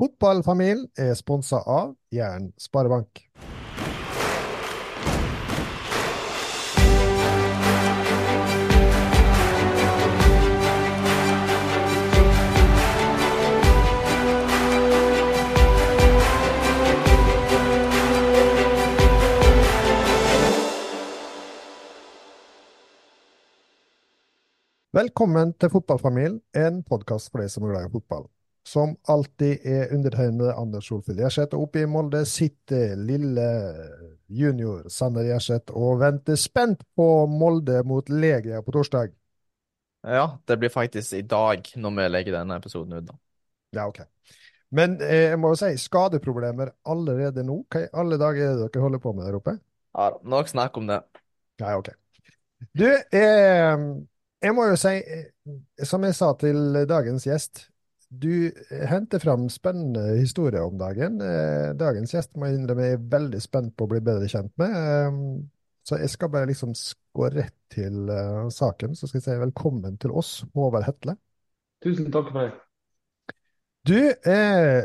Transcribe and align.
Fotballfamilien 0.00 0.86
er 0.96 1.10
sponsa 1.12 1.58
av 1.68 1.90
Jæren 2.08 2.46
Sparebank. 2.56 3.20
Velkommen 24.96 25.52
til 25.60 25.68
Fotballfamilien, 25.76 26.40
en 26.56 26.84
podkast 26.88 27.28
for 27.28 27.44
deg 27.44 27.52
som 27.52 27.68
er 27.68 27.76
glad 27.76 27.92
i 27.92 27.98
fotball. 28.00 28.30
Som 28.66 28.92
alltid 29.08 29.64
er 29.66 29.94
undertegnede 29.94 30.52
Anders 30.54 30.88
Solfjell 30.90 31.18
Gjerseth, 31.22 31.56
oppe 31.56 31.80
i 31.82 31.88
Molde 31.88 32.24
sitter 32.28 32.92
lille 32.98 33.46
junior 34.28 34.84
Sander 34.92 35.26
Gjerseth 35.26 35.72
og 35.74 36.02
venter 36.02 36.36
spent 36.38 36.84
på 36.96 37.08
Molde 37.26 37.80
mot 37.88 38.12
Legia 38.12 38.60
på 38.62 38.74
torsdag. 38.76 39.14
Ja, 40.06 40.38
det 40.48 40.56
blir 40.60 40.72
faktisk 40.72 41.12
i 41.18 41.24
dag 41.28 41.66
når 41.76 41.96
vi 41.96 42.06
legger 42.08 42.38
denne 42.38 42.56
episoden 42.60 43.00
ut. 43.00 43.08
da. 43.08 43.16
Ja, 43.76 43.88
ok. 43.88 44.00
Men 44.70 45.00
eh, 45.02 45.30
jeg 45.32 45.40
må 45.42 45.50
jo 45.52 45.58
si 45.58 45.72
skadeproblemer 45.82 46.70
allerede 46.88 47.42
nå. 47.46 47.58
Hva 47.70 47.84
i 47.84 47.90
alle 48.02 48.18
dager 48.20 48.46
er 48.52 48.54
det 48.60 48.70
dere 48.70 48.84
holder 48.84 49.02
på 49.02 49.12
med 49.16 49.26
der 49.26 49.40
oppe? 49.40 49.56
Ja, 49.96 50.12
Nok 50.22 50.48
snakk 50.48 50.78
om 50.78 50.86
det. 50.86 51.00
Ja, 51.60 51.74
ok. 51.76 51.90
Du, 52.76 52.86
eh, 52.86 53.82
jeg 54.40 54.54
må 54.56 54.68
jo 54.70 54.78
si, 54.80 54.94
eh, 55.00 55.26
som 55.84 56.04
jeg 56.06 56.16
sa 56.16 56.30
til 56.38 56.84
dagens 56.88 57.26
gjest, 57.26 57.66
du 58.10 58.50
henter 58.90 59.22
fram 59.22 59.46
spennende 59.52 60.16
historier 60.18 60.66
om 60.66 60.76
dagen. 60.80 61.20
Eh, 61.22 61.70
dagens 61.78 62.14
gjest 62.14 62.34
må 62.36 62.48
jeg 62.48 62.58
innrømme 62.58 62.88
jeg 62.88 62.98
er 62.98 63.08
veldig 63.14 63.40
spent 63.42 63.76
på 63.78 63.86
å 63.86 63.92
bli 63.94 64.02
bedre 64.04 64.28
kjent 64.30 64.52
med. 64.60 64.74
Eh, 64.74 65.20
så 65.86 65.98
jeg 66.02 66.12
skal 66.12 66.30
bare 66.34 66.50
liksom 66.50 66.74
gå 67.16 67.30
rett 67.32 67.56
til 67.72 68.10
saken. 68.52 68.92
Så 68.94 69.08
skal 69.08 69.18
jeg 69.18 69.26
si 69.26 69.38
velkommen 69.40 69.96
til 70.02 70.12
oss, 70.14 70.40
Håvard 70.54 70.86
Hetle. 70.86 71.16
Tusen 71.82 72.10
takk 72.12 72.28
for 72.34 72.44
det. 72.44 72.58
Du, 73.88 73.96
eh, 74.30 74.84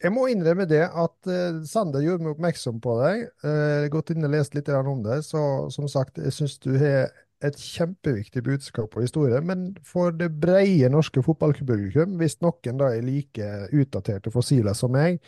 jeg 0.00 0.12
må 0.12 0.26
innrømme 0.32 0.64
det 0.68 0.82
at 0.86 1.28
eh, 1.28 1.58
Sander 1.68 2.04
gjorde 2.04 2.24
meg 2.24 2.34
oppmerksom 2.34 2.80
på 2.84 2.96
deg. 3.02 3.26
Eh, 3.44 3.88
gått 3.92 4.12
inn 4.14 4.24
og 4.24 4.32
lest 4.32 4.56
litt 4.56 4.70
om 4.72 5.02
det. 5.04 5.22
Så 5.24 5.40
som 5.74 5.88
sagt, 5.88 6.20
jeg 6.20 6.32
syns 6.36 6.56
du 6.64 6.72
har 6.80 7.12
et 7.46 7.58
kjempeviktig 7.60 8.42
budskap 8.46 8.96
og 8.96 9.04
historie, 9.04 9.40
men 9.44 9.68
for 9.86 10.14
det 10.14 10.30
breie 10.40 10.88
norske 10.92 11.22
fotballpublikum, 11.24 12.16
hvis 12.20 12.38
noen 12.44 12.80
da 12.80 12.90
er 12.94 13.06
like 13.06 13.50
utdaterte 13.74 14.32
fossiler 14.34 14.76
som 14.76 14.94
meg, 14.94 15.20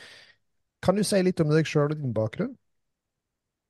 kan 0.85 0.99
du 0.99 1.05
si 1.07 1.21
litt 1.23 1.41
om 1.43 1.51
deg 1.51 1.67
sjøl 1.67 1.93
og 1.93 1.99
din 1.99 2.15
bakgrunn? 2.15 2.53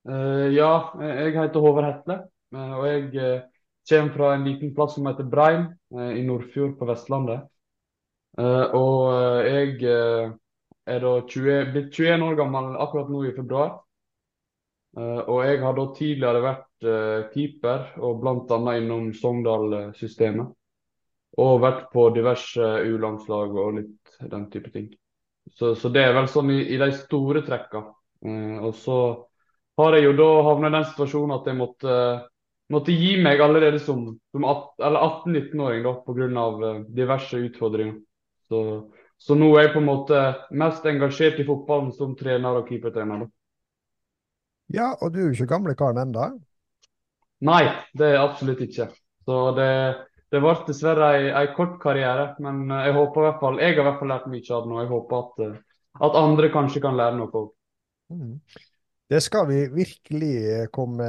Uh, 0.09 0.49
ja, 0.55 0.73
jeg 1.03 1.35
heter 1.37 1.65
Håvard 1.65 1.89
Hetle, 1.89 2.19
uh, 2.57 2.75
og 2.81 2.85
jeg 2.89 3.07
uh, 3.21 3.47
kommer 3.89 4.15
fra 4.15 4.35
en 4.35 4.45
liten 4.47 4.75
plass 4.77 4.95
som 4.97 5.09
heter 5.09 5.27
Breim 5.29 5.71
i 5.93 6.23
Nordfjord 6.25 6.77
på 6.77 6.87
Vestlandet. 6.89 7.47
og 8.37 9.47
jeg 9.49 9.79
er 10.89 11.01
da 11.01 11.13
20, 11.25 11.71
blitt 11.73 11.97
21 11.97 12.25
år 12.27 12.37
gammel 12.37 12.77
akkurat 12.77 13.09
nå 13.09 13.23
i 13.25 13.33
februar. 13.33 13.79
Og 14.97 15.37
jeg 15.45 15.59
har 15.63 15.75
da 15.77 15.83
tidligere 15.95 16.41
vært 16.43 16.87
keeper, 17.35 17.83
og 18.03 18.23
bl.a. 18.23 18.77
innom 18.79 19.11
Sogndal-systemet. 19.15 20.49
Og 21.39 21.61
vært 21.63 21.85
på 21.93 22.09
diverse 22.17 22.71
U-landslag 22.89 23.53
og 23.53 23.77
litt 23.77 24.17
den 24.33 24.49
type 24.51 24.73
ting. 24.75 24.89
Så, 25.55 25.75
så, 25.75 25.91
det 25.93 26.03
er 26.03 26.17
vel 26.17 26.29
sånn 26.31 26.51
i, 26.55 26.61
i 26.75 26.81
de 26.81 26.89
store 26.97 27.45
trekka. 27.47 27.85
og 28.65 28.75
så 28.75 28.99
har 29.79 29.95
jeg 29.95 30.09
jo 30.09 30.17
da 30.19 30.29
havna 30.49 30.71
i 30.71 30.75
den 30.75 30.87
situasjonen 30.91 31.37
at 31.37 31.49
jeg 31.49 31.59
måtte, 31.59 31.97
måtte 32.73 32.95
gi 32.95 33.15
meg 33.23 33.41
allerede 33.41 33.79
som, 33.83 34.09
som 34.35 34.47
18-19-åring 34.49 35.87
pga. 35.87 36.47
Uh, 36.59 36.81
diverse 36.95 37.39
utfordringer. 37.39 38.01
Så, 38.49 38.63
så, 39.19 39.37
nå 39.39 39.53
er 39.55 39.69
jeg 39.69 39.75
på 39.77 39.83
en 39.83 39.91
måte 39.91 40.23
mest 40.51 40.87
engasjert 40.89 41.39
i 41.39 41.47
fotballen 41.47 41.93
som 41.95 42.17
trener 42.19 42.59
og 42.61 42.71
keepertrener. 42.71 43.25
Da. 43.25 43.33
Ja, 44.75 44.93
og 45.01 45.13
du 45.15 45.23
er 45.23 45.29
jo 45.29 45.37
ikke 45.37 45.53
gamle 45.55 45.75
karen 45.79 46.03
ennå? 46.03 46.29
Nei, 47.49 47.63
det 47.97 48.13
er 48.13 48.23
absolutt 48.23 48.61
ikke. 48.65 48.89
Så 49.29 49.37
det, 49.57 49.71
det 50.33 50.41
ble 50.43 50.55
dessverre 50.67 51.13
en 51.29 51.53
kort 51.57 51.77
karriere, 51.83 52.33
men 52.45 52.67
jeg 52.73 52.97
håper 52.97 53.21
i 53.21 53.29
hvert 53.29 53.43
fall, 53.43 53.61
jeg 53.63 53.77
har 53.77 53.85
i 53.85 53.87
hvert 53.87 54.01
fall 54.01 54.13
lært 54.13 54.27
mye 54.33 54.57
av 54.57 54.65
det 54.65 54.73
nå. 54.73 54.81
Jeg 54.83 54.91
håper 54.93 55.21
at, 55.23 55.45
uh, 55.45 55.85
at 56.09 56.19
andre 56.21 56.51
kanskje 56.53 56.83
kan 56.85 56.99
lære 56.99 57.17
noe 57.21 57.33
òg. 57.43 57.55
Mm. 58.13 58.35
Det 59.09 59.23
skal 59.25 59.47
vi 59.49 59.63
virkelig 59.73 60.69
komme 60.73 61.07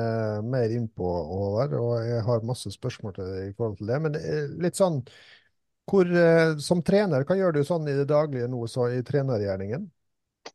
mer 0.47 0.71
inn 0.71 0.87
på, 0.87 1.03
Håvard. 1.03 1.75
Og 1.75 1.93
jeg 2.07 2.23
har 2.23 2.45
masse 2.47 2.71
spørsmål 2.71 3.15
til 3.17 3.27
deg 3.27 3.49
i 3.49 3.55
forhold 3.57 3.75
til 3.81 3.91
det. 3.91 3.97
Men 4.05 4.15
det 4.15 4.21
er 4.23 4.45
litt 4.63 4.79
sånn 4.79 5.01
hvor, 5.89 6.05
eh, 6.05 6.53
Som 6.61 6.83
trener, 6.85 7.25
hva 7.25 7.35
gjør 7.35 7.57
du 7.57 7.63
sånn 7.65 7.89
i 7.89 7.95
det 7.97 8.05
daglige 8.07 8.47
nå, 8.47 8.61
så 8.71 8.87
i 8.93 9.01
trenergjerningen? 9.03 9.89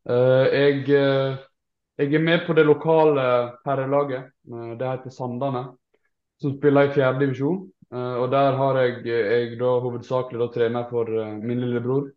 Uh, 0.08 0.46
jeg, 0.48 0.86
jeg, 1.98 2.14
er 2.14 2.22
med 2.22 2.46
på 2.46 2.54
det 2.56 2.64
lokale 2.66 3.24
herrelaget. 3.66 4.32
Uh, 4.50 4.74
det 4.78 4.88
heter 4.88 5.10
Sandane. 5.10 5.64
Som 6.42 6.56
spiller 6.56 6.88
i 6.88 6.94
fjerde 6.94 7.22
divisjon. 7.22 7.70
og 7.94 8.30
der 8.30 8.56
har 8.58 8.76
jeg, 8.80 9.06
jeg 9.06 9.58
da, 9.58 9.68
hovedsakelig 9.78 10.40
da, 10.40 10.46
trener 10.50 10.88
for 10.90 11.06
min 11.38 11.60
lillebror. 11.60 12.08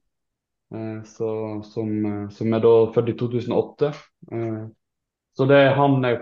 Så, 1.06 1.28
som, 1.64 1.92
som, 2.34 2.54
er 2.54 2.64
da 2.64 2.72
født 2.96 3.12
i 3.12 3.16
2008. 3.20 3.92
Så 5.38 5.46
det 5.46 5.60
er 5.62 5.78
han 5.78 6.02
jeg 6.04 6.18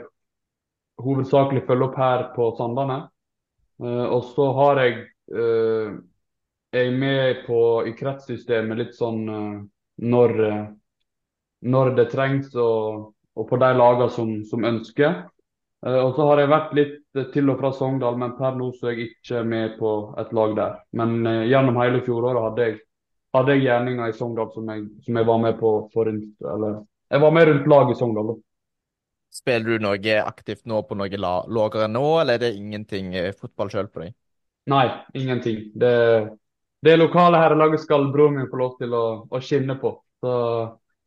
hovedsakelig 1.00 1.64
følger 1.70 1.88
opp 1.88 1.96
her 2.02 2.26
på 2.36 2.50
Sandane. 2.58 3.00
Og 3.80 4.28
så 4.34 4.52
har 4.60 4.84
jeg 4.84 5.08
Jeg 6.76 6.88
er 6.92 7.00
med 7.00 7.46
på, 7.48 7.86
i 7.88 7.96
kretssystemet 7.96 8.78
litt 8.78 8.96
sånn 9.00 9.24
når, 10.04 10.32
når 11.64 11.96
det 11.96 12.10
trengs, 12.12 12.52
og, 12.60 13.15
og 13.36 13.48
på 13.50 13.60
de 13.60 13.72
lagene 13.76 14.10
som, 14.16 14.32
som 14.48 14.64
ønsker. 14.68 15.24
og 15.86 16.16
så 16.16 16.26
har 16.30 16.40
jeg 16.40 16.50
vært 16.50 16.74
litt 16.78 17.22
til 17.34 17.52
og 17.52 17.60
fra 17.60 17.72
Sogndal, 17.76 18.18
men 18.18 18.34
per 18.40 18.56
nå 18.58 18.72
så 18.74 18.90
er 18.90 18.96
jeg 18.96 19.12
ikke 19.12 19.44
med 19.44 19.78
på 19.80 19.92
et 20.22 20.34
lag 20.34 20.56
der. 20.58 20.80
Men 20.98 21.28
gjennom 21.46 21.78
hele 21.82 22.02
fjoråret 22.06 22.48
hadde 22.48 22.68
jeg, 22.68 22.80
hadde 23.36 23.56
jeg 23.56 23.66
gjerninger 23.68 24.10
i 24.10 24.18
Sogndal 24.18 24.50
som 24.56 24.72
jeg, 24.72 24.88
som 25.06 25.20
jeg 25.20 25.30
var 25.30 25.40
med 25.44 25.60
på 25.60 25.76
for, 25.94 26.10
eller, 26.10 26.82
Jeg 27.12 27.22
var 27.22 27.32
med 27.32 27.48
rundt 27.48 27.68
laget 27.68 27.96
i 27.96 28.00
Sogndal. 28.00 28.32
da. 28.34 28.40
Spiller 29.36 29.76
du 29.76 29.84
noe 29.84 30.20
aktivt 30.24 30.64
nå 30.70 30.80
på 30.88 30.96
noe 30.96 31.20
lavere 31.20 31.90
nå, 31.92 32.06
eller 32.22 32.38
er 32.38 32.44
det 32.46 32.56
ingenting 32.56 33.14
eh, 33.20 33.34
fotball 33.36 33.72
sjøl 33.74 33.90
på 33.92 34.06
deg? 34.06 34.16
Nei, 34.72 34.86
ingenting. 35.14 35.58
Det, 35.76 35.92
det 36.86 36.96
lokale 36.98 37.42
herrelaget 37.42 37.84
skal 37.84 38.08
broren 38.14 38.40
min 38.40 38.48
få 38.50 38.62
lov 38.62 38.78
til 38.80 38.96
å, 38.96 39.06
å 39.28 39.42
skinne 39.44 39.76
på. 39.82 39.92
Så, 40.24 40.32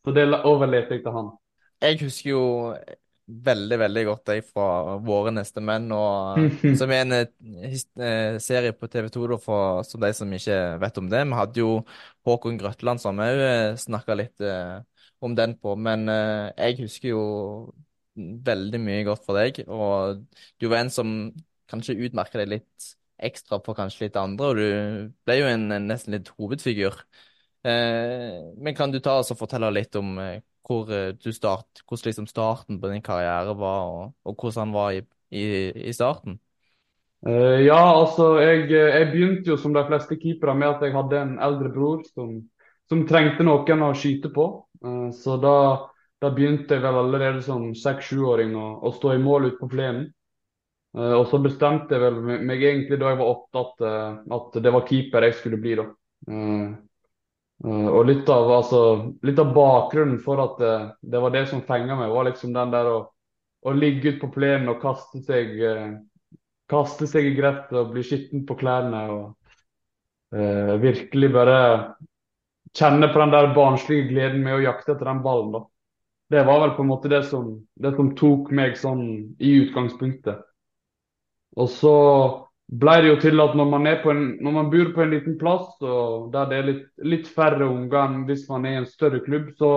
så, 0.04 0.14
det 0.14 0.28
overlater 0.36 0.98
jeg 0.98 1.06
til 1.06 1.16
han. 1.16 1.32
Jeg 1.84 2.00
husker 2.02 2.30
jo 2.30 2.42
veldig 3.28 3.76
veldig 3.82 4.04
godt 4.08 4.30
deg 4.30 4.46
fra 4.46 4.96
Våre 5.04 5.32
neste 5.36 5.60
menn, 5.60 5.90
og, 5.92 6.38
som 6.80 6.92
er 6.94 7.02
en 7.04 7.16
eh, 7.18 7.74
eh, 8.00 8.38
serie 8.42 8.72
på 8.72 8.88
TV 8.90 9.10
2 9.12 9.38
for 9.44 9.82
som 9.86 10.02
de 10.02 10.12
som 10.16 10.32
ikke 10.32 10.58
vet 10.82 11.02
om 11.02 11.10
det. 11.12 11.24
Vi 11.28 11.38
hadde 11.40 11.62
jo 11.62 11.74
Håkon 12.26 12.60
Grøtland 12.60 13.02
som 13.02 13.20
òg 13.22 13.42
snakka 13.78 14.16
litt 14.18 14.48
om 15.20 15.34
den 15.36 15.56
på, 15.60 15.74
men 15.76 16.08
jeg 16.08 16.78
husker 16.80 17.12
jo 17.12 17.22
veldig 18.18 18.80
mye 18.82 19.04
godt 19.06 19.26
for 19.26 19.38
deg. 19.38 19.62
Og 19.68 20.24
du 20.58 20.68
var 20.70 20.82
en 20.82 20.92
som 20.94 21.12
kanskje 21.70 21.98
utmerka 22.08 22.40
deg 22.40 22.52
litt 22.56 22.88
ekstra 23.18 23.58
for 23.64 23.76
kanskje 23.78 24.06
litt 24.06 24.18
andre, 24.18 24.46
og 24.46 24.58
du 24.58 25.14
ble 25.26 25.38
jo 25.40 25.48
en, 25.50 25.66
en 25.74 25.88
nesten 25.90 26.14
litt 26.14 26.30
hovedfigur. 26.38 27.00
Eh, 27.66 28.38
men 28.62 28.76
kan 28.78 28.92
du 28.94 29.00
ta 29.02 29.18
oss 29.18 29.32
og 29.34 29.40
fortelle 29.40 29.70
litt 29.74 29.98
om 29.98 30.14
eh, 30.22 30.38
hvor 30.68 30.90
eh, 30.92 31.32
start, 31.32 31.82
hvordan 31.88 32.10
liksom 32.10 32.28
starten 32.28 32.80
på 32.80 32.90
din 32.92 33.02
karriere 33.02 33.56
var, 33.56 33.88
og, 33.88 34.12
og 34.24 34.36
hvordan 34.36 34.66
han 34.66 34.74
var 34.76 34.92
i, 34.92 35.02
i, 35.30 35.44
i 35.88 35.92
starten? 35.96 36.38
Uh, 37.26 37.58
ja, 37.64 37.80
altså 37.98 38.36
jeg, 38.38 38.68
jeg, 38.70 39.06
begynte 39.10 39.50
jo 39.50 39.56
som 39.58 39.72
de 39.74 39.82
fleste 39.88 40.18
keepere 40.20 40.54
med 40.54 40.68
at 40.68 40.84
jeg 40.86 40.94
hadde 40.94 41.18
en 41.18 41.32
eldre 41.42 41.72
bror 41.74 42.04
som, 42.12 42.36
som 42.86 43.06
trengte 43.08 43.46
noen 43.46 43.82
å 43.88 43.94
skyte 43.96 44.30
på. 44.34 44.50
Uh, 44.84 45.08
så 45.16 45.38
da 45.42 45.56
da 46.18 46.32
begynte 46.34 46.74
jeg 46.74 46.82
vel 46.82 46.96
allerede 46.98 47.44
som 47.46 47.68
seks-sjuåring 47.78 48.56
å, 48.58 48.80
å, 48.82 48.90
stå 48.90 49.12
i 49.14 49.20
mål 49.22 49.52
ute 49.52 49.58
på 49.60 49.68
plenen. 49.70 50.08
Uh, 50.96 51.14
og 51.20 51.28
så 51.30 51.38
bestemte 51.42 51.94
jeg 51.94 52.02
vel 52.02 52.40
meg 52.42 52.58
egentlig 52.58 52.98
da 52.98 53.12
jeg 53.12 53.20
var 53.20 53.34
åtte 53.36 53.62
at, 53.62 53.84
at 54.34 54.58
det 54.64 54.72
var 54.74 54.86
keeper 54.88 55.28
jeg 55.28 55.36
skulle 55.38 55.60
bli. 55.62 55.76
da. 55.78 55.86
Uh, 57.64 57.88
og 57.90 58.04
litt 58.06 58.28
av, 58.30 58.50
altså, 58.54 58.80
litt 59.26 59.40
av, 59.42 59.54
bakgrunnen 59.56 60.20
for 60.22 60.42
at 60.44 60.60
det 61.02 61.22
var 61.22 61.34
det 61.34 61.46
som 61.50 61.64
fenga 61.66 61.96
meg, 61.98 62.12
var 62.14 62.28
liksom 62.28 62.52
den 62.54 62.74
der 62.74 62.90
å, 62.90 62.98
å 63.66 63.74
ligge 63.74 64.12
ute 64.12 64.22
på 64.22 64.30
plenen 64.36 64.70
og 64.70 64.78
kaste 64.82 65.22
seg, 65.26 65.56
kaste 66.70 67.08
seg 67.10 67.26
i 67.26 67.34
gresset 67.34 67.74
og 67.80 67.90
bli 67.96 68.04
skitten 68.06 68.46
på 68.46 68.58
klærne. 68.60 69.02
og 69.16 69.34
virkelig 70.84 71.30
bare 71.32 71.58
kjenne 72.76 73.08
på 73.12 73.20
den 73.22 73.32
der 73.32 73.54
barnslige 73.56 74.08
gleden 74.10 74.42
med 74.44 74.58
å 74.58 74.62
jakte 74.62 74.92
etter 74.92 75.08
den 75.08 75.22
ballen. 75.24 75.52
da. 75.52 75.64
Det 76.28 76.44
var 76.44 76.60
vel 76.60 76.74
på 76.76 76.84
en 76.84 76.90
måte 76.90 77.08
det 77.08 77.22
som, 77.24 77.54
det 77.74 77.94
som 77.96 78.12
tok 78.16 78.50
meg 78.52 78.76
sånn 78.76 79.04
i 79.40 79.54
utgangspunktet. 79.62 80.42
Og 81.56 81.70
så 81.72 81.94
ble 82.68 82.94
det 83.00 83.08
jo 83.08 83.16
til 83.22 83.40
at 83.40 83.54
når 83.56 83.70
man, 83.70 83.86
en, 83.88 84.24
når 84.44 84.52
man 84.52 84.68
bor 84.70 84.92
på 84.92 85.02
en 85.02 85.12
liten 85.14 85.38
plass, 85.40 85.70
og 85.80 86.28
der 86.34 86.50
det 86.50 86.58
er 86.58 86.66
litt, 86.66 86.84
litt 87.00 87.30
færre 87.32 87.64
unger 87.64 88.02
enn 88.02 88.26
hvis 88.28 88.44
man 88.50 88.66
er 88.68 88.76
i 88.76 88.80
en 88.82 88.90
større 88.90 89.22
klubb, 89.24 89.54
så, 89.56 89.72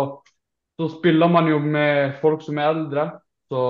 så 0.79 0.89
spiller 0.97 1.31
man 1.31 1.47
jo 1.47 1.61
med 1.63 2.19
folk 2.21 2.43
som 2.43 2.59
er 2.59 2.73
eldre. 2.73 3.07
Så, 3.51 3.63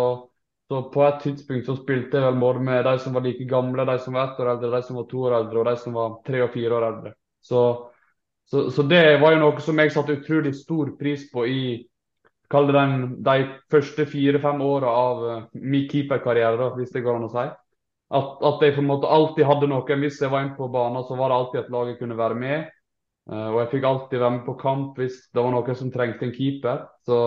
så 0.72 0.82
på 0.94 1.06
et 1.06 1.22
tidspunkt 1.22 1.70
så 1.70 1.78
spilte 1.78 2.18
jeg 2.18 2.32
vel 2.32 2.42
både 2.42 2.66
med 2.66 2.84
de 2.88 2.98
som 3.04 3.14
var 3.14 3.26
like 3.28 3.46
gamle, 3.50 3.86
de 3.86 3.98
som 4.02 4.18
var 4.18 4.32
ett 4.32 4.42
år 4.42 4.56
eldre, 4.56 4.74
de 4.74 4.90
som 4.90 5.00
var 5.02 5.08
to 5.14 5.24
år 5.30 5.38
eldre, 5.38 5.62
og 5.62 5.70
de 5.70 5.78
som 5.86 6.02
var 6.02 6.20
tre 6.26 6.44
og 6.48 6.52
fire 6.58 6.78
år 6.80 6.90
eldre. 6.90 7.16
Så, 7.46 7.64
så, 8.50 8.68
så 8.74 8.90
det 8.90 9.06
var 9.22 9.36
jo 9.36 9.46
noe 9.46 9.62
som 9.62 9.82
jeg 9.82 9.94
satte 9.94 10.18
utrolig 10.18 10.56
stor 10.58 10.96
pris 10.98 11.30
på 11.30 11.46
i 11.46 11.64
den, 12.52 13.22
de 13.24 13.36
første 13.72 14.06
fire-fem 14.10 14.62
åra 14.66 14.90
av 14.92 15.22
uh, 15.24 15.44
min 15.54 15.86
keeperkarriere, 15.90 16.74
hvis 16.76 16.90
det 16.92 17.06
går 17.06 17.20
an 17.20 17.30
å 17.30 17.32
si. 17.32 17.46
At, 18.12 18.42
at, 18.44 18.64
jeg 18.66 18.76
på 18.76 18.82
en 18.84 18.90
måte 18.90 19.08
alltid 19.08 19.48
hadde 19.48 19.70
noen. 19.72 20.04
Hvis 20.04 20.20
jeg 20.20 20.32
var 20.34 20.44
inne 20.44 20.58
på 20.58 20.68
banen, 20.72 21.04
så 21.08 21.16
var 21.16 21.32
det 21.32 21.38
alltid 21.38 21.60
at 21.62 21.74
laget 21.74 22.00
kunne 22.02 22.20
være 22.20 22.38
med. 22.40 22.72
Uh, 23.32 23.48
og 23.54 23.58
jeg 23.62 23.70
fikk 23.76 23.88
alltid 23.88 24.20
være 24.20 24.36
med 24.36 24.46
på 24.48 24.58
kamp 24.60 24.98
hvis 25.00 25.20
det 25.30 25.40
var 25.40 25.54
noen 25.54 25.78
som 25.80 25.92
trengte 25.94 26.28
en 26.28 26.34
keeper. 26.36 26.82
Så, 27.08 27.20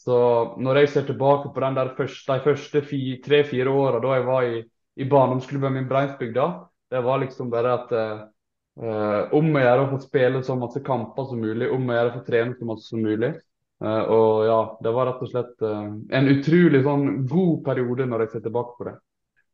så 0.00 0.18
når 0.62 0.80
jeg 0.80 0.92
ser 0.94 1.08
tilbake 1.10 1.52
på 1.52 1.64
den 1.66 1.76
der 1.76 1.92
første, 1.98 2.24
de 2.32 2.46
første 2.46 2.84
tre-fire 3.26 3.72
åra 3.72 4.00
da 4.00 4.16
jeg 4.16 4.28
var 4.30 4.48
i, 4.48 4.62
i 4.96 5.08
barndomsklubben 5.10 5.76
min 5.76 5.90
Breinsbygda, 5.90 6.48
det 6.94 7.02
var 7.04 7.20
liksom 7.20 7.50
bare 7.52 7.76
at 7.82 7.96
uh, 7.98 9.24
om 9.36 9.52
å 9.52 9.60
gjøre 9.60 9.84
å 9.84 9.90
få 9.92 10.02
spille 10.02 10.40
så 10.46 10.56
masse 10.58 10.80
kamper 10.86 11.28
som 11.28 11.42
mulig, 11.42 11.68
om 11.70 11.90
å 11.90 11.98
gjøre 11.98 12.14
å 12.14 12.16
få 12.16 12.28
trene 12.30 12.56
så 12.56 12.70
masse 12.70 12.88
som 12.88 13.04
mulig. 13.04 13.34
Uh, 13.84 14.04
og 14.08 14.44
ja, 14.48 14.60
det 14.86 14.94
var 14.96 15.10
rett 15.10 15.26
og 15.26 15.34
slett 15.34 15.64
en 15.68 16.30
utrolig 16.32 16.80
sånn 16.86 17.26
god 17.28 17.58
periode 17.66 18.06
når 18.08 18.24
jeg 18.24 18.38
ser 18.38 18.46
tilbake 18.48 18.78
på 18.78 18.88
det. 18.88 19.02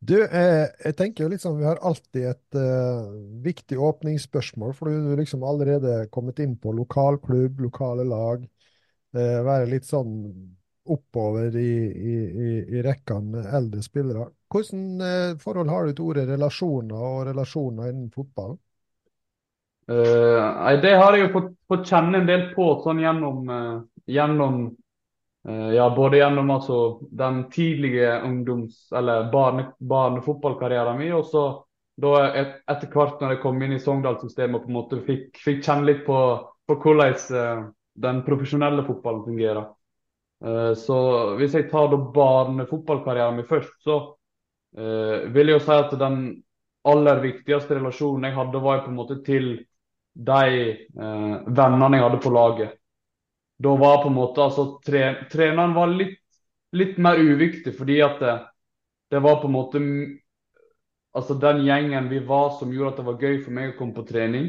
Du, 0.00 0.14
eh, 0.16 0.66
jeg 0.80 0.96
tenker 0.96 1.26
jo 1.26 1.38
sånn, 1.38 1.58
Vi 1.60 1.66
har 1.68 1.80
alltid 1.84 2.30
et 2.30 2.56
eh, 2.56 3.10
viktig 3.44 3.76
åpningsspørsmål, 3.76 4.72
for 4.76 4.88
du 4.88 5.10
har 5.10 5.20
liksom 5.20 5.44
allerede 5.44 6.06
kommet 6.14 6.40
inn 6.40 6.54
på 6.56 6.72
lokalklubb, 6.72 7.60
lokale 7.60 8.06
lag. 8.08 8.46
Eh, 9.12 9.36
være 9.44 9.68
litt 9.68 9.84
sånn 9.84 10.14
oppover 10.90 11.52
i, 11.60 11.74
i, 11.92 12.16
i, 12.16 12.50
i 12.78 12.82
rekkene 12.82 13.44
eldre 13.52 13.84
spillere. 13.84 14.30
Hvordan 14.50 14.86
uh, 15.04 15.36
forhold 15.38 15.68
har 15.70 15.86
du 15.86 15.92
til 15.92 16.08
ordet 16.08 16.24
relasjoner 16.26 17.04
og 17.06 17.20
relasjoner 17.28 17.92
innen 17.92 18.08
fotball? 18.10 18.56
Uh, 19.86 20.72
det 20.82 20.96
har 20.96 21.14
jeg 21.14 21.28
jo 21.28 21.32
fått, 21.36 21.52
fått, 21.70 21.84
kjenne 21.92 22.18
en 22.18 22.26
del 22.26 22.48
på 22.56 22.72
sånn 22.82 23.04
gjennom, 23.04 23.44
gjennom 24.10 24.64
Eh, 24.64 24.89
ja, 25.48 25.86
både 25.96 26.18
gjennom 26.20 26.50
altså, 26.52 27.00
den 27.16 27.50
tidlige 27.50 28.20
ungdoms- 28.22 28.92
eller 28.92 29.30
barne, 29.32 29.70
barnefotballkarrieren 29.78 30.98
min, 30.98 31.14
og 31.16 31.24
så 31.26 31.44
et, 32.00 32.60
etter 32.70 32.88
hvert 32.92 33.20
når 33.20 33.34
jeg 33.34 33.42
kom 33.42 33.60
inn 33.62 33.74
i 33.76 33.80
Sogndal-systemet 33.80 34.56
og 34.56 34.64
på 34.64 34.70
en 34.70 34.76
måte 34.78 35.00
fikk, 35.04 35.40
fikk 35.44 35.62
kjenne 35.64 35.88
litt 35.88 36.02
på, 36.06 36.16
på 36.68 36.76
hvordan 36.80 37.16
uh, 37.36 37.66
den 38.00 38.22
profesjonelle 38.26 38.84
fotballen 38.86 39.24
fungerer. 39.26 39.66
Uh, 40.44 40.72
så 40.78 40.98
hvis 41.40 41.56
jeg 41.56 41.68
tar 41.70 41.90
da 41.92 42.00
barnefotballkarrieren 42.14 43.40
min 43.40 43.48
først, 43.48 43.74
så 43.84 43.98
uh, 44.78 45.28
vil 45.28 45.52
jeg 45.52 45.58
jo 45.58 45.64
si 45.66 45.76
at 45.76 45.96
den 46.00 46.20
aller 46.88 47.20
viktigste 47.20 47.76
relasjonen 47.76 48.30
jeg 48.30 48.38
hadde, 48.38 48.64
var 48.64 48.84
på 48.84 48.92
en 48.92 49.00
måte 49.00 49.20
til 49.24 49.52
de 50.10 50.44
vennene 50.96 51.96
jeg 51.96 52.02
hadde 52.02 52.18
på 52.24 52.32
laget 52.34 52.79
da 53.60 53.76
var 53.76 54.02
på 54.02 54.08
en 54.08 54.16
måte 54.16 54.40
altså 54.40 54.64
tre, 54.86 55.02
Treneren 55.32 55.74
var 55.76 55.92
litt, 55.92 56.16
litt, 56.72 56.96
mer 56.98 57.20
uviktig, 57.20 57.74
fordi 57.76 57.98
at 58.00 58.22
det, 58.22 58.36
det, 59.12 59.20
var 59.20 59.42
på 59.42 59.50
en 59.50 59.56
måte 59.56 59.82
altså 61.12 61.36
den 61.42 61.60
gjengen 61.66 62.08
vi 62.08 62.22
var 62.24 62.54
som 62.56 62.72
gjorde 62.72 62.94
at 62.94 63.00
det 63.02 63.06
var 63.10 63.24
gøy 63.26 63.40
for 63.42 63.56
meg 63.58 63.72
å 63.72 63.76
komme 63.76 63.96
på 63.98 64.06
trening. 64.08 64.46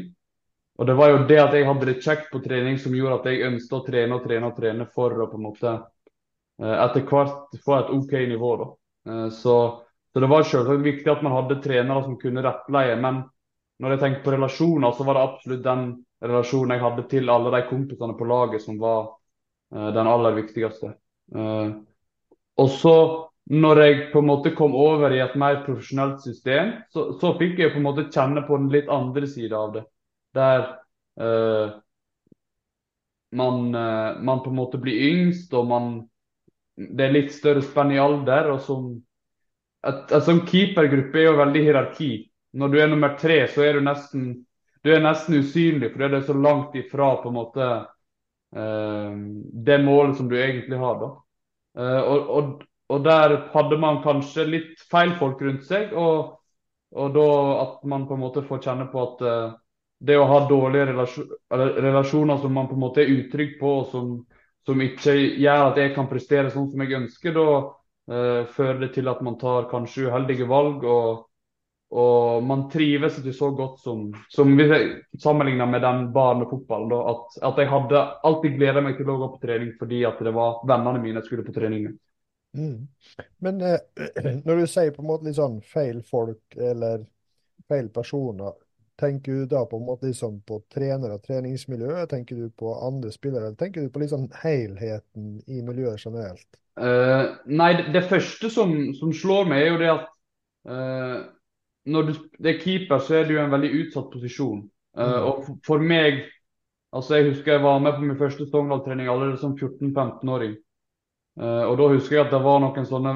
Og 0.80 0.88
det 0.88 0.94
var 0.96 1.10
jo 1.12 1.24
det 1.28 1.40
at 1.42 1.56
jeg 1.56 1.66
hadde 1.68 1.88
det 1.90 1.98
kjekt 2.00 2.30
på 2.32 2.40
trening 2.40 2.78
som 2.80 2.94
gjorde 2.96 3.18
at 3.18 3.28
jeg 3.28 3.44
ønsket 3.50 3.74
å 3.76 3.82
trene 3.84 4.16
og 4.16 4.24
trene 4.24 4.48
og 4.48 4.56
trene 4.56 4.86
for 4.94 5.12
å 5.20 5.28
på 5.28 5.36
en 5.36 5.44
måte 5.44 5.72
eh, 5.74 6.76
etter 6.78 7.04
hvert 7.10 7.58
få 7.66 7.76
et 7.76 7.92
OK 7.92 8.14
nivå. 8.32 8.54
da. 8.62 8.68
Eh, 9.10 9.28
så, 9.36 9.56
så 10.08 10.24
det 10.24 10.30
var 10.32 10.48
selvsagt 10.48 10.86
viktig 10.86 11.12
at 11.12 11.26
man 11.26 11.36
hadde 11.36 11.60
trenere 11.60 12.06
som 12.06 12.16
kunne 12.22 12.46
rettleie. 12.46 12.96
Men 12.96 13.20
når 13.76 13.94
jeg 13.94 14.04
tenker 14.06 14.24
på 14.24 14.34
relasjoner, 14.38 14.96
så 14.96 15.04
var 15.04 15.18
det 15.18 15.26
absolutt 15.26 15.68
den 15.68 15.84
relasjonen 16.22 16.76
jeg 16.76 16.84
hadde 16.84 17.04
til 17.10 17.30
alle 17.32 17.52
de 17.54 17.62
kompisene 17.68 18.16
på 18.18 18.28
laget 18.30 18.64
som 18.64 18.78
var 18.80 19.12
uh, 19.74 19.90
den 19.94 20.10
aller 20.10 20.36
viktigste. 20.38 20.94
Uh, 21.34 21.82
og 22.60 22.70
så, 22.70 22.96
når 23.50 23.82
jeg 23.82 24.00
på 24.12 24.22
en 24.22 24.28
måte 24.28 24.54
kom 24.56 24.76
over 24.78 25.14
i 25.14 25.22
et 25.24 25.34
mer 25.40 25.62
profesjonelt 25.66 26.22
system, 26.24 26.76
så, 26.92 27.10
så 27.20 27.34
fikk 27.40 27.58
jeg 27.58 27.72
på 27.72 27.80
en 27.80 27.88
måte 27.88 28.08
kjenne 28.10 28.44
på 28.46 28.58
den 28.60 28.70
litt 28.74 28.90
andre 28.92 29.28
sida 29.30 29.64
av 29.66 29.74
det. 29.78 29.86
Der 30.36 30.66
uh, 31.20 31.78
man, 33.32 33.70
man, 33.72 34.42
på 34.44 34.50
en 34.50 34.58
måte 34.58 34.76
blir 34.80 35.06
yngst, 35.08 35.54
og 35.56 35.70
man 35.70 35.92
det 36.76 37.04
er 37.06 37.14
litt 37.14 37.32
større 37.32 37.62
spenn 37.64 37.92
i 37.94 38.00
alder. 38.00 38.50
og 38.52 38.60
som 38.64 38.92
et, 39.82 40.12
et 40.12 40.24
sånn 40.24 40.44
keepergruppe 40.48 41.20
er 41.20 41.30
jo 41.30 41.38
veldig 41.40 41.62
hierarki. 41.64 42.10
Når 42.52 42.72
du 42.72 42.78
er 42.80 42.90
nummer 42.92 43.16
tre, 43.18 43.38
så 43.48 43.64
er 43.64 43.78
du 43.78 43.86
nesten 43.86 44.26
du 44.82 44.90
er 44.90 45.02
nesten 45.02 45.38
usynlig 45.38 45.92
fordi 45.92 46.10
det 46.10 46.20
er 46.20 46.28
så 46.28 46.36
langt 46.36 46.76
ifra 46.78 47.14
på 47.22 47.30
en 47.30 47.38
måte 47.38 47.70
uh, 48.56 49.16
det 49.68 49.78
målet 49.84 50.18
som 50.18 50.28
du 50.28 50.36
egentlig 50.38 50.78
har. 50.78 51.00
da. 51.00 51.10
Uh, 51.78 52.02
og, 52.02 52.30
og, 52.36 52.64
og, 52.88 53.02
der 53.04 53.36
hadde 53.54 53.78
man 53.80 54.02
kanskje 54.04 54.48
litt 54.48 54.86
feil 54.90 55.14
folk 55.20 55.42
rundt 55.42 55.66
seg, 55.68 55.94
og, 55.94 56.38
og 56.92 57.14
da 57.14 57.28
at 57.62 57.84
man 57.88 58.08
på 58.08 58.18
en 58.18 58.24
måte 58.26 58.44
får 58.46 58.64
kjenne 58.66 58.88
på 58.92 59.06
at 59.06 59.24
uh, 59.26 59.54
det 60.02 60.18
å 60.18 60.26
ha 60.26 60.42
dårlige 60.50 60.90
relasjon, 60.90 61.30
relasjoner 61.54 62.42
som 62.42 62.54
man 62.58 62.66
på 62.66 62.74
en 62.74 62.82
måte 62.82 63.04
er 63.04 63.12
utrygg 63.14 63.54
på, 63.60 63.76
og 63.82 63.92
som, 63.92 64.16
som, 64.66 64.82
ikke 64.82 65.14
gjør 65.14 65.68
at 65.68 65.78
jeg 65.78 65.92
kan 65.94 66.08
prestere 66.10 66.50
sånn 66.50 66.72
som 66.72 66.82
jeg 66.82 66.98
ønsker, 66.98 67.38
da 67.38 68.48
fører 68.50 68.80
det 68.80 68.88
til 68.96 69.06
at 69.06 69.20
man 69.22 69.36
tar 69.38 69.68
kanskje 69.70 70.08
uheldige 70.08 70.48
valg. 70.50 70.82
og 70.82 71.20
og 71.92 72.44
man 72.48 72.64
trives 72.72 73.18
ikke 73.20 73.34
så 73.36 73.50
godt 73.52 73.82
som, 73.84 74.06
som 74.32 74.54
hvis 74.56 74.70
jeg 74.72 74.86
sammenligner 75.20 75.68
med 75.68 75.82
den 75.84 76.06
barnefotballen. 76.14 76.88
Da, 76.88 77.00
at, 77.12 77.36
at, 77.50 77.60
jeg 77.60 77.68
hadde 77.68 78.04
alltid 78.28 78.56
gleda 78.56 78.80
meg 78.84 78.96
til 78.96 79.10
å 79.12 79.18
gå 79.20 79.28
på 79.34 79.42
trening 79.42 79.74
fordi 79.80 80.00
at 80.08 80.22
det 80.24 80.32
var 80.32 80.62
vennene 80.68 81.02
mine 81.02 81.20
jeg 81.20 81.28
skulle 81.28 81.44
på 81.44 81.54
trening 81.56 81.90
med. 81.90 81.98
Mm. 82.56 82.88
Men 83.44 83.60
eh, 83.68 83.78
når 84.46 84.62
du 84.62 84.70
sier 84.72 84.94
på 84.94 85.04
en 85.04 85.10
måte 85.10 85.28
litt 85.28 85.36
sånn 85.36 85.60
feil 85.68 86.00
folk 86.08 86.56
eller 86.56 87.04
feil 87.68 87.92
personer, 87.92 88.56
tenker 89.00 89.42
du 89.42 89.52
da 89.52 89.66
på 89.68 89.76
en 89.76 89.86
måte 89.90 90.08
liksom 90.08 90.40
på 90.48 90.62
trenere 90.72 91.18
og 91.18 91.28
treningsmiljø? 91.28 92.06
Tenker 92.08 92.40
du 92.40 92.48
på 92.56 92.72
andre 92.88 93.12
spillere, 93.12 93.50
eller 93.50 93.60
tenker 93.60 93.84
du 93.84 93.92
på 93.92 94.00
liksom 94.00 94.30
helheten 94.44 95.36
i 95.44 95.60
miljøet 95.64 96.00
generelt? 96.06 96.48
Eh, 96.80 97.28
nei, 97.52 97.70
det, 97.76 97.90
det 97.92 98.04
første 98.08 98.48
som, 98.52 98.74
som, 98.96 99.12
slår 99.12 99.48
meg, 99.52 99.60
er 99.60 99.72
jo 99.74 99.80
det 99.82 99.92
at 99.92 100.10
uh, 100.72 101.16
når 101.84 102.02
du 102.06 102.12
er 102.46 102.60
keeper, 102.60 103.00
så 103.02 103.18
er 103.18 103.26
du 103.26 103.34
i 103.34 103.42
en 103.42 103.52
veldig 103.52 103.72
utsatt 103.82 104.10
posisjon. 104.12 104.62
Uh, 104.96 105.02
mm. 105.02 105.26
Og 105.26 105.50
for, 105.66 105.82
meg 105.82 106.24
altså 106.92 107.16
Jeg 107.16 107.30
husker 107.30 107.54
jeg 107.54 107.62
var 107.64 107.78
med 107.80 107.94
på 107.96 108.04
min 108.04 108.18
første 108.18 108.46
Sogndal-trening 108.50 109.08
allerede 109.08 109.40
som 109.40 109.56
14-15-åring. 109.56 110.56
Uh, 111.40 111.46
eh, 111.46 111.62
og 111.64 111.78
da 111.80 111.86
husker 111.94 112.18
jeg 112.18 112.26
at 112.26 112.34
det 112.34 112.42
var 112.44 112.60
noen 112.60 112.88
sånne 112.88 113.14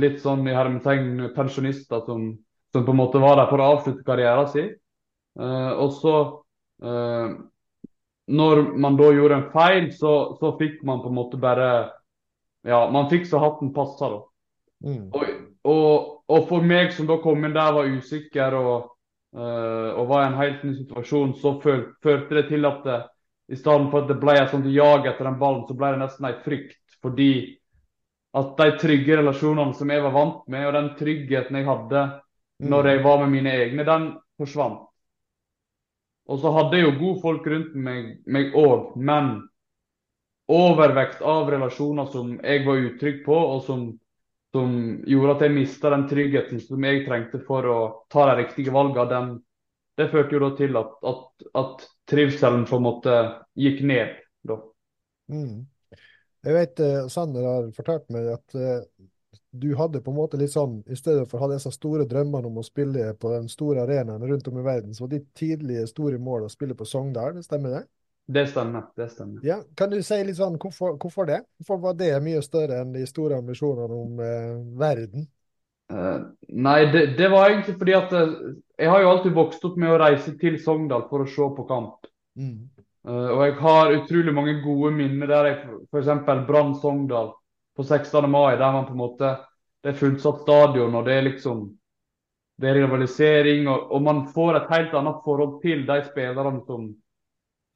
litt 0.00 0.20
sånn 0.22 0.46
i 0.48 0.54
hermetegn 0.54 1.32
pensjonister 1.34 2.00
som, 2.06 2.30
som, 2.72 2.86
på 2.86 2.94
en 2.94 3.00
måte 3.00 3.20
var 3.20 3.36
der 3.36 3.50
for 3.50 3.60
å 3.60 3.72
avslutte 3.74 4.06
karrieren 4.06 4.48
sin. 4.48 4.70
Uh, 5.38 5.72
og 5.78 5.92
så 5.94 6.14
Når 6.80 8.58
man 8.80 8.96
da 8.96 9.10
gjorde 9.12 9.36
en 9.36 9.50
feil, 9.52 9.90
så, 9.92 10.38
så, 10.40 10.54
fikk 10.56 10.78
man 10.88 11.02
på 11.02 11.10
en 11.10 11.18
måte 11.18 11.36
bare 11.36 11.66
Ja, 12.64 12.88
man 12.88 13.10
fikk 13.10 13.26
så 13.28 13.36
hatten 13.42 13.74
passa, 13.76 14.08
da. 14.08 14.20
Mm. 14.80 15.10
Og, 15.12 15.26
og 15.68 16.19
og 16.30 16.48
for 16.48 16.66
meg 16.66 16.92
som 16.94 17.08
da 17.08 17.18
kom 17.22 17.44
inn 17.44 17.54
der, 17.56 17.72
var 17.74 17.90
usikker 17.90 18.56
og, 18.58 18.90
uh, 19.36 19.90
og 19.98 20.10
var 20.10 20.24
i 20.24 20.28
en 20.28 20.38
helt 20.38 20.66
ny 20.66 20.74
situasjon, 20.78 21.34
så 21.40 21.56
førte 21.62 22.36
det 22.36 22.46
til 22.50 22.68
at 22.68 22.84
det, 22.86 22.98
i 23.50 23.58
stedet 23.58 23.88
for 23.90 24.04
at 24.04 24.12
det 24.12 24.20
ble 24.22 24.36
et 24.38 24.52
sånt 24.52 24.68
jag 24.70 25.08
etter 25.10 25.26
den 25.26 25.40
ballen, 25.40 25.64
så 25.66 25.74
ble 25.74 25.94
det 25.94 26.04
nesten 26.04 26.28
en 26.28 26.42
frykt. 26.44 26.78
Fordi 27.02 27.32
at 28.38 28.52
de 28.60 28.66
trygge 28.78 29.16
relasjonene 29.18 29.74
som 29.74 29.90
jeg 29.90 30.04
var 30.04 30.14
vant 30.14 30.44
med, 30.52 30.66
og 30.68 30.76
den 30.76 30.92
tryggheten 31.00 31.58
jeg 31.58 31.66
hadde 31.66 32.04
når 32.60 32.90
jeg 32.90 33.02
var 33.02 33.22
med 33.22 33.32
mine 33.32 33.54
egne, 33.56 33.86
den 33.88 34.06
forsvant. 34.38 34.84
Og 36.30 36.38
så 36.38 36.52
hadde 36.54 36.78
jeg 36.78 36.86
jo 36.86 36.98
gode 37.00 37.22
folk 37.24 37.46
rundt 37.50 37.72
meg 37.74 38.54
òg, 38.54 38.92
men 39.00 39.32
overvekt 40.50 41.24
av 41.26 41.50
relasjoner 41.50 42.10
som 42.12 42.36
jeg 42.38 42.62
var 42.66 42.84
utrygg 42.84 43.24
på, 43.24 43.34
og 43.34 43.64
som 43.66 43.88
som 44.54 44.72
gjorde 45.06 45.36
at 45.36 45.44
jeg 45.46 45.54
mista 45.54 45.92
den 45.92 46.06
tryggheten 46.10 46.62
som 46.62 46.84
jeg 46.84 47.04
trengte 47.06 47.40
for 47.46 47.66
å 47.70 47.78
ta 48.10 48.26
de 48.30 48.40
riktige 48.42 48.74
valgene, 48.74 49.38
det 49.98 50.08
førte 50.10 50.36
jo 50.36 50.42
da 50.42 50.50
til 50.58 50.78
at, 50.80 50.96
at, 51.10 51.46
at 51.60 51.86
trivselen 52.10 52.64
på 52.68 52.78
en 52.78 52.86
måte 52.86 53.16
gikk 53.58 53.82
ned. 53.86 54.16
da. 54.48 54.56
Mm. 55.30 55.66
Jeg 56.46 56.56
vet 56.56 56.80
eh, 56.80 57.06
Sander 57.12 57.44
har 57.44 57.70
fortalt 57.76 58.06
meg 58.14 58.30
at 58.32 58.56
eh, 58.56 58.80
du 59.50 59.74
hadde 59.76 60.00
på 60.00 60.12
en 60.12 60.16
måte 60.16 60.38
litt 60.40 60.54
sånn, 60.54 60.78
i 60.88 60.96
stedet 60.96 61.26
for 61.28 61.38
å 61.38 61.44
ha 61.44 61.52
disse 61.52 61.72
store 61.74 62.06
drømmene 62.08 62.48
om 62.48 62.60
å 62.62 62.66
spille 62.66 63.12
på 63.20 63.32
den 63.34 63.48
store 63.50 63.84
arenaen 63.84 64.24
rundt 64.26 64.48
om 64.48 64.60
i 64.60 64.64
verden, 64.64 64.94
så 64.94 65.04
var 65.04 65.12
ditt 65.16 65.28
tidlige 65.36 65.88
store 65.90 66.20
mål 66.22 66.46
å 66.46 66.52
spille 66.52 66.76
på 66.78 66.86
Sogndal, 66.88 67.42
stemmer 67.44 67.76
det? 67.76 67.82
Det 68.30 68.46
stemmer. 68.46 68.82
det 68.96 69.08
stemmer. 69.10 69.40
Ja, 69.42 69.58
Kan 69.74 69.90
du 69.90 69.98
si 70.06 70.18
litt 70.22 70.38
sånn, 70.38 70.58
hvorfor, 70.60 70.94
hvorfor 71.02 71.26
det? 71.26 71.40
Hvorfor 71.58 71.80
var 71.82 71.96
det 71.98 72.12
mye 72.22 72.42
større 72.46 72.78
enn 72.84 72.92
de 72.94 73.02
store 73.08 73.40
ambisjonene 73.42 73.96
om 74.04 74.20
eh, 74.22 74.52
verden? 74.78 75.24
Uh, 75.90 76.28
nei, 76.54 76.84
det, 76.92 77.16
det 77.18 77.26
var 77.32 77.48
egentlig 77.50 77.74
fordi 77.80 77.94
at 77.98 78.12
eh, 78.14 78.34
jeg 78.78 78.90
har 78.92 79.02
jo 79.02 79.08
alltid 79.10 79.34
vokst 79.34 79.64
opp 79.66 79.80
med 79.82 79.90
å 79.90 79.98
reise 79.98 80.36
til 80.38 80.60
Sogndal 80.62 81.08
for 81.10 81.24
å 81.24 81.26
se 81.26 81.48
på 81.56 81.64
kamp. 81.66 82.06
Mm. 82.38 82.68
Uh, 83.08 83.32
og 83.32 83.42
jeg 83.48 83.56
har 83.64 83.96
utrolig 83.96 84.34
mange 84.36 84.54
gode 84.62 84.92
minner 84.94 85.32
der 85.32 85.48
jeg 85.50 85.58
f.eks. 85.90 86.12
Brann 86.46 86.76
Sogndal 86.78 87.32
på 87.74 87.82
16. 87.82 88.30
mai, 88.30 88.54
der 88.60 88.76
man 88.76 88.86
på 88.86 88.94
en 88.94 89.02
måte 89.02 89.32
Det 89.80 89.94
er 89.94 89.96
fullsatt 89.96 90.42
stadion, 90.44 90.94
og 90.94 91.06
det 91.08 91.14
er 91.16 91.26
liksom 91.26 91.66
Det 92.60 92.68
er 92.68 92.82
rivalisering, 92.82 93.66
og, 93.72 93.90
og 93.90 94.02
man 94.04 94.26
får 94.30 94.60
et 94.60 94.72
helt 94.76 94.94
annet 94.94 95.22
forhold 95.24 95.58
til 95.64 95.86
de 95.88 95.98
spillerne 96.06 96.60
som, 96.68 96.90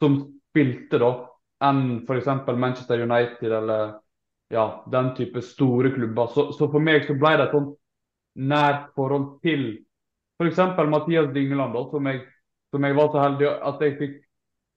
som 0.03 0.19
spilte, 0.55 1.01
da, 1.03 1.13
enn 1.67 2.05
f.eks. 2.07 2.29
Manchester 2.55 3.03
United 3.03 3.51
eller 3.51 3.97
ja, 4.55 4.85
den 4.93 5.15
type 5.19 5.43
store 5.43 5.91
klubber. 5.91 6.31
Så, 6.31 6.53
så 6.55 6.69
for 6.71 6.83
meg 6.83 7.09
så 7.09 7.17
ble 7.19 7.35
det 7.41 7.49
et 7.49 7.57
sånt 7.57 7.75
nært 8.39 8.93
forhold 8.95 9.41
til 9.43 9.67
f.eks. 10.39 10.63
Mathias 10.91 11.33
Dingeland, 11.35 11.75
da, 11.75 11.83
som 11.91 12.07
jeg, 12.11 12.23
som 12.71 12.87
jeg 12.87 12.99
var 12.99 13.11
så 13.11 13.25
heldig 13.25 13.51
at 13.51 13.83
jeg 13.83 13.99
fikk 13.99 14.21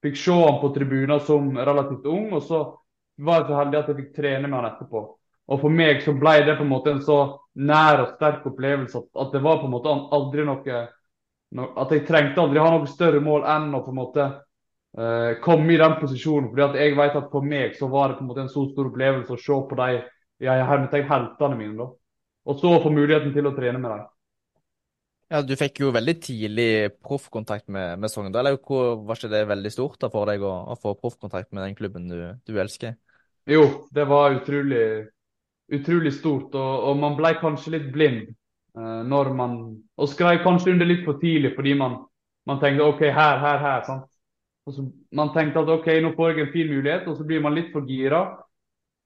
fikk 0.02 0.18
se 0.18 0.32
ham 0.32 0.60
på 0.62 0.70
tribuner 0.76 1.20
som 1.20 1.58
relativt 1.58 2.06
ung, 2.06 2.34
og 2.34 2.44
så 2.44 2.60
var 3.18 3.42
jeg 3.42 3.50
så 3.50 3.62
heldig 3.62 3.80
at 3.80 3.88
jeg 3.90 4.00
fikk 4.02 4.12
trene 4.18 4.48
med 4.48 4.60
han 4.60 4.70
etterpå. 4.72 5.04
Og 5.48 5.62
For 5.62 5.74
meg 5.74 6.04
så 6.04 6.14
ble 6.14 6.36
det 6.46 6.58
på 6.58 6.66
en 6.66 6.72
måte 6.74 6.92
en 6.92 7.04
så 7.04 7.18
nær 7.56 8.04
og 8.04 8.14
sterk 8.18 8.46
opplevelse 8.50 9.00
at, 9.00 9.08
at 9.24 9.34
det 9.34 9.42
var 9.46 9.62
på 9.62 9.70
en 9.70 9.74
måte 9.74 9.94
aldri 10.14 10.44
noe 10.46 10.82
no, 11.56 11.70
At 11.80 11.94
jeg 11.96 12.04
trengte 12.06 12.44
aldri 12.44 12.60
ha 12.60 12.74
noe 12.74 12.90
større 12.92 13.22
mål 13.24 13.48
enn 13.48 13.72
å 13.74 13.82
på 13.86 13.94
en 13.94 14.00
måte 14.02 14.26
komme 15.44 15.75
i 15.75 15.77
den 15.77 15.94
posisjonen. 16.01 16.50
fordi 16.50 16.63
at 16.66 16.75
jeg 16.82 16.96
vet 16.98 17.16
at 17.20 17.27
For 17.32 17.46
meg 17.46 17.75
så 17.77 17.88
var 17.88 18.10
det 18.10 18.18
på 18.18 18.24
en 18.24 18.30
måte 18.32 18.42
en 18.42 18.50
så 18.50 18.63
stor 18.72 18.88
opplevelse 18.89 19.36
å 19.36 19.38
se 19.38 19.58
på 19.70 19.77
de 19.77 21.01
heltene 21.12 21.58
mine. 21.60 21.77
da. 21.77 21.89
Og 22.48 22.62
så 22.62 22.77
få 22.82 22.89
muligheten 22.89 23.34
til 23.36 23.46
å 23.46 23.56
trene 23.56 23.80
med 23.82 23.92
dem. 23.92 24.06
Ja, 25.27 25.42
Du 25.44 25.54
fikk 25.60 25.82
jo 25.82 25.92
veldig 25.92 26.16
tidlig 26.24 26.72
proffkontakt 27.04 27.68
med, 27.68 28.00
med 28.00 28.12
Sogndal. 28.12 28.48
Var 28.56 29.20
ikke 29.20 29.32
det 29.34 29.44
veldig 29.50 29.72
stort 29.74 30.00
da 30.00 30.10
for 30.12 30.30
deg 30.30 30.44
å, 30.48 30.54
å 30.72 30.77
få 30.80 30.96
proffkontakt 30.96 31.51
med 31.51 31.66
den 31.66 31.75
klubben 31.75 32.08
du, 32.08 32.22
du, 32.48 32.56
elsker? 32.56 32.96
Jo, 33.48 33.66
det 33.92 34.06
var 34.08 34.38
utrolig, 34.38 35.10
utrolig 35.68 36.13
stort. 36.16 36.56
Og, 36.56 36.75
og, 36.88 37.00
man 37.04 37.18
ble 37.20 37.34
kanskje 37.42 37.75
litt 37.75 37.89
blind 37.92 38.24
eh, 38.30 39.01
når 39.04 39.34
man 39.36 39.58
Og 39.98 40.08
skrev 40.12 40.39
kanskje 40.46 40.72
under 40.77 40.88
litt 40.88 41.04
for 41.04 41.20
tidlig 41.20 41.56
fordi 41.58 41.75
man, 41.75 42.00
man 42.48 42.63
tenkte 42.63 42.88
OK, 42.88 43.04
her, 43.12 43.44
her, 43.44 43.60
her. 43.66 43.84
sant? 43.84 44.08
Og 44.68 44.76
så, 44.76 44.84
man 45.16 45.32
tenkte 45.32 45.64
at 45.64 45.72
OK, 45.72 45.88
nå 46.04 46.12
får 46.18 46.34
jeg 46.34 46.44
en 46.44 46.52
fin 46.52 46.70
mulighet, 46.74 47.08
og 47.08 47.16
så 47.16 47.26
blir 47.28 47.44
man 47.44 47.56
litt 47.56 47.72
for 47.72 47.88
gira. 47.88 48.26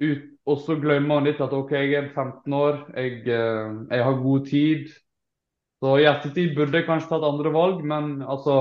Ut, 0.02 0.22
og 0.50 0.62
så 0.66 0.74
glemmer 0.82 1.20
man 1.20 1.28
litt 1.30 1.42
at 1.44 1.54
OK, 1.54 1.76
jeg 1.78 1.94
er 2.00 2.08
15 2.10 2.56
år, 2.58 2.80
jeg, 2.98 3.20
eh, 3.30 3.76
jeg 3.92 4.06
har 4.08 4.22
god 4.24 4.48
tid. 4.50 4.88
Så 5.82 5.98
i 6.02 6.08
ettertid 6.10 6.56
burde 6.58 6.82
jeg 6.82 6.88
kanskje 6.88 7.12
tatt 7.12 7.28
andre 7.28 7.52
valg, 7.54 7.84
men 7.86 8.10
altså 8.22 8.56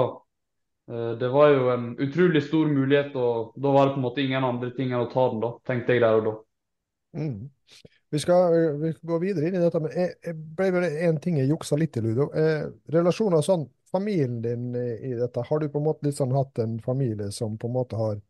eh, 0.91 1.17
Det 1.21 1.33
var 1.33 1.55
jo 1.55 1.71
en 1.73 1.89
utrolig 2.01 2.45
stor 2.45 2.69
mulighet, 2.69 3.17
og 3.17 3.57
da 3.57 3.73
var 3.73 3.89
det 3.89 3.97
på 3.97 4.03
en 4.03 4.07
måte 4.09 4.25
ingen 4.25 4.45
andre 4.45 4.71
ting 4.77 4.93
enn 4.93 5.07
å 5.07 5.09
ta 5.13 5.27
den, 5.33 5.41
da, 5.41 5.55
tenkte 5.69 5.97
jeg 5.97 6.05
der 6.05 6.21
og 6.21 6.29
da. 6.29 6.37
Mm. 7.17 7.49
Vi, 8.11 8.19
skal, 8.19 8.57
vi 8.83 8.93
skal, 8.93 9.09
gå 9.09 9.19
videre 9.25 9.49
inn 9.49 9.57
i 9.57 9.65
dette, 9.65 9.81
men 9.81 9.97
jeg, 9.97 10.17
jeg 10.27 10.37
ble 10.59 10.71
bare 10.77 10.93
én 11.09 11.21
ting 11.23 11.41
jeg 11.41 11.49
juksa 11.49 11.81
litt 11.81 11.97
i, 11.97 12.05
Ludo. 12.05 12.29
Eh, 12.37 12.69
relasjoner 12.93 13.45
sånn, 13.47 13.65
familien 13.93 14.41
din 14.43 14.75
i 14.77 15.13
dette, 15.19 15.45
har 15.49 15.61
du 15.61 15.69
på 15.69 15.81
en 15.81 15.87
måte 15.89 16.07
litt 16.07 16.19
sånn 16.19 16.35
hatt 16.37 16.59
en 16.63 16.79
familie 16.85 17.31
som 17.35 17.59
på 17.59 17.69
en 17.69 17.77
måte 17.77 17.99
har 17.99 18.21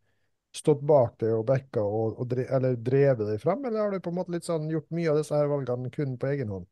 stått 0.55 0.81
bak 0.83 1.15
deg 1.21 1.33
og 1.35 1.45
backa 1.47 1.83
og, 1.83 2.19
og 2.19 2.29
drev, 2.31 2.47
eller 2.51 2.75
drevet 2.75 3.23
deg 3.29 3.41
fram, 3.41 3.63
eller 3.65 3.85
har 3.85 3.93
du 3.93 4.03
på 4.03 4.11
en 4.11 4.19
måte 4.19 4.35
litt 4.35 4.47
sånn 4.47 4.69
gjort 4.71 4.89
mye 4.95 5.11
av 5.11 5.21
disse 5.21 5.35
her 5.35 5.51
valgene 5.51 5.91
kun 5.93 6.17
på 6.19 6.31
egen 6.33 6.51
hånd? 6.51 6.67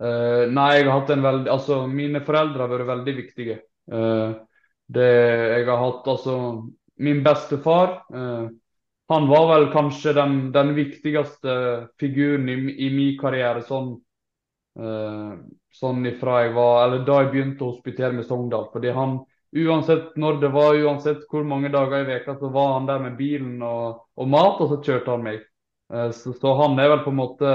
Uh, 0.00 0.48
nei, 0.50 0.80
jeg 0.80 0.88
har 0.88 0.96
hatt 0.98 1.10
en 1.14 1.22
veldig 1.22 1.50
Altså, 1.52 1.76
mine 1.86 2.20
foreldre 2.26 2.64
har 2.64 2.72
vært 2.72 2.88
veldig 2.88 3.12
viktige. 3.20 3.60
Uh, 3.86 4.34
det 4.90 5.06
jeg 5.06 5.66
har 5.68 5.78
hatt 5.78 6.08
Altså, 6.10 6.34
min 7.02 7.22
bestefar 7.22 7.92
uh, 8.10 8.48
Han 9.12 9.28
var 9.30 9.46
vel 9.52 9.68
kanskje 9.70 10.16
den, 10.16 10.34
den 10.54 10.74
viktigste 10.74 11.54
figuren 12.02 12.50
i, 12.50 12.56
i 12.88 12.90
min 12.90 13.14
karriere 13.20 13.62
sånn 13.68 13.94
Sånn 14.76 16.02
ifra 16.04 16.42
jeg 16.44 16.50
var 16.52 16.82
Eller 16.82 17.04
da 17.06 17.14
jeg 17.22 17.30
begynte 17.32 17.64
å 17.64 17.70
hospitere 17.70 18.12
med 18.12 18.26
Sogndal. 18.28 18.66
Fordi 18.74 18.92
han 18.92 19.18
Uansett 19.56 20.18
når 20.20 20.40
det 20.42 20.48
var, 20.52 20.74
uansett 20.76 21.22
hvor 21.30 21.44
mange 21.48 21.70
dager 21.72 22.02
i 22.02 22.08
veka, 22.10 22.34
så 22.36 22.50
var 22.52 22.74
han 22.74 22.88
der 22.88 22.98
med 23.00 23.14
bilen 23.16 23.62
og, 23.64 24.02
og 24.18 24.28
mat, 24.28 24.58
og 24.60 24.68
så 24.68 24.76
kjørte 24.84 25.14
han 25.14 25.22
meg. 25.24 25.46
Så, 26.12 26.34
så 26.36 26.52
han 26.58 26.74
er 26.82 26.90
vel 26.92 27.04
på 27.06 27.14
en 27.14 27.16
måte 27.22 27.52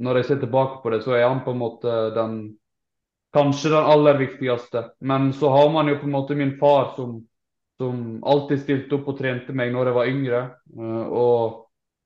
når 0.00 0.20
jeg 0.20 0.28
ser 0.28 0.40
tilbake 0.40 0.80
på 0.82 0.94
det, 0.94 1.02
så 1.04 1.16
er 1.18 1.26
han 1.26 1.42
på 1.44 1.52
en 1.52 1.60
måte 1.60 1.98
den 2.16 2.40
Kanskje 3.30 3.70
den 3.70 3.84
aller 3.86 4.16
viktigste. 4.18 4.88
Men 5.06 5.32
så 5.32 5.48
har 5.54 5.68
man 5.70 5.88
jo 5.88 6.00
på 6.00 6.08
en 6.08 6.14
måte 6.16 6.34
min 6.34 6.56
far 6.58 6.96
som, 6.96 7.12
som 7.78 8.24
alltid 8.26 8.62
stilte 8.64 8.96
opp 8.96 9.12
og 9.12 9.20
trente 9.20 9.54
meg 9.54 9.70
når 9.70 9.86
jeg 9.86 9.94
var 9.94 10.10
yngre. 10.10 10.40
Eh, 10.74 11.04
og, 11.06 11.60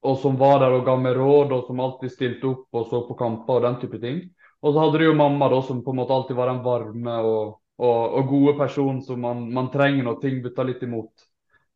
og, 0.05 0.17
som 0.21 0.39
var 0.41 0.61
der 0.63 0.77
og 0.77 0.85
ga 0.87 0.95
meg 1.01 1.17
råd, 1.17 1.53
og 1.57 1.69
som 1.69 1.81
alltid 1.81 2.13
stilte 2.13 2.51
opp 2.51 2.79
og 2.79 2.89
så 2.91 3.03
på 3.09 3.17
kamper 3.19 3.59
og 3.59 3.67
den 3.67 3.79
type 3.83 4.01
ting. 4.03 4.25
Og 4.65 4.73
så 4.73 4.81
hadde 4.81 5.01
du 5.01 5.07
jo 5.07 5.17
mamma, 5.17 5.49
da, 5.53 5.61
som 5.65 5.83
på 5.85 5.93
en 5.93 6.01
måte 6.01 6.17
alltid 6.17 6.37
var 6.37 6.53
den 6.53 6.63
varme 6.65 7.19
og, 7.21 7.59
og, 7.81 8.17
og 8.21 8.31
gode 8.31 8.57
personen 8.61 9.03
som 9.05 9.21
man, 9.21 9.45
man, 9.53 9.69
trenger 9.73 10.07
når 10.07 10.21
ting 10.23 10.41
butter 10.45 10.69
litt 10.69 10.85
imot. 10.87 11.29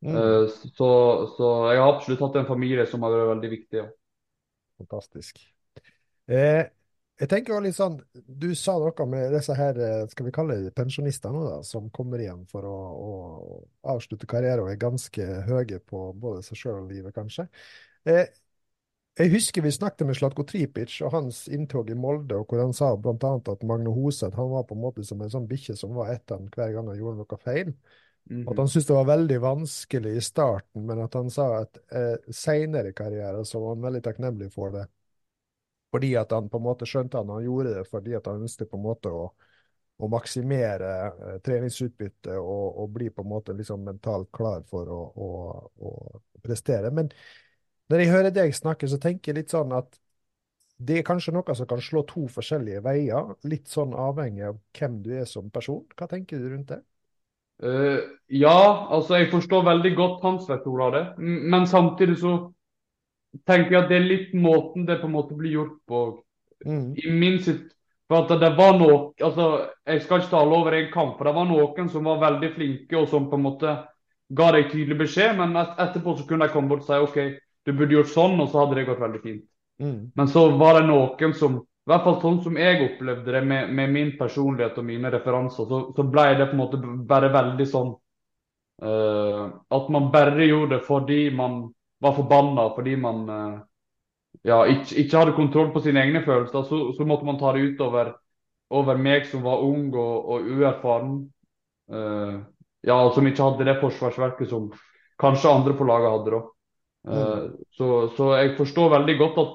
Mm. 0.05 0.15
Uh, 0.15 0.45
så, 0.49 0.91
så, 1.35 1.53
jeg 1.73 1.83
har 1.83 1.93
absolutt 1.93 2.25
hatt 2.25 2.41
en 2.41 2.49
familie 2.49 2.87
som 2.89 3.05
har 3.05 3.17
vært 3.17 3.33
veldig 3.35 3.53
viktig. 3.53 3.83
Ja. 3.83 3.89
Fantastisk. 4.79 5.41
Eh, 6.29 6.69
jeg 7.19 7.31
tenker 7.33 7.57
jo 7.57 7.63
litt 7.65 7.75
sånn, 7.75 7.97
Du 8.15 8.53
sa 8.55 8.77
noe 8.79 9.07
med 9.11 9.33
disse 9.35 9.57
her, 9.59 9.79
eh, 9.83 10.05
skal 10.13 10.29
vi 10.29 10.33
kalle 10.37 10.59
det 10.63 10.75
pensjonister 10.77 11.33
nå 11.35 11.43
da, 11.49 11.57
som 11.67 11.89
kommer 11.91 12.23
igjen 12.23 12.45
for 12.47 12.69
å, 12.69 12.77
å 12.95 13.13
avslutte 13.91 14.29
karrieren 14.31 14.63
og 14.63 14.71
er 14.71 14.79
ganske 14.79 15.27
høye 15.49 15.81
på 15.83 16.13
både 16.15 16.45
seg 16.47 16.61
sjøl 16.61 16.85
og 16.85 16.93
livet, 16.93 17.17
kanskje. 17.17 17.49
Eh, 18.09 18.27
jeg 19.19 19.33
husker 19.33 19.65
vi 19.65 19.73
snakket 19.75 20.07
med 20.07 20.17
Slatko 20.17 20.45
Tripic 20.47 21.01
og 21.03 21.13
hans 21.17 21.43
inntog 21.53 21.91
i 21.91 21.97
Molde, 21.99 22.39
og 22.39 22.49
hvor 22.49 22.63
han 22.63 22.75
sa 22.77 22.93
bl.a. 22.97 23.33
at 23.37 23.65
Magne 23.67 23.93
Hoseth 23.93 24.39
han 24.39 24.53
var 24.53 24.69
på 24.69 24.77
en 24.77 24.85
måte 24.85 25.05
som 25.05 25.23
en 25.23 25.33
sånn 25.33 25.49
bikkje 25.51 25.75
som 25.77 25.97
var 25.99 26.13
etter 26.15 26.39
han 26.39 26.47
hver 26.55 26.77
gang 26.77 26.93
han 26.93 27.01
gjorde 27.01 27.23
noe 27.25 27.41
feil. 27.43 27.73
Mm 28.29 28.45
-hmm. 28.45 28.51
At 28.51 28.59
han 28.59 28.69
syntes 28.69 28.87
det 28.87 28.95
var 28.95 29.05
veldig 29.05 29.41
vanskelig 29.41 30.17
i 30.17 30.21
starten, 30.21 30.87
men 30.87 31.01
at 31.01 31.15
han 31.15 31.31
sa 31.31 31.63
at 31.63 31.79
eh, 31.93 32.33
seinere 32.33 32.89
i 32.89 32.93
karrieren 32.93 33.45
så 33.45 33.61
var 33.61 33.75
han 33.75 33.83
veldig 33.83 34.03
takknemlig 34.03 34.53
for 34.53 34.71
det 34.71 34.87
fordi 35.91 36.17
at 36.17 36.33
han 36.33 36.49
på 36.49 36.59
en 36.59 36.63
måte 36.63 36.87
skjønte 36.89 37.21
han, 37.21 37.31
han 37.33 37.45
gjorde 37.45 37.75
det 37.79 37.85
fordi 37.89 38.15
at 38.19 38.27
han 38.29 38.45
ønsket 38.45 38.71
på 38.71 38.77
en 38.77 38.85
måte 38.85 39.13
å, 39.13 39.29
å 39.99 40.11
maksimere 40.13 40.95
eh, 41.09 41.37
treningsutbyttet 41.45 42.35
og, 42.37 42.67
og, 42.83 42.89
bli 42.95 43.11
på 43.11 43.25
en 43.25 43.33
måte 43.33 43.57
liksom 43.57 43.87
mentalt 43.87 44.31
klar 44.35 44.65
for 44.69 44.91
å, 44.93 45.01
å, 45.17 45.31
å, 45.89 45.93
prestere. 46.45 46.93
Men 46.95 47.11
når 47.89 48.03
jeg 48.03 48.13
hører 48.13 48.35
deg 48.35 48.55
snakke, 48.57 48.89
så 48.91 48.99
tenker 49.01 49.33
jeg 49.33 49.43
litt 49.43 49.55
sånn 49.55 49.73
at 49.77 49.99
det 50.79 51.01
er 51.01 51.07
kanskje 51.07 51.35
noe 51.35 51.55
som 51.59 51.67
kan 51.67 51.81
slå 51.83 52.05
to 52.07 52.29
forskjellige 52.31 52.83
veier, 52.85 53.33
litt 53.51 53.67
sånn 53.71 53.97
avhengig 53.99 54.45
av 54.47 54.61
hvem 54.79 55.01
du 55.03 55.11
er 55.19 55.27
som 55.27 55.49
person. 55.51 55.83
Hva 55.99 56.07
tenker 56.11 56.39
du 56.39 56.53
rundt 56.53 56.71
det? 56.71 56.83
Uh, 57.59 58.05
ja, 58.31 58.87
altså 58.95 59.19
jeg 59.19 59.33
forstår 59.33 59.65
veldig 59.67 59.91
godt 59.99 60.23
hans 60.23 60.47
versjon 60.47 60.85
av 60.85 60.95
det. 60.95 61.03
Men 61.19 61.67
samtidig 61.67 62.21
så 62.21 62.37
tenker 63.49 63.75
jeg 63.75 63.81
at 63.83 63.91
det 63.91 63.99
er 63.99 64.07
litt 64.07 64.37
måten 64.39 64.87
det 64.87 65.01
på 65.01 65.11
en 65.11 65.17
måte 65.17 65.39
blir 65.39 65.57
gjort 65.57 65.81
på. 65.91 66.05
Mm. 66.67 66.95
I 66.95 67.11
min 67.11 67.43
sitt 67.43 67.67
for 68.09 68.25
at 68.25 68.41
det 68.41 68.55
var 68.57 68.79
noe, 68.79 69.13
altså 69.21 69.69
Jeg 69.87 70.03
skal 70.03 70.23
ikke 70.23 70.31
tale 70.33 70.57
over 70.57 70.73
en 70.73 70.93
kamp, 70.93 71.19
for 71.19 71.29
det 71.29 71.35
var 71.37 71.49
noen 71.49 71.91
som 71.93 72.07
var 72.09 72.23
veldig 72.23 72.55
flinke 72.55 72.97
og 72.97 73.09
som 73.09 73.29
på 73.29 73.37
en 73.37 73.45
måte 73.45 73.75
ga 74.39 74.49
deg 74.53 74.71
tydelig 74.71 74.97
beskjed, 75.03 75.37
men 75.37 75.57
et, 75.57 75.75
etterpå 75.81 76.15
så 76.17 76.25
kunne 76.29 76.47
de 76.49 76.53
komme 76.53 76.69
bort 76.73 76.85
og 76.85 76.89
si 76.89 76.99
OK, 77.05 77.19
du 77.69 77.75
burde 77.77 77.99
gjort 77.99 78.13
sånn, 78.13 78.39
og 78.41 78.49
så 78.51 78.63
hadde 78.63 78.79
det 78.79 78.89
gått 78.89 79.03
veldig 79.03 79.23
fint. 79.23 79.45
Mm. 79.79 79.99
Men 80.17 80.31
så 80.33 80.49
var 80.59 80.81
det 80.81 80.89
noen 80.89 81.35
som 81.37 81.61
i 81.89 81.91
hvert 81.91 82.05
fall 82.05 82.19
sånn 82.21 82.43
som 82.45 82.57
jeg 82.61 82.83
opplevde 82.85 83.33
det 83.33 83.41
med, 83.49 83.71
med 83.73 83.93
min 83.95 84.11
personlighet 84.19 84.77
og 84.77 84.85
mine 84.85 85.09
referanser, 85.13 85.65
så, 85.71 85.79
så, 85.97 86.05
ble 86.05 86.25
det 86.37 86.51
på 86.51 86.57
en 86.57 86.61
måte 86.61 86.81
bare 87.09 87.31
veldig 87.33 87.67
sånn 87.71 87.95
uh, 88.85 89.45
At 89.73 89.89
man 89.95 90.11
bare 90.13 90.51
gjorde 90.51 90.75
det 90.75 90.83
fordi 90.85 91.23
man 91.33 91.63
var 92.05 92.13
forbanna 92.19 92.67
fordi 92.77 92.99
man 93.01 93.23
uh, 93.33 93.57
ja, 94.45 94.59
ikke, 94.69 94.99
ikke, 95.01 95.17
hadde 95.17 95.37
kontroll 95.39 95.73
på 95.73 95.81
sine 95.87 96.05
egne 96.05 96.21
følelser, 96.27 96.69
så, 96.69 96.83
så, 96.93 97.09
måtte 97.09 97.25
man 97.25 97.41
ta 97.41 97.55
det 97.57 97.65
ut 97.65 97.81
over 97.81 99.01
meg 99.01 99.25
som 99.33 99.49
var 99.49 99.65
ung 99.65 99.89
og, 99.95 100.29
og 100.29 100.53
uerfaren. 100.53 101.17
Uh, 101.89 102.45
ja, 102.85 103.01
som 103.17 103.27
ikke 103.27 103.49
hadde 103.49 103.65
det 103.65 103.79
forsvarsverket 103.81 104.53
som 104.53 104.69
kanskje 105.19 105.57
andre 105.57 105.73
på 105.75 105.89
laget 105.89 106.13
hadde. 106.13 106.37
da. 106.37 106.45
Uh, 107.07 107.55
så, 107.77 108.09
så, 108.17 108.33
jeg 108.41 108.57
forstår 108.59 108.91
veldig 108.97 109.15
godt 109.21 109.39
at, 109.43 109.55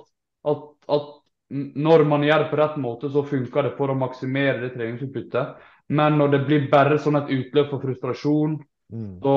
at, 0.53 0.63
at, 0.95 1.12
når 1.53 2.05
man 2.09 2.23
gjør 2.25 2.45
det 2.45 2.50
på 2.50 2.57
rett 2.57 2.79
måte, 2.81 3.12
så 3.13 3.25
funker 3.27 3.67
det 3.67 3.75
for 3.77 3.91
å 3.91 3.97
maksimere 4.00 4.62
det 4.63 4.71
treningsutbyttet. 4.77 5.59
Men 5.93 6.17
når 6.17 6.33
det 6.33 6.41
blir 6.47 6.65
bare 6.71 6.97
sånn 7.01 7.19
et 7.19 7.29
utløp 7.35 7.69
for 7.69 7.83
frustrasjon, 7.83 8.55
mm. 8.95 9.13
så, 9.21 9.35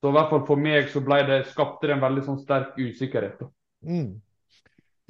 så, 0.00 0.10
i 0.10 0.16
hvert 0.16 0.32
fall 0.32 0.44
for 0.48 0.64
meg 0.64 0.90
så 0.90 1.04
ble 1.04 1.20
det, 1.28 1.42
skapte 1.52 1.86
det 1.86 1.96
en 1.98 2.02
veldig 2.02 2.24
sånn 2.26 2.40
sterk 2.42 2.74
usikkerhet. 2.80 3.44
Mm. 3.86 4.16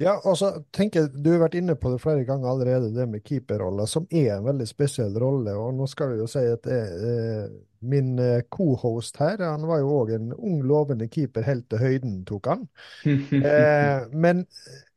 Ja, 0.03 0.17
så 0.35 0.49
tenker, 0.73 1.07
Du 1.07 1.31
har 1.31 1.45
vært 1.45 1.57
inne 1.57 1.75
på 1.79 1.91
det 1.93 2.01
flere 2.03 2.25
ganger 2.27 2.51
allerede, 2.51 2.91
det 2.93 3.05
med 3.09 3.23
keeperrolla, 3.25 3.85
som 3.87 4.07
er 4.11 4.35
en 4.35 4.47
veldig 4.47 4.67
spesiell 4.67 5.13
rolle. 5.21 5.53
og 5.55 5.73
Nå 5.77 5.87
skal 5.87 6.13
vi 6.13 6.19
jo 6.21 6.27
si 6.27 6.43
at 6.43 6.65
det, 6.67 6.81
eh, 7.09 7.45
min 7.83 8.13
eh, 8.21 8.41
co-host 8.53 9.19
her 9.21 9.41
han 9.43 9.65
var 9.67 9.81
jo 9.81 9.91
òg 10.01 10.13
en 10.15 10.31
ung, 10.33 10.61
lovende 10.67 11.07
keeper 11.11 11.45
helt 11.47 11.67
til 11.71 11.81
høyden, 11.81 12.21
tok 12.29 12.49
han. 12.51 12.65
eh, 13.05 14.05
men 14.25 14.43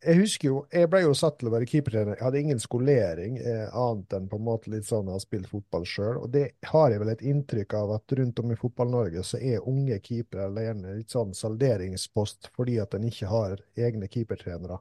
jeg 0.07 0.21
husker 0.21 0.49
jo, 0.49 0.59
jeg 0.71 0.89
ble 0.93 1.01
jo 1.03 1.15
satt 1.19 1.39
til 1.41 1.49
å 1.51 1.53
være 1.55 1.67
keepertrener. 1.67 2.15
Jeg 2.15 2.25
hadde 2.27 2.43
ingen 2.45 2.61
skolering 2.63 3.39
eh, 3.43 3.65
annet 3.75 4.17
enn 4.19 4.29
på 4.31 4.39
en 4.39 4.47
måte 4.47 4.71
litt 4.71 4.87
sånn 4.87 5.09
å 5.11 5.17
ha 5.17 5.23
spilt 5.23 5.49
fotball 5.51 5.87
sjøl. 5.89 6.21
Og 6.23 6.29
det 6.35 6.45
har 6.71 6.93
jeg 6.93 7.03
vel 7.03 7.11
et 7.15 7.25
inntrykk 7.27 7.75
av 7.81 7.97
at 7.97 8.17
rundt 8.21 8.43
om 8.43 8.53
i 8.55 8.59
Fotball-Norge 8.61 9.25
så 9.27 9.41
er 9.41 9.67
unge 9.67 9.99
keepere 10.05 10.47
alene 10.47 10.99
litt 11.01 11.15
sånn 11.15 11.35
salderingspost 11.35 12.53
fordi 12.55 12.79
at 12.83 12.95
en 12.95 13.09
ikke 13.09 13.33
har 13.33 13.59
egne 13.89 14.11
keepertrenere. 14.13 14.79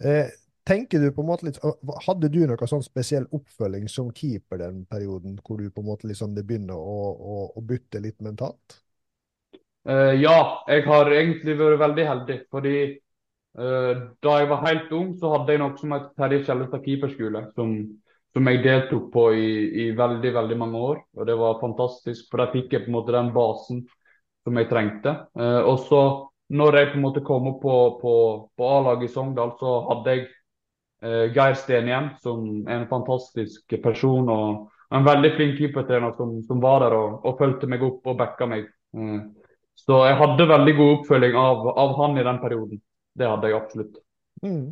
Eh, 0.00 0.30
tenker 0.70 1.02
du 1.02 1.10
på 1.12 1.24
en 1.24 1.30
måte 1.30 1.48
litt, 1.48 1.58
Hadde 2.06 2.30
du 2.30 2.40
noe 2.46 2.68
sånn 2.70 2.84
spesiell 2.84 3.26
oppfølging 3.34 3.88
som 3.90 4.12
keeper 4.14 4.60
den 4.62 4.84
perioden, 4.90 5.38
hvor 5.42 5.58
du 5.58 5.70
på 5.70 5.82
en 5.82 5.90
måte 5.90 6.10
liksom 6.10 6.36
det 6.36 6.46
begynner 6.46 6.78
å, 6.78 7.00
å, 7.10 7.36
å 7.58 7.64
bytte 7.66 8.02
litt 8.04 8.20
mentalt? 8.24 8.78
Uh, 9.88 10.12
ja, 10.20 10.62
jeg 10.68 10.84
har 10.86 11.10
egentlig 11.10 11.56
vært 11.58 11.80
veldig 11.80 12.06
heldig. 12.06 12.38
fordi 12.52 12.76
uh, 13.58 14.06
da 14.22 14.36
jeg 14.38 14.50
var 14.52 14.64
helt 14.68 14.94
ung, 14.94 15.14
så 15.18 15.34
hadde 15.34 15.56
jeg 15.56 15.62
noe 15.64 15.76
som 15.80 15.96
het 15.96 16.10
Terje 16.20 16.44
Kjellestad 16.46 16.86
keeperskole, 16.86 17.46
som, 17.56 17.76
som, 18.36 18.50
jeg 18.52 18.64
deltok 18.66 19.08
på 19.14 19.28
i, 19.34 19.52
i, 19.86 19.90
veldig 19.96 20.34
veldig 20.36 20.58
mange 20.60 20.82
år. 20.92 21.04
Og 21.18 21.26
Det 21.26 21.38
var 21.40 21.62
fantastisk, 21.62 22.28
for 22.30 22.44
der 22.44 22.52
fikk 22.54 22.76
jeg 22.76 22.84
på 22.84 22.92
en 22.92 22.98
måte 23.00 23.16
den 23.16 23.32
basen 23.34 23.86
som 24.46 24.60
jeg 24.60 24.70
trengte. 24.70 25.16
Uh, 25.34 25.62
og 25.64 25.80
så 25.88 26.02
når 26.50 26.76
jeg 26.76 26.92
på 26.92 26.98
en 26.98 27.04
måte 27.04 27.22
kom 27.22 27.46
opp 27.46 27.60
på, 27.62 27.74
på, 28.02 28.12
på 28.58 28.70
A-laget 28.76 29.06
i 29.06 29.12
Sogndal, 29.12 29.52
så 29.58 29.74
hadde 29.86 30.14
jeg 30.16 30.28
Geir 31.00 31.54
Stenhjem 31.56 32.10
som 32.20 32.44
er 32.68 32.82
en 32.82 32.90
fantastisk 32.90 33.72
person. 33.82 34.28
og 34.28 34.68
en 34.90 35.06
veldig 35.06 35.34
flink 35.36 35.58
keepertrener 35.58 36.14
som, 36.18 36.34
som, 36.42 36.60
var 36.62 36.82
der 36.84 36.96
og, 36.96 37.20
og 37.26 37.38
fulgte 37.38 37.68
meg 37.70 37.82
opp 37.86 38.08
og 38.10 38.18
backa 38.18 38.48
meg. 38.50 38.66
Uh, 38.96 39.22
så 39.78 40.02
jeg 40.08 40.18
hadde 40.20 40.48
veldig 40.50 40.74
god 40.76 40.94
oppfølging 40.98 41.36
av, 41.38 41.68
av 41.78 41.94
han 42.00 42.18
i 42.18 42.24
den 42.26 42.40
perioden. 42.42 42.80
Det 43.16 43.28
hadde 43.30 43.50
jeg 43.50 43.56
absolutt. 43.56 44.00
Mm. 44.42 44.64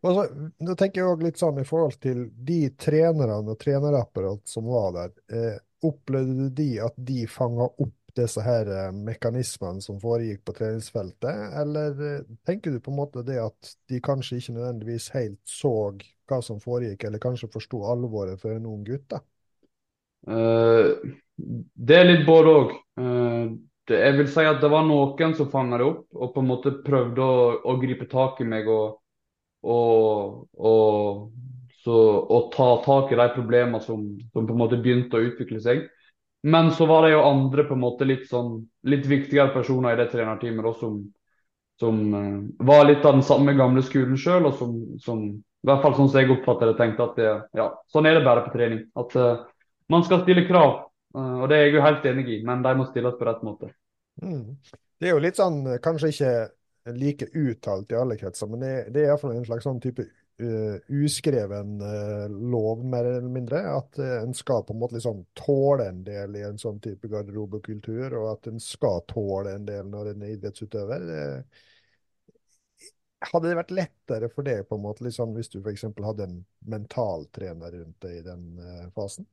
Altså, 0.00 0.24
nå 0.64 0.74
tenker 0.80 1.02
jeg 1.02 1.10
også 1.10 1.26
litt 1.26 1.40
sånn 1.42 1.60
i 1.60 1.66
forhold 1.68 1.98
til 2.00 2.22
de 2.32 2.60
trenerne 2.80 3.52
og 3.52 3.58
trenerapparat 3.60 4.48
som 4.48 4.68
var 4.72 4.94
der. 4.96 5.12
Eh, 5.28 5.58
opplevde 5.86 6.46
du 6.48 6.56
de 6.56 6.68
at 6.82 6.96
de 6.96 7.26
fanga 7.28 7.68
opp 7.68 7.94
disse 8.20 8.44
her 8.44 8.68
eh, 8.70 8.92
mekanismene 8.94 9.82
som 9.84 9.98
foregikk 10.02 10.44
på 10.46 10.54
treningsfeltet, 10.58 11.56
eller 11.62 12.04
eh, 12.06 12.28
tenker 12.46 12.74
du 12.74 12.80
på 12.84 12.92
en 12.92 13.00
måte 13.00 13.24
det 13.26 13.40
at 13.42 13.72
de 13.90 14.00
kanskje 14.04 14.40
ikke 14.40 14.56
nødvendigvis 14.58 15.10
helt 15.16 15.40
så 15.48 15.74
hva 16.30 16.38
som 16.44 16.60
foregikk, 16.62 17.08
eller 17.08 17.22
kanskje 17.22 17.50
forsto 17.52 17.82
alvoret 17.90 18.40
for 18.40 18.54
en 18.54 18.68
ung 18.70 18.84
gutt? 18.86 19.08
da? 19.10 19.24
Uh, 20.28 20.94
det 21.74 21.96
er 21.96 22.08
litt 22.08 22.26
både 22.28 22.54
òg. 22.60 22.72
Uh, 23.00 23.58
jeg 23.90 24.16
vil 24.18 24.28
si 24.30 24.46
at 24.46 24.60
det 24.62 24.70
var 24.70 24.84
noen 24.86 25.34
som 25.34 25.48
fanga 25.50 25.80
det 25.80 25.86
opp 25.88 26.14
og 26.14 26.34
på 26.34 26.42
en 26.42 26.50
måte 26.50 26.76
prøvde 26.84 27.24
å, 27.24 27.38
å 27.66 27.76
gripe 27.80 28.06
tak 28.10 28.38
i 28.42 28.46
meg 28.46 28.68
og, 28.70 29.00
og, 29.66 30.44
og, 30.54 31.24
så, 31.82 31.96
og, 32.22 32.50
ta 32.54 32.68
tak 32.84 33.10
i 33.10 33.18
de 33.18 33.26
problemene 33.34 33.80
som, 33.82 34.04
som, 34.30 34.46
på 34.46 34.54
en 34.54 34.60
måte 34.60 34.78
begynte 34.80 35.18
å 35.18 35.26
utvikle 35.30 35.62
seg. 35.64 35.88
Men 36.42 36.70
så 36.72 36.86
var 36.86 37.02
det 37.02 37.12
jo 37.12 37.22
andre 37.22 37.64
på 37.64 37.76
en 37.76 37.82
måte 37.82 38.06
litt, 38.08 38.28
sånn, 38.30 38.62
litt 38.88 39.06
viktigere 39.06 39.52
personer 39.52 39.92
i 39.92 40.00
det 40.00 40.08
trenerteamet 40.12 40.64
da, 40.64 40.72
som, 40.80 41.00
som 41.80 41.98
uh, 42.14 42.38
var 42.64 42.86
litt 42.88 43.04
av 43.04 43.18
den 43.18 43.26
samme 43.26 43.52
gamle 43.58 43.82
skolen 43.84 44.16
sjøl, 44.20 44.48
og 44.48 44.56
som, 44.56 44.76
som, 45.04 45.24
i 45.36 45.68
hvert 45.68 45.82
fall 45.84 45.98
sånn 45.98 46.08
som 46.12 46.22
jeg 46.22 46.32
oppfatter 46.32 46.70
det, 46.70 46.76
tenkte 46.78 47.08
at 47.08 47.18
det, 47.20 47.34
ja, 47.60 47.66
sånn 47.92 48.08
er 48.08 48.16
det 48.16 48.24
bare 48.24 48.46
på 48.46 48.54
trening. 48.54 48.86
At 49.00 49.16
uh, 49.20 49.42
man 49.92 50.06
skal 50.06 50.22
stille 50.24 50.46
krav, 50.48 50.78
uh, 51.18 51.42
og 51.42 51.50
det 51.52 51.58
er 51.58 51.68
jeg 51.68 51.76
jo 51.76 51.84
helt 51.84 52.08
enig 52.08 52.24
i, 52.38 52.40
men 52.48 52.64
de 52.64 52.72
må 52.78 52.88
stilles 52.88 53.18
på 53.20 53.28
rett 53.28 53.44
måte. 53.44 53.74
Mm. 54.24 54.56
Det 55.00 55.08
er 55.08 55.14
jo 55.16 55.20
litt 55.24 55.36
sånn, 55.36 55.60
kanskje 55.84 56.14
ikke 56.14 56.32
like 56.96 57.28
uttalt 57.36 57.92
i 57.92 58.00
alle 58.00 58.16
kretser, 58.16 58.48
men 58.48 58.64
det, 58.64 58.74
det 58.94 59.04
er 59.04 59.12
iallfall 59.12 59.36
en 59.36 59.44
slags 59.44 59.68
sånn 59.68 59.80
type 59.84 60.08
uskreven 60.88 61.80
uh, 61.82 62.28
lov, 62.28 62.84
mer 62.84 63.04
eller 63.04 63.28
mindre. 63.28 63.62
At 63.76 63.98
uh, 63.98 64.20
en 64.22 64.34
skal 64.34 64.64
på 64.66 64.74
en 64.74 64.80
måte 64.82 64.96
liksom 64.96 65.24
tåle 65.38 65.88
en 65.90 66.02
del 66.06 66.36
i 66.38 66.44
en 66.48 66.60
sånn 66.60 66.80
type 66.82 67.08
garderobekultur, 67.10 68.14
og 68.18 68.28
at 68.32 68.50
en 68.52 68.62
skal 68.62 69.02
tåle 69.10 69.56
en 69.56 69.66
del 69.68 69.90
når 69.90 70.12
en 70.12 70.24
er 70.26 70.36
idrettsutøver. 70.36 71.08
hadde 73.30 73.48
det 73.48 73.56
vært 73.58 73.74
lettere 73.76 74.30
for 74.32 74.46
deg 74.46 74.62
på 74.68 74.78
en 74.78 74.84
måte 74.84 75.04
liksom, 75.04 75.34
hvis 75.36 75.52
du 75.52 75.58
f.eks. 75.60 75.88
hadde 76.04 76.28
en 76.28 76.38
mentaltrener 76.72 77.76
rundt 77.80 78.06
deg 78.06 78.20
i 78.20 78.24
den 78.24 78.46
fasen? 78.94 79.28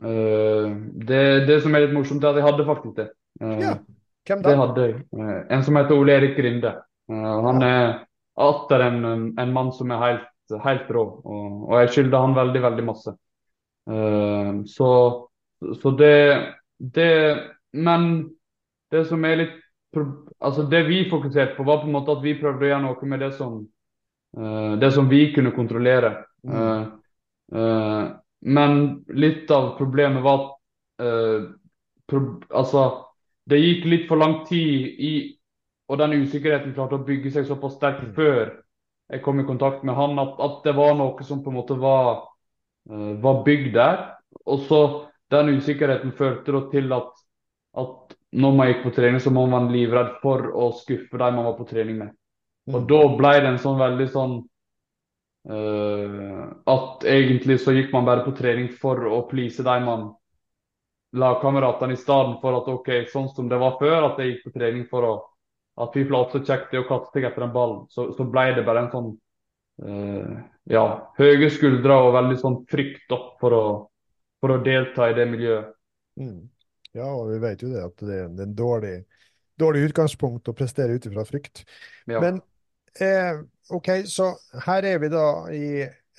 det, 0.00 1.24
det 1.48 1.56
som 1.60 1.74
er 1.74 1.82
litt 1.82 1.96
morsomt, 1.96 2.22
er 2.22 2.30
at 2.30 2.38
jeg 2.38 2.46
hadde 2.46 2.68
faktisk 2.68 3.00
det. 3.00 3.08
ja. 3.60 3.74
Hvem 4.28 4.42
da? 4.44 4.50
Det 4.50 4.60
hadde 4.60 4.86
jeg. 4.86 5.00
Uh, 5.16 5.40
en 5.50 5.64
som 5.66 5.78
heter 5.78 5.98
Ole 5.98 6.16
Erik 6.18 6.36
Grinde. 6.38 6.74
Eh, 7.10 7.36
han 7.46 7.64
er 7.66 7.86
atter 8.36 8.80
en, 8.80 9.04
en 9.38 9.52
mann 9.52 9.72
som 9.72 9.90
er 9.94 10.02
helt, 10.04 10.28
helt 10.64 10.90
rå, 10.92 11.04
og, 11.24 11.56
og 11.68 11.74
jeg 11.82 11.92
skylder 11.94 12.24
han 12.24 12.36
veldig, 12.36 12.62
veldig 12.66 12.84
masse. 12.86 13.14
Uh, 13.90 14.60
så, 14.68 14.90
så 15.80 15.90
det, 15.98 16.14
det 16.78 17.12
Men 17.72 18.30
det 18.92 19.06
som 19.08 19.24
er 19.24 19.38
litt 19.40 19.56
Altså 20.38 20.62
Det 20.70 20.84
vi 20.86 21.00
fokuserte 21.10 21.56
på, 21.56 21.64
var 21.66 21.80
på 21.80 21.88
en 21.88 21.96
måte 21.96 22.12
at 22.14 22.22
vi 22.22 22.36
prøvde 22.38 22.66
å 22.66 22.68
gjøre 22.68 22.82
noe 22.84 23.08
med 23.10 23.20
det 23.24 23.30
som, 23.34 23.56
det 24.78 24.90
som 24.94 25.08
vi 25.10 25.32
kunne 25.34 25.50
kontrollere. 25.50 26.12
Mm. 26.46 26.84
Men 28.54 28.76
litt 29.10 29.50
av 29.50 29.72
problemet 29.80 30.22
var 30.22 30.44
at 31.02 31.50
altså 32.54 32.84
det 33.50 33.58
gikk 33.58 33.84
litt 33.90 34.06
for 34.08 34.20
lang 34.20 34.40
tid 34.46 35.02
i 35.02 35.12
Og 35.90 35.98
den 35.98 36.20
usikkerheten 36.22 36.74
klarte 36.76 37.00
å 37.00 37.06
bygge 37.06 37.32
seg 37.34 37.48
såpass 37.48 37.74
sterkt 37.78 38.04
mm. 38.06 38.12
før 38.14 38.42
jeg 39.10 39.22
kom 39.24 39.40
i 39.42 39.46
kontakt 39.46 39.82
med 39.86 39.96
han, 39.98 40.18
at, 40.22 40.36
at 40.38 40.60
det 40.62 40.76
var 40.76 40.94
noe 40.94 41.24
som 41.26 41.40
på 41.42 41.50
en 41.50 41.56
måte 41.58 41.74
var, 41.80 42.28
uh, 42.90 43.14
var 43.22 43.40
bygd 43.46 43.72
der. 43.74 44.04
Og 44.46 44.62
så 44.68 44.80
den 45.34 45.56
usikkerheten 45.56 46.14
førte 46.14 46.54
da 46.54 46.60
til 46.70 46.94
at, 46.94 47.10
at 47.82 48.14
når 48.30 48.54
man 48.54 48.70
gikk 48.70 48.84
på 48.84 48.94
trening, 48.94 49.18
så 49.22 49.32
må 49.34 49.48
man 49.50 49.66
livredd 49.74 50.20
for 50.22 50.46
å 50.54 50.70
skuffe 50.78 51.18
de 51.18 51.32
man 51.34 51.48
var 51.48 51.58
på 51.58 51.66
trening 51.72 51.98
med. 52.04 52.14
Og 52.70 52.78
mm. 52.84 52.86
da 52.92 53.00
ble 53.18 53.34
det 53.40 53.50
en 53.50 53.60
sånn 53.64 53.80
veldig 53.80 54.06
sånn 54.14 54.38
uh, 55.50 56.46
At 56.70 57.06
egentlig 57.08 57.58
så 57.64 57.74
gikk 57.74 57.90
man 57.96 58.06
bare 58.06 58.22
på 58.26 58.36
trening 58.38 58.70
for 58.78 59.10
å 59.10 59.24
please 59.30 59.64
de 59.66 59.76
man 59.82 60.10
lagkameratene 61.18 61.96
i 61.96 61.98
stedet 61.98 62.38
for 62.38 62.60
at 62.60 62.68
OK, 62.70 62.90
sånn 63.10 63.26
som 63.34 63.48
det 63.50 63.58
var 63.58 63.74
før, 63.80 64.12
at 64.12 64.20
jeg 64.22 64.36
gikk 64.36 64.44
på 64.46 64.54
trening 64.54 64.84
for 64.86 65.08
å 65.08 65.14
at 65.80 65.96
vi 65.96 66.06
også 66.06 66.42
kjekt 66.44 66.74
å 66.78 66.86
kaste 66.88 67.14
seg 67.14 67.28
etter 67.28 67.44
den 67.44 67.52
ballen, 67.54 67.84
så, 67.92 68.10
så 68.16 68.26
ble 68.28 68.50
det 68.56 68.64
bare 68.66 68.84
en 68.84 68.90
sånn 68.92 69.10
uh, 69.86 70.40
ja, 70.70 70.84
høye 71.18 71.50
skuldre 71.52 71.96
og 72.04 72.14
veldig 72.16 72.38
sånn 72.40 72.58
frykt 72.70 73.06
da, 73.10 73.20
for, 73.40 73.56
å, 73.56 73.64
for 74.42 74.56
å 74.56 74.60
delta 74.64 75.10
i 75.10 75.16
det 75.16 75.26
miljøet. 75.30 75.72
Mm. 76.20 76.50
Ja, 76.96 77.06
og 77.06 77.30
vi 77.30 77.38
vet 77.42 77.62
jo 77.62 77.70
det 77.70 77.86
at 77.86 78.02
det 78.02 78.18
er 78.24 78.28
en 78.44 78.54
dårlig, 78.58 78.96
dårlig 79.60 79.88
utgangspunkt 79.90 80.50
å 80.50 80.56
prestere 80.58 80.98
ut 80.98 81.06
ifra 81.06 81.24
frykt. 81.28 81.62
Ja. 82.10 82.18
Men 82.18 82.40
eh, 82.98 83.40
OK, 83.70 83.92
så 84.10 84.32
her 84.66 84.88
er 84.88 84.98
vi 85.02 85.10
da 85.12 85.26
i 85.54 85.66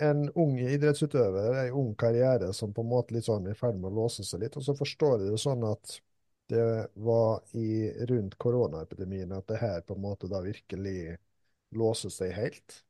en 0.02 0.24
ung 0.40 0.56
idrettsutøver, 0.64 1.66
en 1.66 1.76
ung 1.78 1.92
karriere 2.00 2.54
som 2.58 2.72
på 2.74 2.86
en 2.86 2.90
måte 2.90 3.14
litt 3.14 3.28
sånn 3.28 3.50
er 3.50 3.54
i 3.54 3.60
ferd 3.60 3.78
med 3.78 3.92
å 3.92 4.00
låse 4.02 4.24
seg 4.26 4.46
litt. 4.46 4.56
Og 4.58 4.66
så 4.66 4.76
forstår 4.78 5.20
jeg 5.20 5.36
det 5.36 5.42
sånn 5.44 5.68
at 5.68 6.00
det 6.52 6.88
var 6.94 7.40
i, 7.56 7.92
rundt 8.10 8.36
koronaepidemien 8.38 9.32
at 9.32 9.48
det 9.48 9.60
her 9.62 9.82
på 9.88 9.96
en 9.96 10.04
måte 10.04 10.28
da 10.28 10.42
virkelig 10.44 11.16
låser 11.80 12.12
seg 12.12 12.34
helt? 12.36 12.82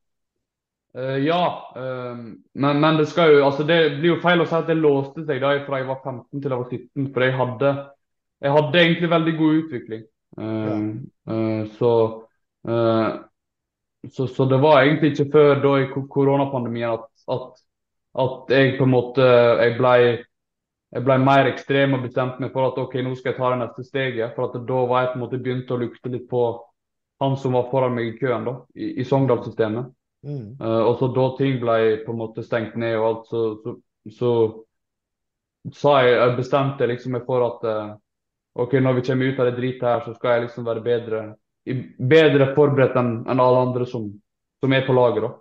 Uh, 0.98 1.16
ja, 1.22 1.72
uh, 1.76 2.16
men, 2.52 2.80
men, 2.82 2.98
det 2.98 3.06
skal 3.08 3.32
jo 3.32 3.44
altså 3.46 3.64
det 3.64 3.78
blir 4.00 4.16
jo 4.16 4.20
feil 4.24 4.42
å 4.42 4.48
si 4.48 4.58
at 4.58 4.68
det 4.68 4.76
låste 4.76 5.24
seg 5.28 5.40
da 5.40 5.54
fra 5.64 5.78
jeg 5.80 5.88
var 5.88 6.02
15 6.02 6.42
til 6.42 6.50
jeg 6.50 6.62
var 6.64 6.74
17. 6.74 7.06
For 7.14 7.24
jeg 7.24 7.36
hadde, 7.38 7.70
jeg 8.42 8.56
hadde 8.58 8.82
egentlig 8.82 9.12
veldig 9.14 9.36
god 9.38 9.60
utvikling. 9.62 10.04
Uh, 10.32 10.88
ja. 11.28 11.38
så 11.78 11.92
så, 14.10 14.26
så, 14.26 14.44
det 14.50 14.58
var 14.62 14.80
egentlig 14.82 15.12
ikke 15.12 15.30
før 15.30 15.58
da 15.62 15.72
i 15.78 15.88
koronapandemien 16.10 16.94
at, 16.96 17.04
at, 17.30 17.60
at 18.18 18.50
jeg 18.50 18.76
på 18.78 18.86
en 18.86 18.92
måte 18.92 19.26
jeg 19.26 19.76
ble, 19.78 19.92
jeg 20.92 21.06
ble 21.06 21.16
mer 21.22 21.48
ekstrem 21.48 21.96
og 21.96 22.04
bestemte 22.04 22.42
meg 22.42 22.52
for 22.52 22.68
at 22.68 22.78
ok, 22.82 22.98
nå 23.00 23.14
skal 23.16 23.32
jeg 23.32 23.38
ta 23.38 23.50
det 23.54 23.60
neste 23.62 23.84
steget. 23.86 24.34
For 24.36 24.50
at 24.50 24.66
da 24.68 24.82
var 24.90 25.06
jeg 25.06 25.12
på 25.12 25.18
en 25.18 25.24
måte 25.24 25.40
begynt 25.40 25.72
å 25.72 25.80
lukte 25.80 26.12
litt 26.12 26.26
på 26.28 26.42
han 27.22 27.36
som 27.40 27.54
var 27.56 27.70
foran 27.70 27.94
meg 27.96 28.10
i 28.10 28.18
køen 28.18 28.44
da, 28.48 28.56
i, 28.76 28.90
i 29.00 29.06
Sogndal-systemet. 29.06 29.88
Mm. 30.26 30.58
Uh, 30.60 30.82
og 30.86 30.98
så 31.00 31.08
da 31.14 31.24
ting 31.38 31.56
ble 31.62 31.78
på 32.04 32.12
en 32.12 32.20
måte 32.20 32.44
stengt 32.46 32.76
ned 32.78 32.94
og 32.98 33.06
alt, 33.08 33.30
så, 33.30 33.40
så, 33.62 33.74
så 34.18 34.32
sa 35.82 35.94
jeg, 36.02 36.12
jeg 36.18 36.36
bestemte 36.38 36.88
liksom 36.90 37.16
meg 37.16 37.24
for 37.26 37.46
at 37.46 37.64
uh, 37.66 37.94
ok, 38.62 38.76
når 38.82 38.98
vi 38.98 39.06
kommer 39.08 39.32
ut 39.32 39.40
av 39.40 39.48
det 39.48 39.56
dritet 39.56 39.88
her, 39.88 40.04
så 40.04 40.14
skal 40.16 40.36
jeg 40.36 40.46
liksom 40.46 40.68
være 40.68 40.84
bedre, 40.84 41.22
bedre 42.12 42.52
forberedt 42.56 42.98
enn 43.00 43.14
en 43.24 43.42
alle 43.42 43.64
andre 43.68 43.88
som, 43.88 44.10
som, 44.62 44.76
er 44.76 44.86
på 44.86 44.96
laget. 44.96 45.24
da. 45.24 45.32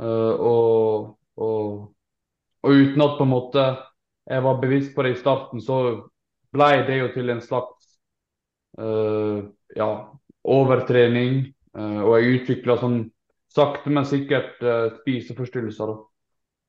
Uh, 0.00 0.34
og, 0.50 1.08
og, 1.36 1.70
og, 2.62 2.70
uten 2.70 3.04
at 3.04 3.16
på 3.18 3.26
en 3.26 3.34
måte 3.34 3.68
jeg 4.30 4.44
var 4.46 4.60
bevisst 4.62 4.94
på 4.94 5.04
det 5.04 5.14
i 5.14 5.20
starten, 5.20 5.62
så 5.62 5.80
ble 6.54 6.70
det 6.86 6.98
jo 7.00 7.08
til 7.14 7.32
en 7.32 7.42
slags 7.42 7.88
uh, 8.78 9.42
ja, 9.76 9.90
overtrening. 10.44 11.42
Uh, 11.76 12.02
og 12.02 12.14
jeg 12.18 12.40
utvikla 12.40 12.78
sånn 12.80 13.00
sakte, 13.50 13.90
men 13.90 14.06
sikkert 14.06 14.62
spiseforstyrrelser. 15.02 15.90
da. 15.90 15.98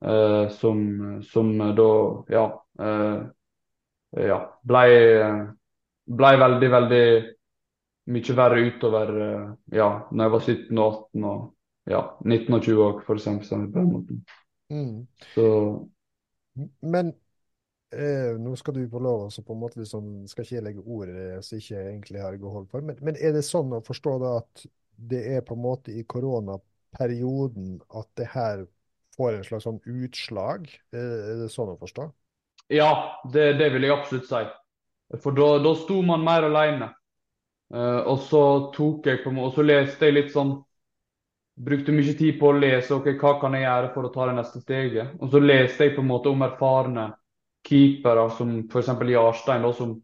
Uh, 0.05 0.49
som, 0.49 1.21
som, 1.21 1.57
da 1.57 2.23
ja, 2.33 2.45
uh, 2.81 3.19
ja 4.17 4.37
ble, 4.65 4.85
ble, 6.09 6.31
veldig, 6.41 6.69
veldig 6.73 7.03
mye 8.09 8.35
verre 8.39 8.63
utover 8.65 9.11
uh, 9.13 9.43
ja, 9.69 9.91
når 10.09 10.25
jeg 10.25 10.33
var 10.33 10.47
17 10.47 10.81
og 10.81 10.97
18 11.13 11.27
og 11.29 11.43
ja, 11.93 12.01
19 12.25 12.57
og 12.57 12.65
20 12.65 12.81
år, 12.87 12.97
for 13.05 13.21
eksempel. 13.21 13.93
Mm. 14.73 15.05
Så 15.35 15.45
Men 16.81 17.13
eh, 17.93 18.33
nå 18.39 18.55
skal 18.59 18.75
du 18.77 18.83
på 18.89 19.01
lov, 19.03 19.29
så 19.29 19.43
på 19.43 19.55
en 19.55 19.61
måte 19.61 19.81
liksom, 19.81 20.11
skal 20.31 20.45
ikke 20.45 20.57
jeg 20.57 20.65
legge 20.67 20.85
ord 20.85 21.11
som 21.45 21.59
ikke 21.59 21.75
jeg 21.75 21.87
egentlig 21.87 22.23
har 22.23 22.37
hold 22.41 22.69
for. 22.71 22.85
Men, 22.85 22.99
men, 23.01 23.17
er 23.19 23.35
det 23.35 23.45
sånn 23.47 23.73
å 23.77 23.83
forstå 23.85 24.17
da 24.23 24.35
at 24.41 24.65
det 25.11 25.21
er 25.35 25.45
på 25.45 25.57
en 25.57 25.63
måte 25.63 25.93
i 25.95 26.05
koronaperioden 26.09 27.79
at 27.97 28.09
det 28.19 28.29
her 28.33 28.65
får 29.17 29.37
en 29.37 29.45
slags 29.47 29.67
sånn 29.67 29.81
utslag? 29.85 30.67
Er 30.95 31.43
det 31.43 31.51
sånn 31.53 31.73
å 31.73 31.79
forstå? 31.79 32.07
Ja, 32.71 33.19
det, 33.33 33.53
det 33.59 33.69
vil 33.73 33.87
jeg 33.87 33.95
absolutt 33.97 34.29
si. 34.29 34.41
For 35.19 35.35
da, 35.35 35.57
da 35.63 35.73
sto 35.75 35.99
man 36.05 36.23
mer 36.23 36.47
alene. 36.47 36.91
Uh, 37.71 38.03
og 38.11 38.19
så 38.27 38.43
tok 38.75 39.07
jeg 39.07 39.21
på 39.23 39.31
og 39.31 39.53
så 39.55 39.63
leste 39.63 40.09
jeg 40.09 40.17
litt 40.17 40.33
sånn 40.33 40.57
Brukte 41.61 41.93
mye 41.93 42.13
tid 42.17 42.37
på 42.39 42.47
å 42.49 42.55
lese 42.57 42.95
ok, 42.95 43.09
hva 43.19 43.33
kan 43.37 43.53
jeg 43.53 43.65
gjøre 43.67 43.89
for 43.93 44.07
å 44.07 44.09
ta 44.09 44.25
det 44.29 44.37
neste 44.37 44.61
steget. 44.63 45.11
Og 45.21 45.29
så 45.29 45.41
leste 45.43 45.85
jeg 45.85 45.93
på 45.93 46.01
en 46.01 46.07
måte 46.09 46.31
om 46.31 46.41
erfarne 46.41 47.03
keepere, 47.67 48.29
som 48.37 48.55
f.eks. 48.65 48.93
Jarstein, 49.11 49.65
da, 49.65 49.73
som 49.77 49.97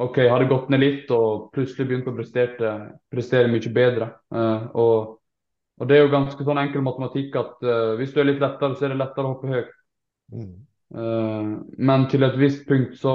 ok, 0.00 0.20
hadde 0.30 0.50
gått 0.50 0.70
ned 0.72 0.80
litt 0.84 1.10
og 1.14 1.50
plutselig 1.54 1.88
begynte 1.88 2.12
å 2.12 2.16
prestere, 2.16 2.74
prestere 3.12 3.50
mye 3.50 3.72
bedre. 3.74 4.12
Uh, 4.32 4.68
og 4.78 5.20
og 5.80 5.88
Det 5.88 5.96
er 5.96 6.02
jo 6.04 6.12
ganske 6.12 6.44
sånn 6.44 6.60
enkel 6.60 6.82
matematikk 6.84 7.36
at 7.40 7.62
uh, 7.64 7.94
hvis 7.96 8.10
du 8.12 8.20
er 8.20 8.28
litt 8.28 8.42
lettere, 8.42 8.76
så 8.76 8.84
er 8.84 8.92
det 8.92 9.00
lettere 9.00 9.24
å 9.24 9.32
hoppe 9.32 9.48
høyt. 9.48 9.70
Mm. 10.36 10.50
Uh, 10.92 11.52
men 11.88 12.04
til 12.12 12.26
et 12.26 12.36
visst 12.36 12.66
punkt 12.68 12.98
så, 13.00 13.14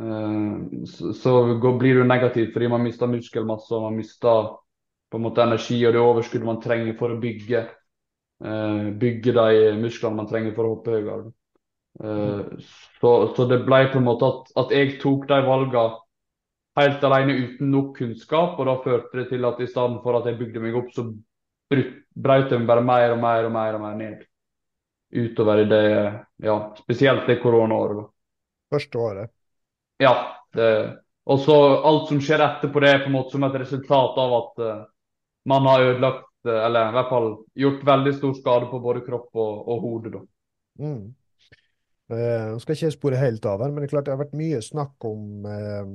uh, 0.00 0.56
så, 0.90 1.12
så 1.14 1.34
går, 1.62 1.76
blir 1.78 2.00
det 2.00 2.08
negativt 2.10 2.50
fordi 2.56 2.70
man 2.72 2.82
mister 2.82 3.10
muskelmasse 3.12 3.70
og 3.76 3.86
man 3.86 3.98
mister 4.00 4.50
på 5.06 5.20
en 5.20 5.26
måte 5.28 5.44
energi 5.44 5.78
og 5.86 5.94
det 5.94 6.02
overskuddet 6.02 6.48
man 6.48 6.62
trenger 6.64 6.96
for 6.98 7.14
å 7.14 7.20
bygge, 7.22 7.60
bygge 8.98 9.32
de 9.36 9.68
musklene 9.78 10.18
man 10.18 10.26
trenger 10.26 10.56
for 10.56 10.66
å 10.66 10.72
hoppe 10.72 10.96
høyere. 10.96 11.30
Mm. 11.96 12.58
Så, 13.00 13.10
så, 13.36 13.46
det 13.48 13.62
ble 13.64 13.86
på 13.92 14.00
en 14.00 14.04
måte 14.04 14.28
at, 14.28 14.50
at 14.60 14.74
jeg 14.74 14.98
tok 15.00 15.24
de 15.30 15.38
valgene 15.46 15.86
helt 16.76 17.04
alene 17.08 17.36
uten 17.40 17.70
nok 17.72 17.94
kunnskap, 17.96 18.58
og 18.60 18.68
da 18.68 18.76
førte 18.84 19.22
det 19.22 19.30
til 19.30 19.46
at 19.48 19.60
i 19.64 19.68
stedet 19.70 20.02
for 20.04 20.18
at 20.18 20.28
jeg 20.28 20.38
bygde 20.40 20.60
meg 20.60 20.76
opp, 20.76 20.90
så 20.92 21.06
brøt 21.72 22.52
meg 22.52 22.68
bare 22.68 22.84
mer 22.84 23.14
og 23.14 23.22
mer 23.22 23.48
og 23.48 23.54
mer 23.54 23.78
og 23.78 23.84
mer 23.86 23.96
ned. 24.00 24.26
Utover 25.16 25.62
i 25.62 25.68
det, 25.70 25.86
ja, 26.44 26.56
spesielt 26.82 27.28
det 27.30 27.40
koronaåret. 27.40 28.10
Første 28.72 28.98
året? 28.98 29.32
Ja. 30.02 30.14
Det, 30.56 30.68
og 31.26 31.40
så 31.42 31.54
alt 31.84 32.10
som 32.10 32.20
skjer 32.22 32.42
etterpå 32.44 32.80
det, 32.80 32.90
er 32.90 33.02
på 33.02 33.10
en 33.10 33.16
måte 33.16 33.34
som 33.34 33.44
et 33.46 33.58
resultat 33.60 34.18
av 34.22 34.34
at 34.36 34.62
uh, 34.62 34.84
man 35.50 35.66
har 35.68 35.84
ødelagt, 35.90 36.28
uh, 36.48 36.54
eller 36.54 36.90
i 36.90 36.96
hvert 36.96 37.12
fall 37.12 37.28
gjort 37.64 37.86
veldig 37.88 38.12
stor 38.16 38.34
skade 38.38 38.68
på 38.70 38.80
både 38.84 39.02
kropp 39.06 39.28
og, 39.34 39.54
og 39.66 39.86
hode. 39.86 40.12
da. 40.14 40.22
Mm. 40.80 41.02
Eh, 42.12 42.46
nå 42.52 42.62
skal 42.62 42.76
ikke 42.76 42.86
jeg 42.86 42.94
spore 42.94 43.18
helt 43.18 43.46
av 43.50 43.64
her, 43.64 43.72
men 43.72 43.82
det 43.82 43.88
er 43.88 43.94
klart 43.96 44.06
det 44.06 44.14
har 44.14 44.22
vært 44.22 44.38
mye 44.38 44.62
snakk 44.62 45.06
om 45.08 45.46
eh, 45.50 45.92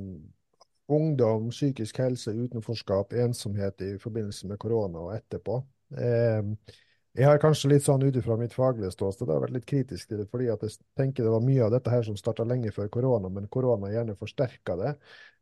ungdom, 0.92 1.48
psykisk 1.54 2.02
helse, 2.02 2.34
utenforskap, 2.36 3.14
ensomhet 3.24 3.80
i 3.86 3.94
forbindelse 4.02 4.50
med 4.50 4.60
korona 4.60 5.06
og 5.06 5.14
etterpå. 5.16 5.62
Eh, 5.96 6.78
jeg 7.12 7.28
har 7.28 7.40
kanskje 7.40 7.68
litt 7.68 7.84
sånn 7.84 8.04
ut 8.06 8.16
ifra 8.16 8.38
mitt 8.40 8.54
faglige 8.56 8.92
ståsted 8.94 9.28
har 9.28 9.42
vært 9.42 9.52
litt 9.52 9.66
kritisk 9.68 10.08
til 10.08 10.22
det, 10.22 10.28
fordi 10.32 10.46
at 10.52 10.62
jeg 10.64 10.78
tenker 10.96 11.26
det 11.26 11.32
var 11.34 11.44
mye 11.44 11.66
av 11.66 11.74
dette 11.74 11.92
her 11.92 12.06
som 12.06 12.16
starta 12.16 12.46
lenge 12.48 12.72
før 12.72 12.88
korona, 12.92 13.28
men 13.28 13.50
korona 13.52 13.90
gjerne 13.92 14.16
forsterka 14.16 14.76
det. 14.80 14.94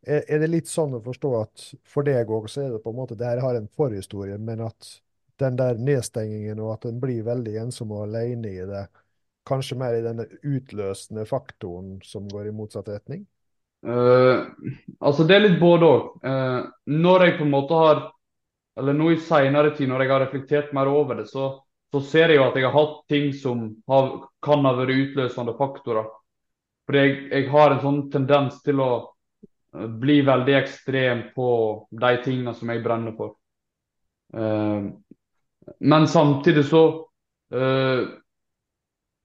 Er, 0.02 0.24
er, 0.24 0.40
det 0.42 0.48
litt 0.50 0.70
sånn 0.70 0.96
å 0.98 1.02
forstå 1.04 1.30
at 1.38 1.68
for 1.86 2.06
deg 2.06 2.30
òg 2.30 2.48
så 2.50 2.64
er 2.64 2.74
det 2.74 2.82
på 2.82 2.90
en 2.90 2.98
måte 2.98 3.18
det 3.18 3.28
her 3.28 3.42
har 3.44 3.58
en 3.58 3.70
forhistorie, 3.78 4.38
men 4.42 4.64
at 4.66 4.88
den 5.38 5.60
der 5.60 5.78
nedstengingen 5.78 6.58
og 6.58 6.74
at 6.74 6.88
en 6.90 6.98
blir 7.00 7.22
veldig 7.26 7.54
ensom 7.62 7.94
og 7.94 8.08
alene 8.08 8.50
i 8.50 8.66
det, 8.66 8.82
kanskje 9.50 9.78
mer 9.78 9.98
i 9.98 10.04
denne 10.04 10.26
utløsende 10.46 11.26
faktoren 11.28 11.98
som 12.06 12.30
går 12.30 12.48
i 12.48 12.54
motsatt 12.54 12.88
retning? 12.88 13.26
Uh, 13.86 14.44
altså 15.00 15.24
Det 15.24 15.36
er 15.36 15.44
litt 15.46 15.60
både 15.60 15.88
òg. 15.88 16.08
Uh, 16.20 16.30
eh, 16.30 16.64
når 17.00 17.24
jeg 17.24 17.36
på 17.38 17.46
en 17.46 17.54
måte 17.54 17.76
har 17.78 18.00
Eller 18.76 18.96
nå 18.96 19.10
i 19.12 19.18
seinere 19.20 19.72
tid, 19.76 19.88
når 19.88 20.04
jeg 20.04 20.10
har 20.12 20.22
reflektert 20.22 20.72
mer 20.72 20.88
over 20.88 21.18
det, 21.18 21.26
så, 21.28 21.48
så, 21.92 22.00
ser 22.00 22.30
jeg 22.30 22.38
jo 22.38 22.44
at 22.46 22.54
jeg 22.56 22.64
har 22.64 22.76
hatt 22.76 22.94
ting 23.10 23.32
som 23.36 23.64
har, 23.90 24.06
kan 24.40 24.64
ha 24.64 24.72
vært 24.78 24.94
utløsende 24.94 25.52
faktorer. 25.58 26.06
Fordi 26.86 27.02
jeg, 27.02 27.16
jeg, 27.32 27.48
har 27.50 27.74
en 27.74 27.82
sånn 27.82 27.98
tendens 28.12 28.60
til 28.64 28.80
å 28.80 28.88
uh, 29.02 29.88
bli 30.00 30.20
veldig 30.24 30.56
ekstrem 30.60 31.26
på 31.34 31.50
de 31.90 32.12
tingene 32.24 32.54
som 32.56 32.72
jeg 32.72 32.84
brenner 32.84 33.16
for. 33.18 33.36
men 35.80 36.04
samtidig 36.06 36.62
så 36.68 36.82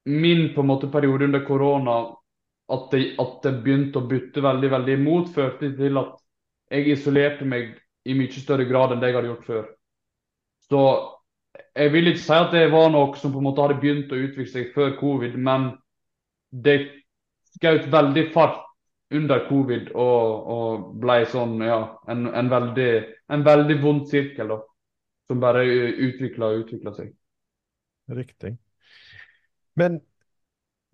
Min 0.05 0.53
på 0.53 0.61
en 0.61 0.69
måte 0.69 0.89
periode 0.93 1.25
under 1.25 1.41
korona 1.45 1.95
at 2.73 2.91
det, 2.91 3.15
at 3.21 3.41
det, 3.43 3.53
begynte 3.63 4.01
å 4.01 4.07
bytte 4.09 4.41
veldig 4.41 4.69
veldig 4.73 4.93
imot, 4.99 5.31
førte 5.33 5.69
til 5.77 5.99
at 6.01 6.13
jeg 6.73 6.95
isolerte 6.95 7.45
meg 7.45 7.75
i 8.05 8.15
mye 8.17 8.41
større 8.41 8.65
grad 8.69 8.93
enn 8.93 9.01
det 9.01 9.11
jeg 9.11 9.17
hadde 9.19 9.31
gjort 9.31 9.49
før. 9.49 9.65
Så 10.65 10.81
jeg 11.77 11.93
vil 11.93 12.09
ikke 12.11 12.23
si 12.23 12.37
at 12.37 12.53
det 12.53 12.67
var 12.73 12.91
noe 12.93 13.17
som 13.21 13.33
på 13.33 13.41
en 13.41 13.47
måte 13.49 13.65
hadde 13.65 13.79
begynt 13.81 14.13
å 14.13 14.19
utvikle 14.19 14.51
seg 14.51 14.71
før 14.75 14.95
covid, 14.99 15.37
men 15.37 15.71
det 16.49 16.77
skjøt 17.55 17.89
veldig 17.93 18.25
fart 18.33 18.61
under 19.13 19.45
covid 19.49 19.91
og, 19.93 20.49
og 20.55 20.85
ble 21.01 21.19
sånn, 21.29 21.59
ja, 21.63 21.79
en, 22.09 22.25
en, 22.33 22.49
veldig, 22.51 22.91
en 23.31 23.45
veldig 23.45 23.77
vond 23.83 24.05
sirkel 24.09 24.49
da, 24.55 24.59
som 25.29 25.41
bare 25.43 25.65
utvikla 25.65 26.51
og 26.51 26.65
utvikla 26.65 26.95
seg. 26.97 27.13
Riktig. 28.15 28.55
Men 29.79 29.99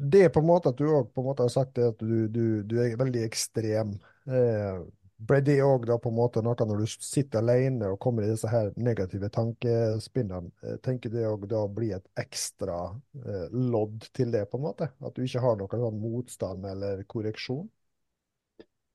det 0.02 0.24
er 0.26 0.34
på 0.34 0.42
en 0.42 0.50
måte 0.50 0.72
at 0.72 0.80
du 0.80 0.88
òg 0.90 1.14
har 1.40 1.52
sagt 1.54 1.76
det 1.78 1.92
at 1.92 2.02
du, 2.02 2.28
du, 2.28 2.64
du 2.66 2.80
er 2.82 2.98
veldig 2.98 3.22
ekstrem. 3.28 3.94
Eh, 4.26 4.82
ble 5.22 5.38
det 5.46 5.60
òg 5.62 5.86
da 5.86 5.98
på 6.02 6.10
en 6.10 6.18
måte 6.18 6.42
noe 6.42 6.66
når 6.66 6.82
du 6.82 6.88
sitter 6.90 7.42
alene 7.44 7.92
og 7.94 8.00
kommer 8.02 8.26
i 8.26 8.32
disse 8.32 8.50
her 8.50 8.72
negative 8.82 9.30
tankespinnene, 9.34 10.50
eh, 10.66 10.80
tenker 10.82 11.14
det 11.14 11.28
òg 11.30 11.46
da 11.52 11.62
blir 11.70 12.00
et 12.00 12.08
ekstra 12.24 12.80
eh, 13.22 13.46
lodd 13.54 14.08
til 14.18 14.34
det, 14.34 14.48
på 14.50 14.58
en 14.58 14.66
måte? 14.66 14.90
At 15.06 15.14
du 15.16 15.22
ikke 15.26 15.44
har 15.44 15.60
noen 15.60 15.86
sånn 15.86 16.02
motstand 16.02 16.66
eller 16.72 17.06
korreksjon? 17.12 17.68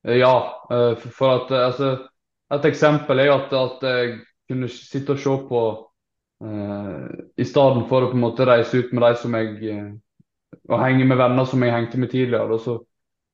Eh, 0.06 0.18
ja, 0.18 0.34
eh, 0.70 1.06
for 1.06 1.38
at 1.38 1.56
altså, 1.62 1.96
Et 2.54 2.66
eksempel 2.68 3.18
er 3.18 3.32
at, 3.32 3.50
at 3.58 3.80
jeg 3.82 4.10
kunne 4.46 4.68
sitte 4.70 5.16
og 5.16 5.18
se 5.18 5.32
på 5.48 5.62
i 6.36 7.44
stedet 7.48 7.84
for 7.88 8.04
å 8.04 8.10
på 8.10 8.16
en 8.16 8.24
måte 8.26 8.44
reise 8.44 8.82
ut 8.82 8.90
med 8.92 9.06
de 9.06 9.12
som 9.16 9.36
jeg 9.38 9.84
Og 10.66 10.80
henge 10.82 11.04
med 11.06 11.16
venner 11.16 11.46
som 11.46 11.62
jeg 11.62 11.72
hengte 11.72 11.98
med 11.98 12.10
tidligere. 12.10 12.58
Så, 12.58 12.80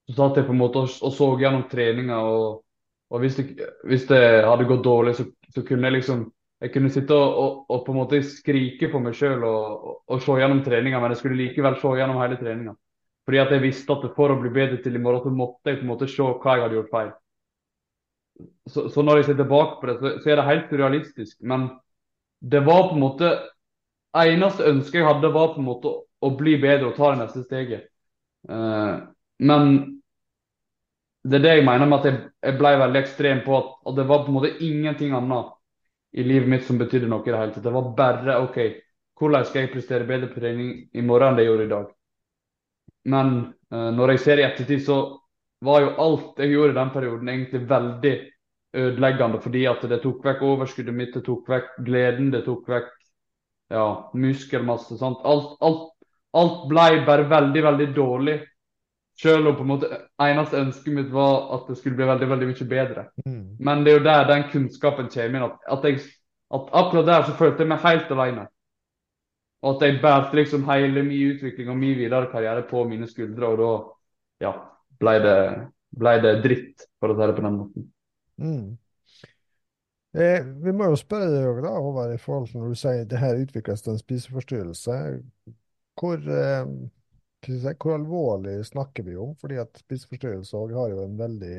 så 0.08 0.14
satt 0.16 0.36
jeg 0.36 0.46
på 0.46 0.52
en 0.52 0.60
måte 0.60 0.84
og, 0.84 0.92
og 1.02 1.12
så 1.16 1.28
gjennom 1.40 1.64
treninga. 1.70 2.18
Og, 2.28 2.62
og 3.10 3.20
hvis, 3.24 3.38
det, 3.38 3.70
hvis, 3.88 4.04
det, 4.10 4.20
hadde 4.44 4.68
gått 4.68 4.84
dårlig, 4.84 5.14
så, 5.16 5.26
så, 5.48 5.64
kunne 5.64 5.88
jeg 5.88 5.98
liksom 5.98 6.26
jeg 6.62 6.70
kunne 6.76 6.92
sitte 6.94 7.16
og, 7.16 7.38
og, 7.42 7.54
og 7.74 7.80
på 7.86 7.92
en 7.92 7.98
måte 7.98 8.20
skrike 8.22 8.90
på 8.92 9.00
meg 9.02 9.16
sjøl 9.18 9.42
og, 9.48 10.20
se 10.22 10.36
gjennom 10.38 10.60
treninga, 10.62 11.00
men 11.02 11.10
jeg 11.10 11.22
skulle 11.22 11.40
likevel 11.40 11.78
se 11.80 11.94
gjennom 11.98 12.20
hele 12.22 12.38
treninga. 12.38 12.76
Fordi 13.26 13.40
at 13.42 13.54
jeg 13.54 13.62
visste 13.64 13.96
at 13.96 14.06
for 14.16 14.34
å 14.34 14.38
bli 14.38 14.50
bedre 14.54 14.78
til 14.82 14.98
i 14.98 15.02
morgen, 15.02 15.24
så 15.24 15.32
måtte 15.34 15.72
jeg 15.72 15.80
på 15.80 15.86
en 15.86 15.90
måte 15.90 16.08
se 16.10 16.22
hva 16.22 16.54
jeg 16.56 16.64
hadde 16.64 16.78
gjort 16.78 16.92
feil. 16.92 17.10
Så, 18.70 18.86
så 18.94 19.02
når 19.02 19.20
jeg 19.20 19.28
ser 19.30 19.40
tilbake 19.42 19.80
på 19.80 19.90
det, 19.90 19.96
så, 19.98 20.12
så 20.22 20.30
er 20.30 20.38
det 20.38 20.46
helt 20.48 20.70
surrealistisk. 20.70 21.36
Men 21.50 21.68
det 22.42 22.61
var 22.66 22.88
på 22.88 22.94
en 22.94 23.05
måte 23.07 23.33
Eneste 24.12 24.66
ønsket 24.68 24.98
jeg 25.00 25.07
hadde, 25.09 25.31
var 25.33 25.55
på 25.55 25.62
en 25.62 25.64
måte 25.70 25.90
å 26.20 26.31
bli 26.37 26.59
bedre 26.61 26.90
og 26.90 26.98
ta 26.98 27.14
det 27.14 27.22
neste 27.22 27.46
steget. 27.46 27.87
Uh, 28.44 29.09
men 29.40 29.70
det 31.24 31.38
er 31.38 31.44
det 31.46 31.55
jeg 31.55 31.64
mener 31.64 31.88
med 31.88 32.02
at 32.02 32.09
jeg, 32.11 32.18
jeg 32.44 32.59
ble 32.59 32.72
veldig 32.83 33.00
ekstrem 33.00 33.40
på 33.46 33.55
at, 33.57 33.70
at, 33.87 33.96
det 33.96 34.05
var 34.11 34.24
på 34.26 34.33
en 34.33 34.37
måte 34.37 34.52
ingenting 34.66 35.14
annet 35.16 35.55
i 36.12 36.26
livet 36.26 36.50
mitt 36.50 36.66
som 36.66 36.76
betydde 36.76 37.09
noe 37.09 37.24
i 37.24 37.31
det 37.31 37.40
hele 37.40 37.55
tatt. 37.55 37.64
Det 37.64 37.72
var 37.72 37.88
bare 38.02 38.37
OK, 38.42 38.61
hvordan 39.16 39.48
skal 39.48 39.64
jeg 39.64 39.72
prestere 39.72 40.09
bedre 40.09 40.28
på 40.28 40.42
trening 40.42 40.74
i 40.92 41.07
morgen 41.07 41.33
enn 41.33 41.40
det 41.40 41.46
jeg 41.46 41.52
gjorde 41.55 41.68
i 41.68 41.72
dag? 41.72 41.88
Men 43.16 43.35
uh, 43.72 43.90
når 43.96 44.14
jeg 44.14 44.24
ser 44.26 44.42
i 44.42 44.46
ettertid, 44.50 44.85
så 44.85 45.00
var 45.64 45.87
jo 45.87 45.96
alt 46.05 46.42
jeg 46.42 46.52
gjorde 46.52 46.74
i 46.74 46.81
den 46.83 46.92
perioden 46.92 47.33
egentlig 47.33 47.64
veldig 47.70 48.14
ødeleggende, 48.72 49.40
fordi 49.44 49.66
at 49.68 49.82
det 49.88 50.00
tok 50.02 50.24
vekk 50.24 50.42
overskuddet 50.48 50.96
mitt, 50.96 51.14
det 51.14 51.24
tok 51.26 51.48
vekk 51.48 51.74
gleden, 51.85 52.30
det 52.32 52.44
tok 52.46 52.68
vekk 52.68 52.92
ja, 53.72 53.87
muskelmasse. 54.14 54.96
sant? 55.00 55.20
Alt, 55.24 55.58
alt, 55.61 55.90
alt 56.37 56.64
ble 56.70 57.04
bare 57.06 57.28
veldig, 57.28 57.64
veldig 57.68 57.90
dårlig 57.96 58.38
selv 59.22 59.48
om 59.48 59.56
på 59.56 59.64
en 59.64 59.70
måte 59.70 59.90
eneste 60.22 60.61
ønsket 60.61 60.94
mitt 60.96 61.11
var 61.12 61.52
at 61.56 61.68
det 61.68 61.76
skulle 61.78 61.98
bli 61.98 62.08
veldig 62.08 62.28
veldig 62.30 62.48
mye 62.48 62.66
bedre. 62.68 63.04
Mm. 63.26 63.44
Men 63.61 63.85
det 63.85 63.92
er 63.92 63.98
jo 63.98 64.04
der 64.06 64.28
den 64.30 64.48
kunnskapen 64.50 65.11
kommer 65.12 65.38
inn. 65.38 65.46
At, 65.46 65.58
at, 65.76 65.87
jeg, 65.88 66.00
at 66.56 66.74
akkurat 66.80 67.08
der 67.11 67.28
så 67.28 67.37
følte 67.38 67.64
jeg 67.64 67.72
meg 67.72 67.85
helt 67.85 68.12
alene. 68.16 68.46
Og 69.62 69.76
at 69.76 69.87
jeg 69.87 70.00
bærte 70.02 70.37
liksom 70.37 70.64
hele 70.70 71.04
min 71.06 71.35
utvikling 71.35 71.70
og 71.70 71.78
min 71.78 71.98
videre 71.98 72.30
karriere 72.32 72.64
på 72.66 72.82
mine 72.88 73.06
skuldre. 73.11 73.52
Og 73.52 73.61
da 73.61 74.48
ja, 74.48 74.54
ble 74.98 75.16
det, 75.22 75.38
ble 75.98 76.16
det 76.24 76.37
dritt, 76.46 76.88
for 76.98 77.12
å 77.12 77.18
si 77.18 77.28
det 77.28 77.37
på 77.37 77.46
den 77.46 77.58
måten. 77.61 77.90
Mm. 78.42 78.78
Eh, 80.12 80.48
vi 80.64 80.72
må 80.76 80.90
jo 80.90 80.98
spørre 81.00 81.31
deg 81.33 81.62
da, 81.64 81.76
Håvard, 81.81 82.12
i 82.12 82.20
forhold 82.20 82.50
til 82.50 82.61
når 82.61 82.72
du 82.74 82.81
sier 82.83 83.07
det 83.09 83.20
her 83.22 83.38
utvikles 83.40 83.85
til 83.85 83.94
en 83.94 84.02
spiseforstyrrelse. 84.02 84.98
Hvor 86.00 86.26
eh, 86.40 86.66
hvor 87.42 87.94
alvorlig 87.94 88.66
snakker 88.66 89.02
vi 89.02 89.16
om? 89.16 89.35
Fordi 89.40 89.59
at 89.59 89.78
spiseforstyrrelser 89.83 90.74
har 90.76 90.90
jo 90.90 91.02
en 91.02 91.18
veldig 91.18 91.57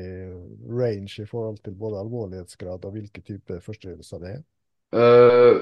range 0.70 1.22
i 1.22 1.26
forhold 1.26 1.58
til 1.64 1.74
både 1.76 2.00
alvorlighetsgrad 2.00 2.84
og 2.84 2.92
hvilke 2.92 3.20
typer 3.20 3.60
forstyrrelser 3.60 4.22
det 4.22 4.30
er. 4.30 4.42
Uh, 4.94 5.60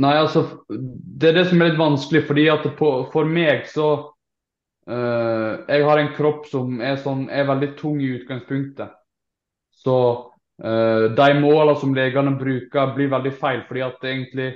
nei, 0.00 0.16
altså 0.16 0.64
Det 0.68 1.28
er 1.28 1.36
det 1.36 1.46
som 1.50 1.60
er 1.60 1.70
litt 1.70 1.78
vanskelig, 1.78 2.24
fordi 2.26 2.48
at 2.48 2.66
på, 2.78 2.90
for 3.12 3.28
meg 3.28 3.66
så 3.68 3.88
uh, 4.88 5.52
Jeg 5.68 5.84
har 5.84 6.00
en 6.00 6.14
kropp 6.16 6.48
som 6.50 6.80
er, 6.80 6.96
sånn, 6.96 7.28
er 7.30 7.46
veldig 7.46 7.74
tung 7.78 8.00
i 8.02 8.16
utgangspunktet. 8.16 8.98
Så 9.70 9.96
de 10.62 11.28
målene 11.42 11.74
som 11.80 11.94
legene 11.94 12.36
bruker, 12.38 12.92
blir 12.94 13.08
veldig 13.10 13.32
feil. 13.34 13.64
fordi 13.66 13.80
at 13.82 14.04
egentlig 14.06 14.50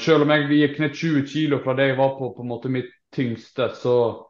Selv 0.00 0.24
om 0.24 0.30
jeg 0.34 0.58
gikk 0.58 0.78
ned 0.80 0.94
20 0.96 1.22
kg 1.28 1.54
fra 1.64 1.74
det 1.76 1.86
jeg 1.90 1.96
var 1.96 2.10
på, 2.18 2.30
på 2.36 2.42
en 2.44 2.48
måte 2.48 2.68
mitt 2.72 2.90
tyngste, 3.14 3.68
så, 3.68 4.26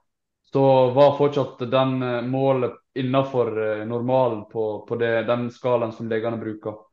så 0.53 0.91
var 0.91 1.17
fortsatt 1.19 1.59
den 1.71 2.03
eh, 2.03 2.23
målet 2.23 2.73
innenfor 2.95 3.79
eh, 3.79 3.87
normalen 3.87 4.45
på, 4.53 4.87
på 4.89 4.97
det, 4.97 5.23
den 5.29 5.51
skalaen 5.51 5.93
som 5.93 6.09
legene 6.09 6.41
bruker. 6.41 6.87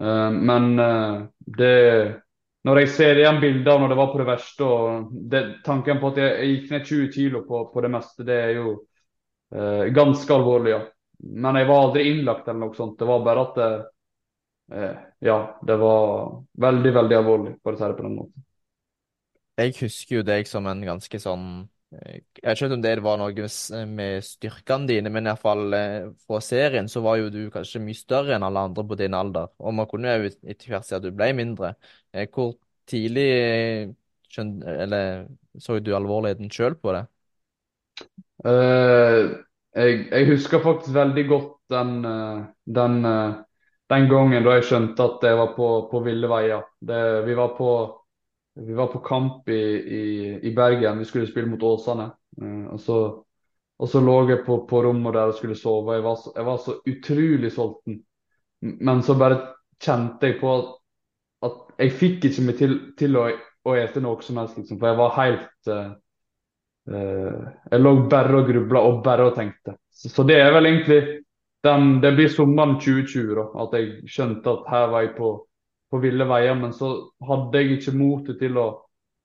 Men 0.00 0.78
det 1.36 2.20
Når 2.64 2.78
jeg 2.80 2.88
ser 2.88 3.18
igjen 3.20 3.40
bilder 3.40 3.78
når 3.78 3.90
det 3.92 3.96
var 3.98 4.06
på 4.12 4.20
det 4.20 4.26
verste, 4.30 4.64
og 4.64 5.10
det, 5.28 5.42
tanken 5.64 5.98
på 6.00 6.08
at 6.08 6.20
jeg, 6.22 6.46
gikk 6.48 6.70
ned 6.72 6.86
20 6.88 7.10
kg 7.12 7.34
på, 7.44 7.60
på, 7.74 7.82
det 7.84 7.90
meste, 7.92 8.24
det 8.24 8.38
er 8.46 8.54
jo 8.62 8.72
ganske 9.92 10.32
alvorlig, 10.32 10.72
ja. 10.72 10.80
Men 11.20 11.58
jeg 11.60 11.68
var 11.68 11.86
aldri 11.86 12.06
innlagt 12.10 12.48
eller 12.48 12.60
noe 12.66 12.76
sånt. 12.76 12.98
Det 12.98 13.08
var 13.08 13.24
bare 13.26 13.46
at 13.48 13.58
det, 13.60 13.70
Ja, 15.26 15.36
det 15.66 15.76
var 15.80 16.04
veldig, 16.62 16.92
veldig 16.94 17.16
alvorlig, 17.18 17.56
for 17.62 17.74
å 17.74 17.80
si 17.80 17.88
det 17.90 17.98
på 17.98 18.06
den 18.06 18.16
måten 18.20 18.46
jeg 19.60 19.76
husker 19.80 20.20
jo 20.20 20.24
deg 20.26 20.48
som 20.48 20.66
en 20.70 20.82
ganske 20.86 21.20
sånn 21.20 21.46
eh, 21.96 22.20
Jeg 22.38 22.44
vet 22.46 22.62
ikke 22.62 22.76
om 22.78 22.84
det 22.84 22.94
var 23.04 23.20
noe 23.20 23.48
med 23.90 24.24
styrkene 24.24 24.88
dine, 24.88 25.12
men 25.12 25.28
iallfall 25.28 25.76
eh, 25.76 26.08
fra 26.26 26.40
serien 26.44 26.88
så 26.90 27.02
var 27.04 27.20
jo 27.20 27.30
du 27.34 27.42
kanskje 27.52 27.82
mye 27.84 27.98
større 27.98 28.36
enn 28.36 28.46
alle 28.46 28.64
andre 28.70 28.86
på 28.86 28.98
din 29.00 29.16
alder. 29.16 29.50
Og 29.58 29.76
man 29.76 29.88
kunne 29.90 30.16
jo 30.16 30.30
etter 30.30 30.72
hvert 30.74 30.88
si 30.88 30.96
at 30.96 31.04
du 31.04 31.10
ble 31.12 31.32
mindre. 31.36 31.74
Eh, 32.14 32.28
hvor 32.32 32.54
tidlig 32.90 33.28
skjønte, 34.30 34.76
eller 34.86 35.26
så 35.58 35.78
du 35.82 35.92
alvorligheten 35.96 36.50
sjøl 36.54 36.78
på 36.80 36.94
det? 36.96 37.04
Uh, 38.40 39.36
jeg, 39.76 40.02
jeg, 40.10 40.26
husker 40.32 40.62
faktisk 40.64 40.94
veldig 40.94 41.24
godt 41.28 41.52
den, 41.70 42.02
den, 42.66 42.96
den, 43.90 44.08
gangen 44.10 44.44
da 44.46 44.56
jeg 44.56 44.66
skjønte 44.66 45.06
at 45.06 45.26
jeg 45.28 45.38
var 45.38 45.52
på, 45.54 45.68
på 45.92 46.02
ville 46.04 46.30
veier. 46.30 46.64
Det, 46.80 47.00
vi 47.26 47.36
var 47.38 47.54
på 47.58 47.70
vi 48.54 48.74
var 48.74 48.86
på 48.86 48.98
kamp 48.98 49.48
i, 49.48 49.62
i, 49.98 50.40
i 50.42 50.54
Bergen. 50.54 50.98
Vi 50.98 51.04
skulle 51.04 51.26
spille 51.26 51.48
mot 51.50 51.62
Åsane. 51.62 52.10
Uh, 52.42 52.66
og, 52.66 52.80
så, 52.80 52.98
og, 53.78 53.88
så, 53.88 54.00
lå 54.00 54.16
jeg 54.28 54.44
på, 54.46 54.64
på 54.68 54.82
rommet 54.84 55.14
der 55.14 55.32
og 55.32 55.38
skulle 55.38 55.56
sove. 55.58 55.94
Jeg 55.94 56.04
var, 56.04 56.18
så, 56.20 56.32
jeg 56.36 56.46
var 56.46 56.60
så 56.64 56.76
utrolig 56.86 57.52
sulten. 57.52 58.02
Men 58.60 59.02
så 59.02 59.16
bare 59.18 59.40
kjente 59.80 60.28
jeg 60.28 60.40
på 60.40 60.52
at, 60.58 60.74
at 61.48 61.60
jeg 61.78 61.96
fikk 61.96 62.28
ikke 62.28 62.44
meg 62.44 62.58
til, 62.58 62.76
til 62.98 63.16
å, 63.16 63.28
å 63.64 63.76
ete 63.80 64.02
noe 64.04 64.20
som 64.24 64.42
helst, 64.42 64.58
liksom. 64.60 64.80
For 64.80 64.90
jeg 64.90 65.00
var 65.00 65.16
helt 65.16 65.70
Jeg 66.88 67.82
lå 67.82 67.90
bare 68.10 68.38
og 68.40 68.48
grubla 68.48 68.80
og 68.88 69.02
bare 69.04 69.28
og 69.28 69.36
tenkte. 69.36 69.76
Så, 69.92 70.08
så, 70.08 70.24
det 70.26 70.38
er 70.40 70.48
vel 70.54 70.66
egentlig 70.66 71.00
den, 71.62 72.00
Det 72.00 72.14
blir 72.16 72.30
sommeren 72.32 72.78
2020 72.80 73.34
da, 73.36 73.44
at 73.62 73.74
jeg 73.76 74.10
skjønte 74.10 74.54
at 74.54 74.70
her 74.72 74.86
var 74.90 75.04
jeg 75.04 75.12
på 75.18 75.34
på 75.90 75.98
ville 75.98 76.26
veier, 76.28 76.54
men 76.54 76.72
så 76.74 76.92
hadde 77.26 77.60
jeg 77.60 77.78
ikke 77.78 77.96
motet 77.98 78.38
til 78.40 78.58
å, 78.62 78.68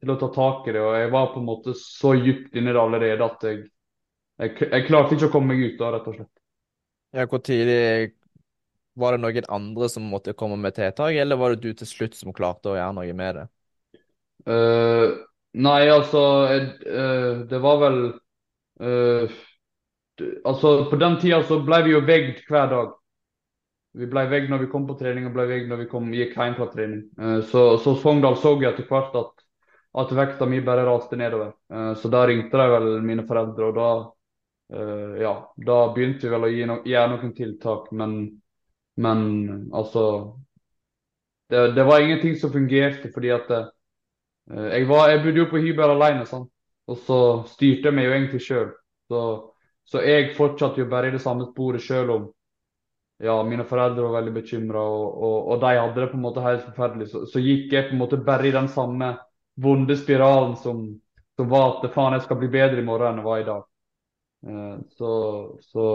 til 0.02 0.12
å 0.12 0.18
ta 0.22 0.32
tak 0.34 0.70
i 0.70 0.74
det. 0.74 0.82
Og 0.82 0.96
jeg 0.98 1.12
var 1.14 1.32
på 1.34 1.42
en 1.42 1.48
måte 1.48 1.76
så 1.78 2.16
dypt 2.18 2.58
inni 2.58 2.74
det 2.74 2.82
allerede 2.82 3.28
at 3.28 3.46
jeg, 3.46 3.60
jeg, 4.42 4.56
jeg, 4.64 4.86
klarte 4.88 5.16
ikke 5.16 5.30
å 5.30 5.36
komme 5.36 5.54
meg 5.54 5.66
ut 5.66 5.82
da, 5.82 5.92
rett 5.94 6.08
og 6.10 6.18
slett. 6.18 6.32
Ja, 7.16 7.28
Hvor 7.32 7.40
tidlig 7.46 8.16
Var 8.96 9.16
det 9.16 9.22
noen 9.22 9.48
andre 9.52 9.88
som 9.92 10.08
måtte 10.08 10.34
komme 10.40 10.58
med 10.60 10.76
tiltak, 10.76 11.14
eller 11.20 11.38
var 11.40 11.54
det 11.54 11.68
du 11.68 11.78
til 11.78 11.88
slutt 11.88 12.16
som 12.16 12.34
klarte 12.36 12.72
å 12.72 12.78
gjøre 12.78 12.96
noe 12.96 13.16
med 13.20 13.38
det? 13.38 13.46
Uh, 14.48 15.20
nei, 15.56 15.88
altså 15.90 16.22
uh, 16.50 17.46
Det 17.50 17.60
var 17.64 17.82
vel 17.84 18.00
uh, 18.82 19.42
Altså, 20.48 20.86
på 20.88 20.96
den 20.96 21.18
tida 21.20 21.42
så 21.44 21.60
ble 21.68 21.82
vi 21.84 21.92
jo 21.92 22.00
vegd 22.08 22.46
hver 22.48 22.70
dag. 22.72 22.94
Vi 24.00 24.08
ble 24.08 24.22
vegd 24.32 24.48
når 24.52 24.62
vi 24.64 24.70
kom 24.72 24.86
på 24.88 24.96
trening, 25.00 25.26
og 25.28 25.34
ble 25.36 25.44
vegd 25.50 25.68
når 25.68 25.82
vi 25.82 25.88
kom, 25.92 26.08
gikk 26.16 26.38
hjem 26.40 26.56
fra 26.56 26.70
trening. 26.72 27.02
Uh, 27.20 27.42
så, 27.44 27.66
så 27.84 27.98
Sogndal 28.00 28.38
så 28.40 28.54
jeg 28.62 28.72
etter 28.72 28.88
hvert 28.88 29.18
at, 29.20 29.44
at 30.04 30.14
vekta 30.16 30.48
mi 30.48 30.62
bare 30.64 30.88
raste 30.88 31.20
nedover. 31.20 31.52
Uh, 31.68 31.92
så 32.00 32.12
da 32.14 32.24
ringte 32.30 32.62
de 32.62 32.70
vel 32.78 32.90
mine 33.04 33.28
foreldre, 33.28 33.72
og 33.72 33.80
da, 33.80 33.90
ja, 35.22 35.32
da 35.62 35.76
begynte 35.94 36.26
vi 36.26 36.32
vel 36.32 36.48
å 36.48 36.50
no 36.72 36.80
gjøre 36.90 37.10
noen 37.12 37.36
tiltak. 37.38 37.92
Men, 37.94 38.16
men 38.98 39.20
altså 39.76 40.06
det, 41.50 41.72
det, 41.76 41.84
var 41.84 42.02
ingenting 42.02 42.36
som 42.36 42.52
fungerte, 42.52 43.12
fordi 43.14 43.30
at 43.36 43.52
jeg, 44.52 44.88
var, 44.90 45.10
jeg 45.10 45.24
bodde 45.24 45.42
jo 45.42 45.50
på 45.50 45.62
hybel 45.64 45.96
alene, 45.96 46.26
sant? 46.30 46.52
og 46.86 46.98
så 47.02 47.20
styrte 47.50 47.90
jeg 47.90 47.98
meg 47.98 48.06
jo 48.06 48.14
egentlig 48.14 48.42
sjøl. 48.46 48.68
Så, 49.10 49.22
så 49.90 50.02
jeg 50.06 50.34
fortsatte 50.38 50.84
jo 50.84 50.90
bare 50.90 51.10
i 51.10 51.16
det 51.16 51.22
samme 51.24 51.48
sporet 51.50 51.82
sjøl 51.82 52.12
om 52.14 52.28
ja, 53.24 53.36
mine 53.44 53.64
foreldre 53.64 54.04
var 54.04 54.18
veldig 54.18 54.34
bekymra, 54.36 54.82
og, 54.82 55.24
og, 55.24 55.38
og, 55.48 55.62
de 55.62 55.78
hadde 55.80 56.02
det 56.02 56.10
på 56.12 56.18
en 56.18 56.26
måte 56.26 56.44
helt 56.44 56.66
forferdelig. 56.66 57.08
Så, 57.14 57.24
så, 57.32 57.40
gikk 57.40 57.74
jeg 57.74 57.88
på 57.88 57.96
en 57.96 58.02
måte 58.02 58.20
bare 58.20 58.50
i 58.50 58.54
den 58.56 58.68
samme 58.72 59.14
vonde 59.62 59.96
spiralen 59.98 60.58
som, 60.60 60.84
som 61.40 61.50
var 61.52 61.78
at 61.78 61.94
faen, 61.94 62.18
jeg 62.18 62.26
skal 62.26 62.42
bli 62.42 62.52
bedre 62.52 62.82
i 62.82 62.86
morgen 62.86 63.14
enn 63.14 63.22
jeg 63.22 63.30
var 63.30 63.42
i 63.42 63.48
dag. 63.48 63.64
Uh, 64.46 64.76
så, 65.00 65.12
så, 65.64 65.86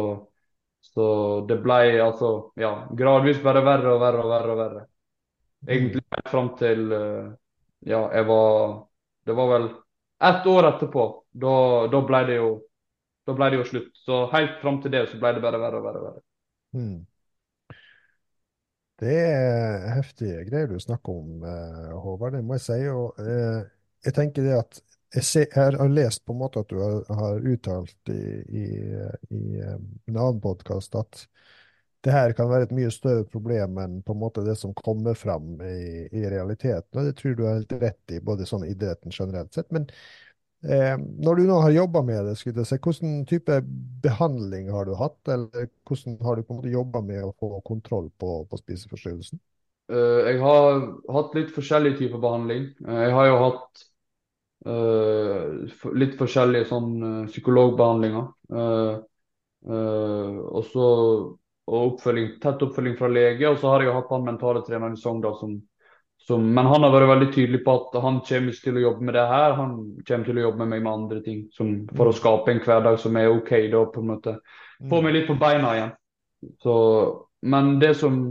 så, 0.89 1.11
det 1.49 1.61
ble 1.63 1.83
altså 2.01 2.33
ja, 2.59 2.73
gradvis 2.97 3.43
bare 3.45 3.63
verre 3.69 3.95
og 3.95 4.01
verre 4.03 4.25
og 4.25 4.33
verre. 4.33 4.55
og 4.55 4.63
verre. 4.65 4.87
Egentlig 5.69 6.25
fram 6.25 6.55
til 6.57 6.87
uh, 6.89 7.29
ja, 7.87 8.01
jeg 8.15 8.27
var 8.29 8.87
Det 9.27 9.37
var 9.37 9.49
vel 9.53 9.69
ett 10.21 10.47
år 10.47 10.67
etterpå. 10.69 11.03
Da, 11.31 11.53
da 11.93 12.01
ble 12.05 12.25
det 12.29 12.37
jo 12.41 12.51
da 13.29 13.37
ble 13.37 13.51
det 13.53 13.61
jo 13.61 13.69
slutt. 13.69 13.93
Så 14.05 14.25
helt 14.33 14.59
fram 14.63 14.81
til 14.83 14.93
det 14.95 15.07
så 15.11 15.21
ble 15.21 15.35
det 15.37 15.45
bare 15.45 15.61
verre 15.63 15.81
og 15.81 15.87
verre. 15.87 16.03
verre. 16.09 16.23
Hmm. 16.77 16.99
Det 19.01 19.17
er 19.17 19.87
heftige 19.97 20.45
greier 20.49 20.69
du 20.69 20.81
snakker 20.81 21.21
om, 21.23 21.45
eh, 21.49 21.93
Håvard. 22.05 22.37
Det 22.37 22.45
må 22.45 22.59
jeg 22.59 22.67
si. 22.67 22.81
Og 22.93 23.21
eh, 23.23 23.63
jeg 24.05 24.17
tenker 24.17 24.45
det 24.45 24.57
at 24.59 24.81
jeg, 25.15 25.25
ser, 25.27 25.47
jeg, 25.49 25.79
har 25.81 25.95
lest 25.95 26.25
på 26.25 26.35
en 26.35 26.43
måte 26.43 26.63
at 26.63 26.71
du 26.71 26.79
har, 26.79 27.01
har 27.21 27.47
uttalt 27.53 28.13
i, 28.13 28.21
i, 28.45 28.67
i, 29.31 29.45
eh, 29.61 29.79
en 30.11 30.17
annen 30.19 30.43
podkast 30.43 30.95
at 31.01 31.25
det 32.05 32.15
her 32.15 32.33
kan 32.37 32.49
være 32.49 32.69
et 32.69 32.75
mye 32.77 32.91
større 32.95 33.27
problem 33.29 33.79
enn 33.83 34.01
på 34.07 34.15
en 34.15 34.23
måte 34.23 34.45
det 34.47 34.57
som 34.57 34.73
kommer 34.77 35.19
fram 35.19 35.59
i, 35.61 36.09
i 36.17 36.25
realiteten. 36.33 36.97
Og 36.97 37.07
det 37.09 37.17
tror 37.19 37.37
du 37.37 37.45
er 37.45 37.59
helt 37.59 37.77
rett 37.83 38.17
i, 38.17 38.23
både 38.25 38.49
sånn 38.49 38.65
idretten 38.69 39.13
generelt 39.13 39.53
sett. 39.57 39.69
Men 39.75 39.89
Eh, 40.61 40.97
når 41.25 41.39
du 41.39 41.47
nå 41.49 41.57
har 41.65 41.73
jobba 41.73 42.03
med 42.05 42.27
det, 42.29 42.35
skulle 42.37 42.61
jeg 42.61 42.69
si, 42.69 42.77
hvilken 42.85 43.23
type 43.29 43.55
behandling 44.05 44.69
har 44.69 44.85
du 44.85 44.93
hatt? 44.99 45.17
Eller 45.33 45.71
hvordan 45.89 46.19
har 46.21 46.37
du 46.37 46.45
på 46.45 46.53
en 46.53 46.59
måte 46.61 46.73
jobba 46.75 47.01
med 47.05 47.23
å 47.25 47.33
få 47.41 47.63
kontroll 47.65 48.11
på, 48.21 48.43
på 48.51 48.61
spiseforstyrrelsen? 48.61 49.41
Uh, 49.91 50.21
jeg 50.29 50.37
har 50.43 50.83
hatt 51.17 51.33
litt 51.35 51.55
forskjellig 51.55 51.95
type 51.99 52.21
behandling. 52.21 52.69
Uh, 52.85 52.99
jeg 53.07 53.15
har 53.17 53.31
jo 53.31 53.39
hatt 53.41 53.85
uh, 54.69 55.95
litt 55.97 56.19
forskjellige 56.21 56.69
sånn 56.69 56.93
eh, 57.09 57.31
psykologbehandlinger. 57.33 58.29
Uh, 58.53 59.01
uh, 59.65 60.37
og 60.45 60.69
så 60.69 60.87
og 61.69 61.81
oppfølging, 61.95 62.31
tett 62.43 62.63
oppfølging 62.65 62.97
fra 62.99 63.11
lege. 63.13 63.49
Og 63.51 63.59
så 63.61 63.75
har 63.75 63.85
jeg 63.85 63.95
hatt 63.95 64.15
han 64.15 64.27
mentale 64.27 64.63
treneren 64.67 64.97
i 64.97 65.01
Sogndal 65.01 65.37
som, 65.41 65.55
som 66.27 66.45
Men 66.57 66.69
han 66.71 66.85
har 66.85 66.95
vært 66.95 67.11
veldig 67.13 67.31
tydelig 67.35 67.63
på 67.67 67.77
at 67.77 68.01
han 68.05 68.21
kommer 68.27 68.55
ikke 68.55 68.67
til 68.69 68.81
å 68.81 68.85
jobbe 68.87 69.09
med 69.09 69.17
det 69.19 69.29
her. 69.31 69.57
Han 69.61 69.79
kommer 70.09 70.31
til 70.31 70.41
å 70.41 70.45
jobbe 70.49 70.63
med 70.65 70.73
meg 70.75 70.85
med 70.85 70.93
andre 70.93 71.23
ting 71.27 71.47
som, 71.57 71.73
for 71.97 72.11
å 72.11 72.17
skape 72.17 72.55
en 72.55 72.63
hverdag 72.65 73.01
som 73.03 73.17
er 73.21 73.33
OK. 73.33 73.55
da 73.73 73.87
på 73.87 74.05
en 74.05 74.13
måte 74.15 74.37
Få 74.89 75.03
meg 75.05 75.13
litt 75.13 75.27
på 75.29 75.37
beina 75.37 75.75
igjen. 75.77 75.91
Så, 76.65 76.77
men 77.45 77.75
det 77.83 77.97
som 78.01 78.23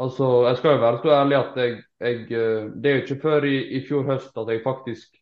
Altså, 0.00 0.46
jeg 0.48 0.56
skal 0.56 0.72
jo 0.72 0.80
være 0.80 1.00
så 1.02 1.10
ærlig 1.12 1.36
at 1.36 1.56
jeg, 1.60 1.72
jeg 2.00 2.20
eh, 2.32 2.68
Det 2.72 2.88
er 2.88 2.94
jo 2.94 3.02
ikke 3.02 3.22
før 3.22 3.44
i, 3.44 3.56
i 3.76 3.80
fjor 3.84 4.06
høst 4.08 4.38
at 4.40 4.48
jeg 4.48 4.62
faktisk 4.64 5.18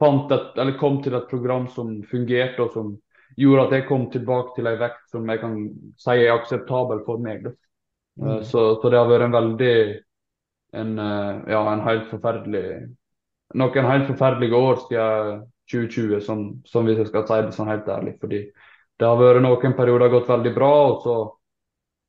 fant 0.00 0.32
et, 0.32 0.54
eller 0.56 0.78
kom 0.80 1.00
til 1.02 1.16
et 1.18 1.28
program 1.28 1.66
som 1.74 1.90
fungerte, 2.08 2.62
og 2.62 2.72
som 2.72 2.94
gjorde 3.38 3.66
at 3.66 3.72
jeg 3.76 3.86
kom 3.88 4.08
tilbake 4.12 4.54
til 4.56 4.66
en 4.70 4.78
vekt 4.80 5.04
som 5.12 5.28
jeg 5.30 5.40
kan 5.42 5.56
si 6.00 6.16
er 6.18 6.34
akseptabel 6.36 7.04
for 7.06 7.22
meg. 7.24 7.46
Eh, 7.46 7.56
Mm. 8.18 8.40
Så, 8.42 8.62
så 8.82 8.88
det 8.90 8.98
har 8.98 9.06
vært 9.06 9.28
en 9.28 9.34
veldig 9.36 9.74
en, 10.74 10.88
eh, 10.98 11.36
ja, 11.52 11.60
en 11.72 11.84
helt 11.86 12.08
forferdelig 12.10 12.62
noen 13.54 13.86
helt 13.88 14.08
forferdelige 14.08 14.58
år 14.58 14.80
siden 14.82 15.44
2020, 15.70 16.20
som, 16.24 16.40
som 16.66 16.84
hvis 16.88 16.98
jeg 16.98 17.08
skal 17.12 17.26
si 17.28 17.38
det 17.46 17.54
sånn 17.56 17.70
helt 17.70 17.88
ærlig. 17.88 18.16
Fordi 18.20 18.40
det 18.98 19.06
har 19.06 19.20
vært 19.20 19.42
noen 19.44 19.76
perioder 19.78 20.10
gått 20.12 20.28
veldig 20.28 20.52
bra, 20.56 20.72
og 20.88 20.98
så 21.04 21.16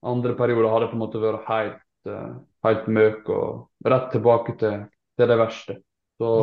andre 0.10 0.34
perioder 0.40 0.70
har 0.72 0.82
det 0.82 0.90
på 0.92 0.98
en 0.98 1.04
måte 1.04 1.22
vært 1.22 1.48
helt, 1.52 1.86
eh, 2.10 2.34
helt 2.68 2.90
møk 2.98 3.30
og 3.36 3.92
rett 3.94 4.10
tilbake 4.16 4.58
til, 4.60 4.84
til 5.20 5.32
det 5.34 5.40
verste. 5.46 5.80
Så 6.20 6.34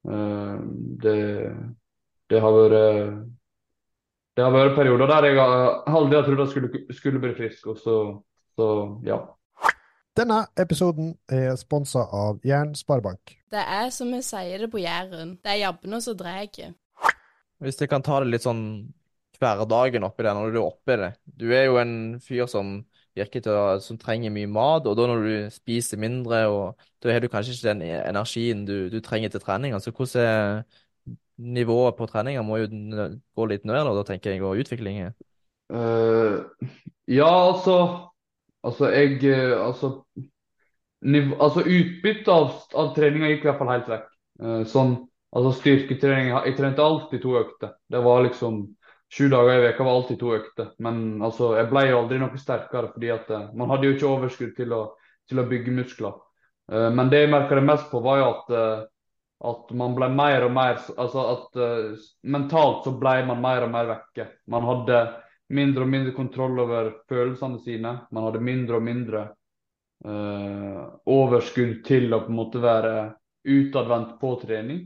Mm. 0.00 0.96
det, 1.04 1.52
det 2.32 2.38
har 2.40 2.54
vært 2.56 3.26
det 4.36 4.46
har 4.46 4.54
vært 4.54 4.76
perioder 4.78 5.10
der 5.10 5.28
jeg 5.28 5.38
aldri 5.40 6.16
har 6.18 6.26
trodd 6.26 6.42
jeg 6.44 6.52
skulle, 6.52 6.82
skulle 6.96 7.22
bli 7.22 7.32
frisk. 7.36 7.66
Og 7.72 7.80
så, 7.82 7.96
så 8.56 8.68
ja. 9.06 9.18
Denne 10.16 10.44
episoden 10.58 11.14
er 11.30 11.54
sponsa 11.58 12.04
av 12.14 12.40
Jern 12.46 12.74
Sparebank. 12.78 13.36
Det 13.50 13.62
er 13.62 13.90
som 13.94 14.10
vi 14.14 14.22
sier 14.26 14.64
det 14.64 14.70
på 14.70 14.82
Jæren, 14.82 15.36
det 15.42 15.54
er 15.54 15.64
jabbene 15.64 16.00
som 16.02 16.16
drar. 16.18 16.46
Hvis 17.60 17.80
jeg 17.80 17.90
kan 17.90 18.04
ta 18.06 18.20
det 18.22 18.30
litt 18.30 18.46
sånn 18.46 18.64
hverdagen 19.40 20.04
oppi 20.04 20.24
det, 20.26 20.34
når 20.36 20.52
du 20.52 20.58
er 20.60 20.66
oppi 20.66 20.96
det. 21.00 21.10
Du 21.24 21.46
er 21.56 21.66
jo 21.68 21.78
en 21.80 21.94
fyr 22.22 22.46
som 22.50 22.80
virker 23.16 23.42
til 23.44 23.56
å, 23.56 23.78
som 23.82 23.98
trenger 24.00 24.32
mye 24.34 24.50
mat, 24.50 24.86
og 24.86 24.96
da 24.98 25.06
når 25.08 25.24
du 25.24 25.54
spiser 25.54 26.00
mindre, 26.00 26.44
og 26.52 26.84
da 27.02 27.14
har 27.14 27.24
du 27.24 27.30
kanskje 27.32 27.56
ikke 27.56 27.70
den 27.70 27.82
energien 27.88 28.66
du, 28.68 28.76
du 28.92 29.00
trenger 29.04 29.32
til 29.32 29.42
trening. 29.42 29.74
Altså 29.74 29.92
hvordan 29.94 30.26
er 30.26 30.62
nivået 31.40 31.96
på 31.96 32.06
treninga 32.10 32.44
må 32.46 32.60
jo 32.60 32.68
gå 33.36 33.48
litt 33.50 33.66
ned, 33.68 33.88
da, 33.88 34.04
tenker 34.06 34.34
jeg, 34.34 34.44
og 34.44 34.60
utviklingen. 34.60 35.16
Uh, 35.70 36.46
ja, 37.10 37.30
altså 37.30 38.10
Altså, 38.64 38.90
jeg 38.92 39.24
eh, 39.24 39.66
Altså, 39.66 40.02
altså 41.40 41.62
utbyttet 41.64 42.28
av, 42.28 42.50
av 42.76 42.90
treninga 42.96 43.30
gikk 43.30 43.46
i 43.46 43.48
hvert 43.48 43.60
fall 43.60 43.72
helt 43.72 43.88
vekk. 43.88 44.10
Uh, 44.40 44.60
sånn, 44.68 44.94
altså 45.36 45.54
styrketrening 45.58 46.30
Jeg 46.32 46.56
trente 46.58 46.84
alltid 46.84 47.22
to 47.24 47.38
økter. 47.40 47.74
Det 47.88 48.04
var 48.04 48.26
liksom 48.26 48.66
Sju 49.10 49.24
dager 49.26 49.56
i 49.58 49.62
veka 49.64 49.82
var 49.82 49.96
alltid 49.98 50.20
to 50.20 50.28
økter. 50.36 50.66
Men 50.78 51.22
altså, 51.26 51.54
jeg 51.58 51.66
ble 51.72 51.80
jo 51.88 51.96
aldri 51.98 52.20
noe 52.20 52.38
sterkere, 52.38 52.92
fordi 52.92 53.08
at 53.10 53.32
eh, 53.34 53.48
man 53.58 53.72
hadde 53.72 53.88
jo 53.88 53.94
ikke 53.96 54.06
overskudd 54.06 54.52
til 54.54 54.74
å, 54.76 54.84
til 55.26 55.40
å 55.42 55.46
bygge 55.50 55.74
muskler. 55.74 56.12
Uh, 56.70 56.92
men 56.94 57.10
det 57.10 57.24
jeg 57.24 57.32
merka 57.32 57.58
det 57.58 57.64
mest 57.66 57.88
på, 57.90 57.98
var 58.04 58.20
jo 58.20 58.28
at, 58.28 58.52
at 59.40 59.70
man 59.72 59.94
ble 59.96 60.10
mer 60.12 60.44
og 60.44 60.52
mer 60.52 60.78
Altså 60.96 61.24
at 61.32 61.60
uh, 61.60 62.06
mentalt 62.28 62.84
så 62.84 62.92
ble 63.00 63.20
man 63.28 63.40
mer 63.42 63.64
og 63.64 63.72
mer 63.72 63.88
vekke. 63.88 64.26
Man 64.52 64.66
hadde 64.68 65.00
mindre 65.56 65.86
og 65.86 65.92
mindre 65.94 66.14
kontroll 66.16 66.60
over 66.60 66.92
følelsene 67.08 67.60
sine. 67.64 67.94
Man 68.12 68.28
hadde 68.28 68.44
mindre 68.44 68.78
og 68.78 68.84
mindre 68.86 69.24
uh, 70.04 70.84
overskudd 71.08 71.80
til 71.86 72.12
å 72.12 72.22
på 72.26 72.32
en 72.32 72.38
måte 72.38 72.62
være 72.62 72.94
utadvendt 73.48 74.18
på 74.20 74.34
trening. 74.42 74.84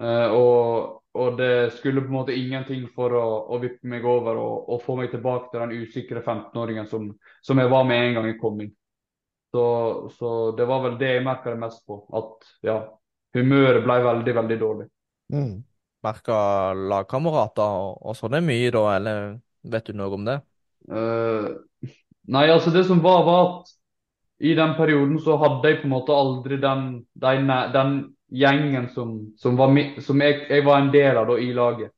Uh, 0.00 0.28
og, 0.32 1.02
og 1.12 1.36
det 1.36 1.74
skulle 1.76 2.00
på 2.00 2.08
en 2.08 2.16
måte 2.22 2.36
ingenting 2.38 2.86
for 2.96 3.12
å, 3.12 3.26
å 3.52 3.60
vippe 3.60 3.92
meg 3.92 4.08
over 4.08 4.40
og, 4.40 4.72
og 4.72 4.86
få 4.86 4.96
meg 5.02 5.12
tilbake 5.12 5.52
til 5.52 5.66
den 5.66 5.84
usikre 5.84 6.24
15-åringen 6.24 6.88
som, 6.88 7.10
som 7.44 7.60
jeg 7.60 7.70
var 7.70 7.84
med 7.84 8.06
en 8.06 8.18
gang 8.18 8.30
jeg 8.32 8.40
kom 8.40 8.64
inn. 8.64 8.72
Så, 9.52 9.68
så 10.16 10.28
det 10.56 10.64
var 10.64 10.80
vel 10.86 10.96
det 10.96 11.12
jeg 11.18 11.24
merka 11.28 11.52
det 11.52 11.60
mest 11.60 11.84
på. 11.84 12.00
At 12.16 12.48
ja, 12.64 12.80
humøret 13.36 13.84
ble 13.84 13.98
veldig, 14.04 14.34
veldig 14.38 14.58
dårlig. 14.60 14.88
Mm. 15.32 15.52
Merka 16.02 16.38
lagkamerater 16.74 17.76
og, 17.82 18.00
og 18.02 18.16
sånn 18.18 18.38
er 18.38 18.44
mye, 18.44 18.72
da, 18.74 18.86
eller 18.96 19.28
vet 19.72 19.90
du 19.90 19.98
noe 19.98 20.16
om 20.16 20.26
det? 20.26 20.40
Uh, 20.90 21.54
nei, 22.34 22.48
altså 22.50 22.72
det 22.74 22.84
som 22.88 23.02
var, 23.04 23.22
var 23.26 23.44
at 23.46 23.72
i 24.42 24.56
den 24.58 24.74
perioden 24.74 25.20
så 25.22 25.36
hadde 25.38 25.70
jeg 25.70 25.80
på 25.80 25.86
en 25.86 25.94
måte 25.94 26.14
aldri 26.16 26.58
den, 26.62 27.04
den, 27.22 27.52
den 27.74 27.92
gjengen 28.34 28.88
som, 28.90 29.12
som, 29.38 29.58
var, 29.60 29.70
som 30.02 30.24
jeg, 30.24 30.40
jeg 30.50 30.64
var 30.66 30.80
en 30.80 30.90
del 30.94 31.20
av 31.20 31.30
da, 31.30 31.36
i 31.38 31.52
laget. 31.54 31.92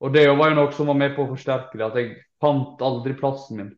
Og 0.00 0.14
det 0.14 0.24
var 0.32 0.48
jo 0.48 0.56
noe 0.56 0.72
som 0.72 0.88
var 0.88 0.96
med 0.96 1.12
på 1.12 1.26
å 1.26 1.32
forsterke 1.34 1.76
det, 1.76 1.90
at 1.90 1.98
jeg 2.00 2.14
fant 2.40 2.80
aldri 2.80 3.12
plassen 3.18 3.60
min. 3.60 3.74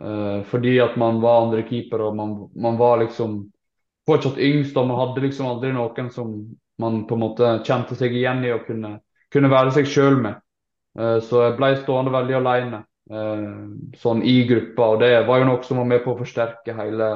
Uh, 0.00 0.44
fordi 0.50 0.76
at 0.84 0.98
man 1.00 1.22
var 1.24 1.46
andre 1.46 1.64
keeper, 1.64 2.04
og 2.10 2.18
man, 2.18 2.36
man 2.60 2.76
var 2.80 3.00
liksom 3.00 3.40
fortsatt 4.08 4.38
yngst, 4.40 4.76
og 4.76 4.88
man 4.88 5.00
hadde 5.00 5.24
liksom 5.26 5.48
aldri 5.50 5.72
noen 5.74 6.10
som 6.14 6.34
man 6.80 7.02
på 7.06 7.16
en 7.16 7.24
måte 7.24 7.50
kjente 7.66 7.96
seg 7.98 8.14
igjen 8.16 8.44
i 8.46 8.52
og 8.54 8.64
kunne, 8.68 8.96
kunne 9.32 9.52
være 9.52 9.74
seg 9.76 9.90
sjøl 9.90 10.16
med. 10.22 10.40
Eh, 10.98 11.18
så 11.24 11.44
jeg 11.46 11.58
ble 11.58 11.74
stående 11.82 12.14
veldig 12.14 12.38
alene 12.40 12.82
eh, 13.12 13.44
sånn 14.00 14.24
i 14.26 14.38
gruppa, 14.48 14.94
og 14.94 15.04
det 15.04 15.12
var 15.28 15.42
jo 15.42 15.50
noe 15.50 15.66
som 15.66 15.82
var 15.82 15.90
med 15.92 16.04
på 16.04 16.14
å 16.14 16.20
forsterke 16.20 16.76
hele, 16.78 17.10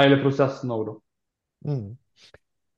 hele 0.00 0.20
prosessen 0.22 0.74
òg, 0.74 0.88
da. 0.90 0.96
Mm. 1.70 1.86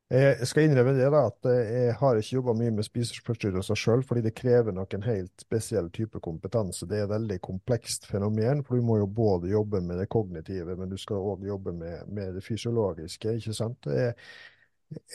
Jeg 0.07 0.47
skal 0.47 0.69
innrømme 0.69 0.93
det 0.95 1.07
da, 1.11 1.21
at 1.27 1.47
jeg 1.51 1.95
har 1.99 2.19
ikke 2.21 2.37
jobba 2.37 2.53
mye 2.55 2.71
med 2.77 2.87
spiseforstyrrelser 2.87 3.79
sjøl, 3.81 4.05
fordi 4.07 4.21
det 4.29 4.37
krever 4.39 4.75
nok 4.77 4.95
en 4.95 5.03
helt 5.03 5.33
spesiell 5.43 5.89
type 5.91 6.21
kompetanse. 6.23 6.87
Det 6.87 7.01
er 7.01 7.09
et 7.09 7.11
veldig 7.11 7.39
komplekst 7.43 8.07
fenomen, 8.07 8.63
for 8.63 8.79
du 8.79 8.87
må 8.87 9.01
jo 9.01 9.09
både 9.11 9.51
jobbe 9.51 9.81
med 9.83 9.99
det 9.99 10.07
kognitive, 10.15 10.77
men 10.79 10.93
du 10.93 10.95
skal 11.03 11.19
òg 11.33 11.43
jobbe 11.49 11.75
med, 11.75 12.07
med 12.07 12.39
det 12.39 12.45
fysiologiske. 12.47 13.35
ikke 13.41 13.57
sant? 13.59 13.91
Jeg, 13.91 14.15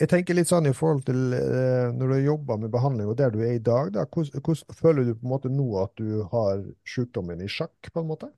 jeg 0.02 0.10
tenker 0.12 0.36
litt 0.36 0.50
sånn 0.52 0.68
i 0.68 0.74
forhold 0.76 1.06
til 1.08 1.38
eh, 1.38 1.88
når 1.96 2.12
du 2.12 2.18
jobber 2.26 2.60
med 2.60 2.74
behandling 2.76 3.08
og 3.08 3.16
der 3.22 3.32
du 3.32 3.40
er 3.40 3.56
i 3.56 3.64
dag, 3.64 3.94
da, 3.96 4.04
hvordan, 4.04 4.44
hvordan 4.44 4.76
føler 4.82 5.08
du 5.08 5.14
på 5.16 5.24
en 5.24 5.32
måte 5.32 5.52
nå 5.56 5.70
at 5.86 5.96
du 5.96 6.20
har 6.34 6.60
sykdommen 6.84 7.40
i 7.40 7.48
sjakk, 7.48 7.88
på 7.88 8.04
en 8.04 8.12
måte? 8.12 8.28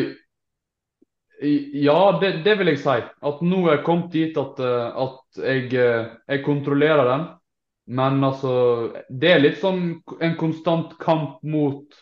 I- 0.00 0.23
ja, 1.72 2.18
det, 2.20 2.32
det 2.44 2.54
vil 2.58 2.70
jeg 2.72 2.80
si. 2.82 2.96
At 3.28 3.42
nå 3.42 3.60
er 3.66 3.78
jeg 3.78 3.86
kommet 3.86 4.12
dit 4.14 4.36
at, 4.38 4.60
eh, 4.62 5.02
at 5.04 5.40
jeg, 5.42 5.66
eh, 5.74 6.12
jeg 6.30 6.44
kontrollerer 6.46 7.10
den. 7.10 7.26
Men 7.94 8.24
altså, 8.24 8.54
det 9.10 9.32
er 9.32 9.42
litt 9.42 9.60
sånn 9.60 9.98
en 10.24 10.36
konstant 10.40 10.94
kamp 11.00 11.42
mot, 11.44 11.98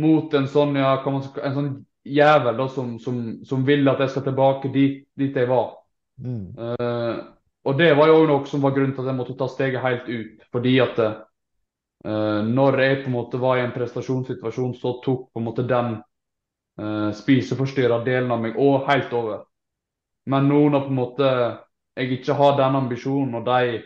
mot 0.00 0.34
en 0.34 0.48
sånn, 0.48 0.78
ja, 0.80 0.94
kan 1.04 1.18
man, 1.18 1.26
en 1.44 1.56
sånn 1.58 1.72
jævel 2.08 2.56
da, 2.56 2.68
som, 2.72 2.94
som, 3.02 3.18
som 3.44 3.66
vil 3.66 3.84
at 3.92 4.00
jeg 4.00 4.14
skal 4.14 4.24
tilbake 4.30 4.70
dit, 4.72 5.02
dit 5.20 5.36
jeg 5.36 5.50
var. 5.50 5.74
Mm. 6.20 6.46
Uh, 6.56 7.20
og 7.68 7.76
det 7.76 7.90
var 7.96 8.08
jo 8.08 8.22
noe 8.28 8.48
som 8.48 8.64
var 8.64 8.72
grunnen 8.76 8.94
til 8.96 9.04
at 9.04 9.10
jeg 9.10 9.18
måtte 9.18 9.36
ta 9.36 9.50
steget 9.52 9.84
helt 9.84 10.08
ut. 10.08 10.46
Fordi 10.54 10.78
at 10.80 11.02
uh, 11.04 12.40
når 12.48 12.80
jeg 12.80 13.02
på 13.02 13.10
en 13.10 13.18
måte 13.18 13.40
var 13.42 13.60
i 13.60 13.66
en 13.66 13.74
prestasjonssituasjon, 13.76 14.78
så 14.80 14.96
tok 15.04 15.28
på 15.28 15.42
en 15.42 15.48
måte 15.50 15.66
den 15.68 15.98
uh, 16.80 17.10
spiseforstyrra 17.16 18.00
delen 18.06 18.32
av 18.32 18.40
meg 18.42 18.58
og 18.58 18.88
helt 18.88 19.12
over. 19.16 19.44
Men 20.30 20.48
nå 20.48 20.62
når 20.72 20.86
på 20.86 20.92
en 20.92 21.00
måte 21.00 21.30
jeg 21.98 22.12
ikke 22.18 22.36
har 22.38 22.56
den 22.58 22.76
ambisjonen 22.78 23.34
og 23.40 23.46
de, 23.46 23.80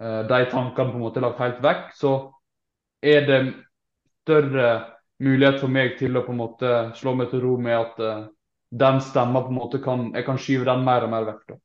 eh, 0.00 0.20
de 0.28 0.44
tankene 0.50 0.92
på 0.92 0.98
en 0.98 1.02
måte 1.04 1.22
lagt 1.22 1.40
helt 1.42 1.58
vekk, 1.64 1.88
så 1.96 2.12
er 3.02 3.26
det 3.26 3.40
større 4.22 4.68
mulighet 5.20 5.60
for 5.60 5.72
meg 5.72 5.96
til 5.98 6.16
å 6.16 6.24
på 6.24 6.32
en 6.32 6.40
måte 6.40 6.70
slå 6.96 7.14
meg 7.18 7.30
til 7.32 7.42
ro 7.44 7.56
med 7.60 7.76
at 7.76 8.00
eh, 8.06 8.22
den 8.70 9.00
stemma 9.02 9.42
på 9.42 9.50
en 9.50 9.58
måte 9.58 9.82
kan 9.82 10.12
Jeg 10.14 10.24
kan 10.24 10.38
skyve 10.38 10.64
den 10.68 10.84
mer 10.86 11.04
og 11.04 11.10
mer 11.10 11.26
vekk. 11.32 11.58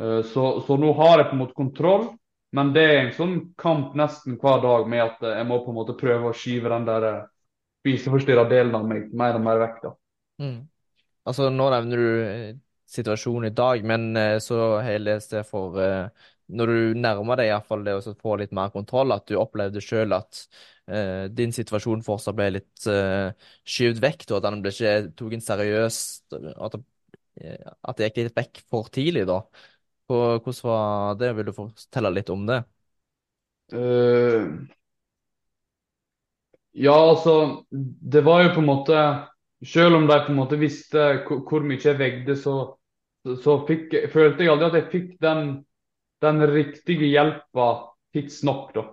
Eh, 0.00 0.22
Så, 0.22 0.60
så 0.66 0.76
nå 0.76 0.92
har 0.92 1.18
jeg 1.18 1.30
på 1.30 1.36
en 1.36 1.42
måte 1.44 1.60
kontroll, 1.62 2.08
men 2.52 2.72
det 2.74 2.84
er 2.84 2.98
en 3.00 3.12
sånn 3.12 3.36
kamp 3.58 3.94
nesten 3.94 4.38
hver 4.42 4.60
dag 4.62 4.88
med 4.88 5.04
at 5.04 5.22
eh, 5.22 5.38
jeg 5.38 5.46
må 5.46 5.62
på 5.64 5.72
en 5.72 5.80
måte 5.80 5.98
prøve 5.98 6.30
å 6.30 6.36
skyve 6.36 6.72
den 6.74 6.88
der 6.90 7.08
eh, 7.10 7.22
spiseforstyrra 7.84 8.48
delen 8.50 8.74
av 8.74 8.88
meg 8.88 9.12
mer 9.12 9.38
og 9.38 9.46
mer 9.46 9.62
vekk. 9.62 9.82
da. 9.82 9.94
Mm. 10.42 10.56
Altså, 11.28 11.48
nå 11.52 11.66
nevner 11.72 12.00
du 12.00 12.06
eh, 12.26 12.54
situasjonen 12.90 13.48
i 13.50 13.54
dag, 13.56 13.84
men 13.86 14.08
eh, 14.18 14.38
så 14.44 14.58
har 14.82 14.90
jeg 14.94 15.04
lest 15.04 15.34
det 15.36 15.44
for 15.48 15.78
eh, 15.82 16.26
Når 16.54 16.68
du 16.72 17.00
nærmer 17.00 17.38
deg 17.40 17.48
i 17.50 17.52
hvert 17.54 17.68
fall 17.70 17.84
det 17.86 17.94
å 17.98 18.02
så 18.04 18.14
få 18.20 18.36
litt 18.40 18.52
mer 18.56 18.72
kontroll, 18.74 19.12
at 19.14 19.26
du 19.30 19.36
opplevde 19.40 19.82
sjøl 19.84 20.12
at 20.16 20.42
eh, 20.92 21.26
din 21.32 21.54
situasjon 21.56 22.02
fortsatt 22.06 22.36
ble 22.38 22.50
litt 22.58 22.88
eh, 22.90 23.30
skyvd 23.64 24.02
vekk, 24.04 24.26
da, 24.30 24.40
at 24.40 24.46
den 24.48 24.60
ble 24.64 24.74
ikke 24.74 24.96
tatt 25.22 25.48
seriøst, 25.50 26.36
at, 26.36 26.76
det- 26.76 26.84
at 27.84 27.98
det 27.98 28.10
gikk 28.10 28.20
litt 28.28 28.38
vekk 28.38 28.62
for 28.70 28.90
tidlig, 28.94 29.24
da. 29.30 29.40
Hvor- 30.08 30.40
Hvordan 30.44 30.64
var 30.70 31.16
det? 31.22 31.32
Vil 31.38 31.48
du 31.50 31.54
fortelle 31.56 32.12
litt 32.14 32.30
om 32.34 32.46
det? 32.50 32.62
Eh, 33.72 34.46
ja, 36.72 36.94
altså 37.10 37.64
Det 37.70 38.20
var 38.24 38.42
jo 38.42 38.54
på 38.54 38.60
en 38.60 38.66
måte 38.68 38.98
Selv 39.64 39.96
om 39.96 40.08
de 40.08 40.16
på 40.26 40.32
en 40.32 40.38
måte 40.38 40.58
visste 40.60 41.04
hvor, 41.28 41.64
mye 41.64 41.80
jeg 41.80 41.98
veide, 41.98 42.36
så, 42.36 42.74
så, 43.24 43.36
så 43.40 43.56
fikk, 43.68 43.94
følte 44.12 44.44
jeg 44.44 44.52
aldri 44.52 44.68
at 44.68 44.78
jeg 44.80 44.90
fikk 44.92 45.14
den, 45.24 45.46
den 46.24 46.44
riktige 46.50 47.08
hjelpa 47.08 47.68
tidsnok, 48.14 48.74
da. 48.76 48.88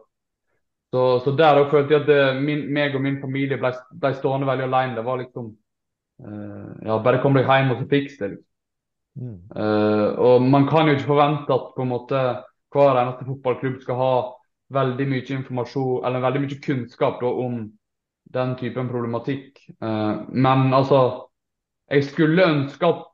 Så, 0.91 1.01
så 1.23 1.33
der 1.39 1.59
òg 1.61 1.71
følte 1.71 1.95
jeg 1.95 2.03
at 2.03 2.07
det, 2.09 2.21
min, 2.43 2.65
meg 2.73 2.95
og 2.95 3.03
min 3.03 3.19
familie 3.21 3.59
ble, 3.59 3.71
ble 3.95 4.13
stående 4.17 4.47
veldig 4.49 4.67
alene. 4.67 4.97
Det 4.99 5.05
var 5.07 5.21
liksom 5.21 5.51
uh, 6.25 6.71
Ja, 6.83 6.97
bare 7.03 7.21
kom 7.23 7.37
deg 7.37 7.47
hjem 7.47 7.71
og 7.75 7.83
så 7.83 7.87
fiks 7.91 8.17
det. 8.19 8.33
liksom. 8.33 8.47
Mm. 9.21 9.37
Uh, 9.55 10.07
og 10.23 10.43
man 10.47 10.67
kan 10.67 10.87
jo 10.87 10.95
ikke 10.95 11.09
forvente 11.09 11.55
at 11.55 11.71
på 11.75 11.83
en 11.83 11.91
måte 11.91 12.19
hver 12.71 12.99
eneste 12.99 13.27
fotballklubb 13.27 13.79
skal 13.83 13.99
ha 13.99 14.11
veldig 14.71 15.07
mye 15.11 15.33
informasjon 15.35 16.05
eller 16.07 16.23
veldig 16.23 16.41
mye 16.45 16.59
kunnskap 16.63 17.19
da, 17.23 17.31
om 17.43 17.57
den 18.33 18.55
typen 18.59 18.89
problematikk. 18.91 19.61
Eh, 19.81 20.11
men 20.31 20.73
altså, 20.73 21.01
jeg 21.91 22.07
skulle 22.09 22.47
ønske 22.47 22.87
at, 22.87 23.07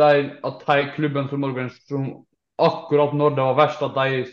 de, 0.00 0.30
at 0.44 0.64
de, 0.66 0.78
klubben 0.96 1.28
som 1.30 1.44
organisasjon 1.46 2.08
akkurat 2.58 3.14
når 3.14 3.36
det 3.36 3.46
var 3.50 3.60
verst, 3.60 3.82
at 3.82 3.98
de 3.98 4.24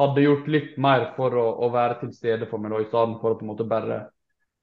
hadde 0.00 0.24
gjort 0.24 0.50
litt 0.50 0.76
mer 0.80 1.10
for 1.16 1.36
å, 1.36 1.46
å 1.66 1.70
være 1.72 2.00
til 2.00 2.12
stede 2.16 2.48
for 2.50 2.62
meg, 2.62 2.72
da, 2.72 2.82
i 2.82 2.88
stedet 2.88 3.20
for 3.20 3.34
å 3.34 3.38
på 3.38 3.46
en 3.46 3.52
måte 3.52 3.68
bare 3.68 4.04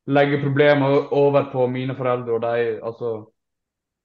legge 0.10 0.42
problemet 0.42 1.14
over 1.14 1.52
på 1.52 1.68
mine 1.70 1.96
foreldre. 1.98 2.38
og 2.38 2.42
de, 2.42 2.80
altså 2.82 3.12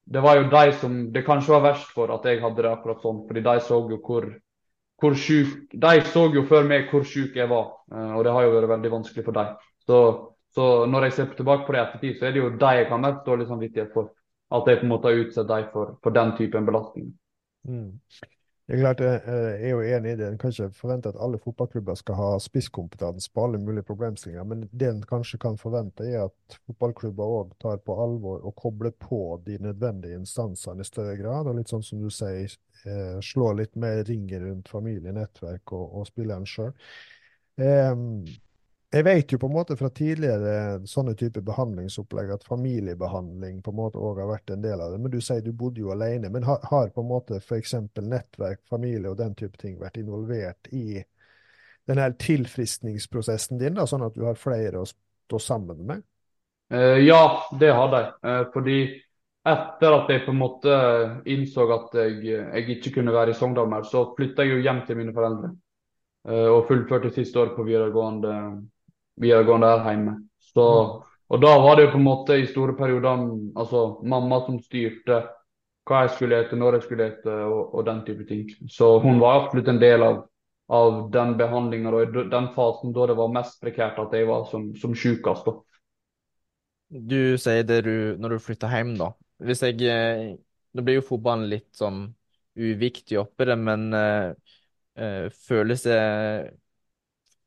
det 0.05 0.21
var 0.21 0.37
jo 0.37 0.49
de 0.53 0.73
som 0.81 0.97
det 1.13 1.25
kanskje 1.25 1.55
var 1.55 1.63
verst 1.71 1.93
for 1.97 2.13
at 2.13 2.27
jeg 2.29 2.43
hadde 2.43 2.63
det 2.63 2.71
akkurat 2.71 3.01
sånn. 3.01 3.25
fordi 3.29 3.41
de 3.45 3.55
så 3.65 3.79
jo 3.91 4.01
hvor, 4.05 4.27
hvor 5.01 5.15
syk 5.17 5.73
De 5.73 6.01
så 6.13 6.27
jo 6.35 6.45
før 6.49 6.69
meg 6.69 6.91
hvor 6.91 7.07
syk 7.09 7.37
jeg 7.37 7.49
var, 7.49 7.73
eh, 7.93 8.13
og 8.17 8.25
det 8.25 8.33
har 8.33 8.45
jo 8.45 8.55
vært 8.59 8.73
veldig 8.75 8.93
vanskelig 8.99 9.25
for 9.25 9.39
dem. 9.39 9.57
Så, 9.87 9.99
så 10.55 10.87
når 10.87 11.09
jeg 11.09 11.17
ser 11.17 11.33
tilbake 11.35 11.67
på 11.67 11.75
det 11.75 11.81
i 11.81 11.85
ettertid, 11.85 12.19
så 12.19 12.29
er 12.29 12.35
det 12.35 12.45
jo 12.45 12.53
de 12.61 12.71
jeg 12.79 12.87
har 12.91 13.03
mest 13.03 13.27
dårlig 13.27 13.49
samvittighet 13.49 13.91
for. 13.95 14.13
At 14.55 14.69
jeg 14.71 14.79
på 14.79 14.87
en 14.87 14.93
måte 14.93 15.11
har 15.11 15.25
utsatt 15.25 15.49
dem 15.51 15.67
for, 15.73 15.97
for 16.05 16.15
den 16.15 16.37
typen 16.39 16.67
belastning. 16.69 17.11
Mm. 17.67 17.99
Det 18.65 18.77
er 18.77 18.81
klart, 18.81 19.01
jeg 19.01 19.21
jeg 19.27 19.65
er 19.69 19.73
jo 19.75 19.81
enig 19.81 20.13
i 20.13 20.17
det. 20.17 20.29
En 20.29 20.39
kan 20.39 20.53
ikke 20.53 20.71
forvente 20.73 21.11
at 21.11 21.19
alle 21.21 21.41
fotballklubber 21.43 21.99
skal 22.01 22.17
ha 22.17 22.29
spisskompetanse 22.41 23.33
på 23.35 23.45
alle 23.45 23.59
mulige 23.59 23.85
problemstillinger, 23.85 24.45
men 24.45 24.63
det 24.73 24.89
en 24.89 25.03
kanskje 25.03 25.39
kan 25.39 25.59
forvente, 25.61 26.07
er 26.07 26.25
at 26.29 26.57
fotballklubber 26.67 27.35
òg 27.41 27.51
tar 27.61 27.83
på 27.85 27.99
alvor 28.05 28.47
og 28.47 28.55
kobler 28.57 28.95
på 28.97 29.43
de 29.47 29.59
nødvendige 29.61 30.17
instansene 30.17 30.81
i 30.81 30.89
større 30.89 31.19
grad. 31.21 31.51
Og 31.51 31.59
litt 31.59 31.73
sånn 31.75 31.85
som 31.85 32.01
du 32.01 32.09
sier, 32.09 32.57
slår 32.85 33.21
slå 33.21 33.53
litt 33.59 33.77
mer 33.77 34.01
ringer 34.09 34.47
rundt 34.47 34.73
familie, 34.73 35.13
nettverk 35.13 35.73
og, 35.73 35.85
og 36.01 36.09
spilleren 36.09 36.49
sjøl. 36.49 36.73
Jeg 38.95 39.05
vet 39.05 39.33
jo 39.33 39.39
på 39.43 39.49
en 39.51 39.55
måte 39.57 39.75
fra 39.77 39.89
tidligere 39.91 40.85
sånne 40.87 41.17
type 41.19 41.41
behandlingsopplegg 41.43 42.29
at 42.37 42.45
familiebehandling 42.47 43.57
på 43.65 43.73
en 43.73 43.79
måte 43.81 43.99
òg 43.99 44.21
har 44.23 44.29
vært 44.31 44.53
en 44.55 44.63
del 44.63 44.83
av 44.85 44.93
det. 44.93 45.01
Men 45.03 45.11
du 45.11 45.19
sier 45.25 45.43
du 45.43 45.51
bodde 45.51 45.83
jo 45.83 45.91
alene. 45.91 46.31
Men 46.31 46.47
har, 46.47 46.61
har 46.71 46.93
på 46.95 47.03
en 47.03 47.11
måte 47.11 47.41
f.eks. 47.41 47.75
nettverk, 47.99 48.63
familie 48.71 49.11
og 49.11 49.19
den 49.19 49.35
type 49.35 49.59
ting 49.59 49.81
vært 49.81 49.99
involvert 49.99 50.71
i 50.71 51.03
den 51.91 52.01
her 52.01 52.15
tilfriskningsprosessen 52.17 53.59
din, 53.61 53.75
da, 53.77 53.87
sånn 53.89 54.07
at 54.07 54.15
du 54.15 54.25
har 54.29 54.39
flere 54.41 54.81
å 54.81 54.87
stå 54.89 55.41
sammen 55.43 55.83
med? 55.89 56.05
Eh, 56.73 57.03
ja, 57.05 57.21
det 57.61 57.73
hadde 57.75 58.01
jeg. 58.01 58.13
Eh, 58.31 58.45
fordi 58.55 58.79
etter 59.45 59.97
at 59.99 60.13
jeg 60.15 60.23
på 60.25 60.33
en 60.33 60.41
måte 60.41 60.77
innså 61.29 61.67
at 61.75 61.99
jeg, 61.99 62.23
jeg 62.31 62.79
ikke 62.79 62.95
kunne 63.01 63.13
være 63.13 63.35
i 63.35 63.37
Sogndal 63.37 63.69
mer, 63.69 63.85
så 63.85 64.07
flytta 64.17 64.47
jeg 64.47 64.55
jo 64.55 64.63
hjem 64.65 64.85
til 64.87 65.03
mine 65.03 65.17
foreldre. 65.17 65.51
Eh, 66.29 66.47
og 66.49 66.65
fullførte 66.71 67.13
siste 67.13 67.43
året 67.43 67.59
på 67.59 67.67
videregående, 67.67 68.33
videregående 69.21 69.71
her 69.71 69.91
hjemme. 69.93 70.17
Så, 70.55 70.67
og 71.29 71.41
da 71.43 71.55
var 71.63 71.77
det 71.77 71.87
jo 71.87 71.95
på 71.95 72.01
en 72.01 72.07
måte 72.07 72.37
i 72.39 72.47
store 72.51 72.77
perioder 72.79 73.25
altså 73.59 73.87
mamma 74.03 74.41
som 74.47 74.61
styrte 74.63 75.23
hva 75.85 76.05
jeg 76.05 76.15
skulle 76.15 76.39
ete, 76.41 76.57
når 76.57 76.79
jeg 76.79 76.87
skulle 76.87 77.09
ete 77.11 77.35
og, 77.45 77.75
og 77.77 77.85
den 77.87 78.01
type 78.07 78.25
ting. 78.29 78.47
Så 78.73 78.97
hun 79.05 79.21
var 79.21 79.43
absolutt 79.43 79.69
en 79.69 79.81
del 79.83 80.05
av, 80.05 80.23
av 80.73 80.99
den 81.13 81.35
behandlinga 81.41 81.93
og 81.93 82.19
den 82.33 82.51
fasen 82.57 82.95
da 82.97 83.09
det 83.11 83.19
var 83.19 83.33
mest 83.35 83.61
prekært 83.61 84.01
at 84.01 84.17
jeg 84.17 84.29
var 84.31 84.47
som, 84.49 84.71
som 84.81 84.97
sjukest. 84.97 85.51
Du 86.89 87.37
sier 87.41 87.67
det 87.67 87.83
du, 87.85 87.95
når 88.21 88.37
du 88.37 88.45
flytter 88.45 88.73
hjem, 88.73 88.95
da. 89.01 89.13
Hvis 89.45 89.65
jeg 89.67 89.81
eh, 89.91 90.35
Nå 90.75 90.83
blir 90.83 90.97
jo 90.97 91.05
fotballen 91.07 91.47
litt 91.47 91.69
sånn 91.79 92.09
uviktig 92.59 93.21
oppi 93.21 93.47
det, 93.47 93.55
men 93.63 93.85
eh, 93.95 95.29
føles 95.47 95.85
det 95.87 95.99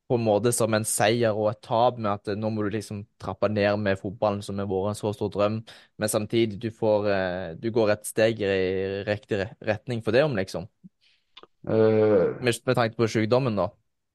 på 0.08 0.16
en 0.16 0.24
måte 0.24 0.53
som 0.55 0.74
en 0.74 0.86
seier 0.88 1.36
og 1.36 1.49
et 1.51 1.60
tap 1.66 1.97
med 1.99 2.10
at 2.14 2.32
eh, 2.32 2.38
nå 2.39 2.51
må 2.53 2.64
du 2.64 2.72
liksom 2.74 3.03
trappe 3.22 3.49
ned 3.51 3.80
med 3.84 3.99
fotballen, 3.99 4.43
som 4.45 4.60
har 4.60 4.70
vært 4.70 4.93
en 4.93 4.99
så 4.99 5.12
stor 5.16 5.32
drøm, 5.34 5.60
men 5.99 6.12
samtidig 6.12 6.60
du 6.64 6.70
får 6.72 7.10
eh, 7.12 7.49
Du 7.60 7.70
går 7.76 7.91
et 7.93 8.08
steg 8.08 8.41
i 8.41 8.53
riktig 9.08 9.43
retning 9.68 10.03
for 10.05 10.16
det 10.16 10.24
om, 10.28 10.38
liksom? 10.38 10.70
Uh, 11.68 12.38
Med, 12.39 12.55
med 12.64 12.76
tanke 12.78 12.95
på 12.95 13.10
sykdommen, 13.12 13.58
da. 13.60 13.68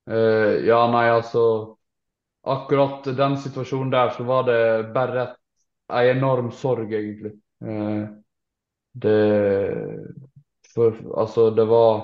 Uh, 0.09 0.62
ja, 0.64 0.80
nei, 0.90 1.09
altså 1.12 1.43
Akkurat 2.43 3.05
den 3.05 3.36
situasjonen 3.38 3.93
der, 3.93 4.14
så 4.16 4.24
var 4.26 4.47
det 4.49 4.62
bare 4.95 5.28
ei 5.93 6.09
en 6.11 6.16
enorm 6.16 6.49
sorg, 6.57 6.90
egentlig. 6.90 7.36
Uh, 7.62 8.09
det 8.99 9.18
for, 10.72 10.97
Altså, 11.14 11.51
det 11.55 11.68
var 11.68 12.01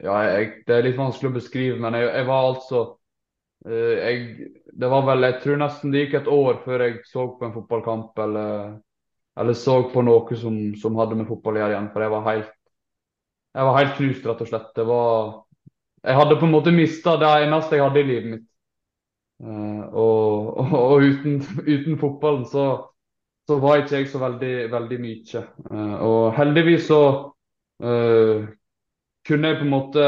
Ja, 0.00 0.16
jeg, 0.24 0.64
det 0.66 0.74
er 0.74 0.86
litt 0.86 0.96
vanskelig 0.98 1.30
å 1.30 1.36
beskrive, 1.36 1.76
men 1.82 1.94
jeg, 1.98 2.08
jeg 2.08 2.26
var 2.28 2.46
altså 2.48 2.78
eh, 3.68 3.98
jeg, 3.98 4.48
Det 4.72 4.88
var 4.88 5.04
vel 5.06 5.26
Jeg 5.28 5.36
tror 5.42 5.60
nesten 5.60 5.92
det 5.92 6.06
gikk 6.06 6.16
et 6.22 6.30
år 6.32 6.62
før 6.64 6.86
jeg 6.86 6.96
så 7.10 7.26
på 7.36 7.46
en 7.46 7.54
fotballkamp 7.54 8.22
eller, 8.24 8.72
eller 9.38 9.58
så 9.58 9.82
på 9.92 10.04
noe 10.06 10.40
som, 10.40 10.58
som 10.80 10.96
hadde 11.00 11.20
med 11.20 11.28
fotball 11.28 11.60
å 11.60 11.64
gjøre 11.64 11.76
igjen, 11.76 11.92
for 11.92 12.06
jeg 12.06 12.14
var 12.16 12.28
helt 12.30 12.52
jeg 13.52 13.68
var 13.68 13.76
helt 13.76 13.98
knust, 13.98 14.24
rett 14.24 14.40
og 14.40 14.48
slett. 14.48 14.70
Det 14.76 14.84
var 14.88 15.42
Jeg 16.02 16.16
hadde 16.18 16.38
på 16.40 16.46
en 16.48 16.54
måte 16.54 16.72
mista 16.74 17.18
det 17.20 17.28
eneste 17.44 17.76
jeg 17.76 17.84
hadde 17.84 18.00
i 18.00 18.06
livet 18.08 18.30
mitt. 18.30 18.46
Eh, 19.42 19.82
og, 19.92 20.56
og, 20.62 20.72
og 20.94 21.04
uten, 21.04 21.36
uten 21.66 21.98
fotballen 22.00 22.46
så, 22.50 22.64
så 23.46 23.58
var 23.62 23.82
ikke 23.82 24.00
jeg 24.00 24.08
så 24.10 24.22
veldig, 24.22 24.54
veldig 24.72 24.98
mye. 25.02 25.44
Eh, 25.70 25.94
og 26.08 26.32
heldigvis 26.38 26.88
så 26.88 27.00
eh, 27.84 28.48
kunne 29.26 29.50
jeg 29.50 29.58
på 29.60 29.66
en 29.66 29.72
måte 29.72 30.04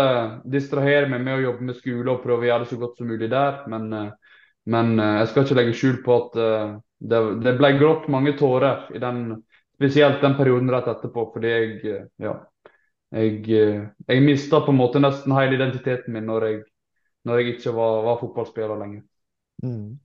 distrahere 0.50 1.08
meg 1.10 1.22
med 1.22 1.38
å 1.38 1.44
jobbe 1.44 1.68
med 1.68 1.78
skole 1.78 2.10
og 2.10 2.22
prøve 2.24 2.46
å 2.46 2.48
gjøre 2.48 2.64
det 2.64 2.70
så 2.72 2.78
godt 2.80 2.98
som 2.98 3.10
mulig 3.10 3.30
der. 3.30 3.60
Men, 3.70 3.86
eh, 3.92 4.38
men 4.74 4.94
eh, 4.98 5.18
jeg 5.20 5.30
skal 5.30 5.46
ikke 5.46 5.58
legge 5.60 5.76
skjul 5.78 6.00
på 6.04 6.16
at 6.18 6.38
eh, 6.42 6.76
det, 7.12 7.20
det 7.44 7.56
ble 7.60 7.74
grått 7.78 8.08
mange 8.12 8.34
tårer 8.38 8.88
i 8.94 9.02
den, 9.02 9.24
spesielt 9.78 10.22
den 10.24 10.36
perioden 10.38 10.72
rett 10.72 10.90
etterpå, 10.90 11.28
fordi 11.34 11.50
jeg 11.52 11.98
ja, 12.22 12.38
jeg, 13.14 13.42
jeg 14.08 14.22
mista 14.24 14.62
på 14.64 14.72
en 14.72 14.80
måte 14.80 15.02
nesten 15.02 15.34
hele 15.36 15.58
identiteten 15.58 16.14
min 16.14 16.26
når 16.26 16.46
jeg, 16.48 16.62
når 17.28 17.40
jeg 17.40 17.56
ikke 17.56 17.74
var, 17.76 18.00
var 18.06 18.22
fotballspiller 18.22 18.80
lenger. 18.80 19.04
Mm. 19.62 19.98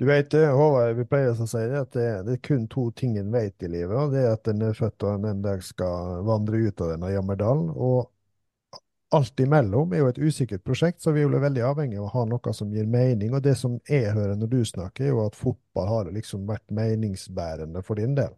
Du 0.00 0.06
vet, 0.08 0.32
Håvard, 0.32 0.94
vi 0.96 1.04
pleier 1.04 1.34
å 1.36 1.46
si 1.46 1.60
det, 1.60 1.82
at 1.84 1.92
det, 1.92 2.06
det 2.24 2.38
er 2.38 2.42
kun 2.46 2.62
to 2.72 2.86
ting 2.96 3.18
en 3.20 3.34
vet 3.34 3.66
i 3.66 3.68
livet. 3.68 3.92
og 3.92 4.14
Det 4.14 4.22
er 4.22 4.32
at 4.32 4.48
en 4.48 4.62
er 4.64 4.78
født 4.78 5.04
og 5.04 5.18
en 5.18 5.26
en 5.28 5.42
dag 5.44 5.60
skal 5.62 6.22
vandre 6.24 6.62
ut 6.64 6.80
av 6.80 6.94
denne 6.94 7.10
jammerdalen. 7.12 7.68
Og 7.76 8.08
alt 9.16 9.40
imellom 9.42 9.92
er 9.92 10.02
jo 10.02 10.10
et 10.10 10.20
usikkert 10.22 10.62
prosjekt, 10.66 11.00
så 11.02 11.12
vi 11.14 11.22
er 11.22 11.26
jo 11.26 11.40
veldig 11.42 11.64
avhengig 11.66 11.98
av 11.98 12.06
å 12.06 12.12
ha 12.14 12.24
noe 12.30 12.52
som 12.54 12.70
gir 12.74 12.86
mening. 12.90 13.32
Og 13.34 13.42
det 13.44 13.56
som 13.58 13.78
jeg 13.88 14.12
hører 14.14 14.36
når 14.38 14.52
du 14.52 14.60
snakker, 14.66 15.06
er 15.08 15.12
jo 15.14 15.24
at 15.24 15.38
fotball 15.38 15.88
har 15.90 16.12
liksom 16.14 16.46
vært 16.48 16.66
meningsbærende 16.74 17.82
for 17.86 17.98
din 18.00 18.14
del. 18.18 18.36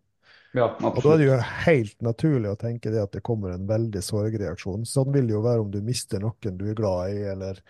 Ja, 0.53 0.67
Og 0.85 1.01
da 1.01 1.15
er 1.15 1.21
det 1.21 1.27
jo 1.31 1.37
helt 1.65 2.03
naturlig 2.05 2.51
å 2.51 2.59
tenke 2.61 2.93
det 2.93 3.01
at 3.01 3.15
det 3.17 3.23
kommer 3.25 3.55
en 3.55 3.65
veldig 3.69 4.03
sorgreaksjon. 4.05 4.85
Sånn 4.89 5.13
vil 5.15 5.29
det 5.31 5.37
jo 5.37 5.45
være 5.45 5.65
om 5.65 5.71
du 5.73 5.81
mister 5.85 6.21
noen 6.21 6.59
du 6.61 6.67
er 6.69 6.77
glad 6.77 7.15
i, 7.15 7.23
eller 7.33 7.61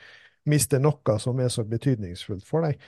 mister 0.51 0.83
noe 0.83 1.19
som 1.23 1.39
er 1.43 1.51
så 1.55 1.63
betydningsfullt 1.67 2.47
for 2.47 2.67
deg. 2.67 2.81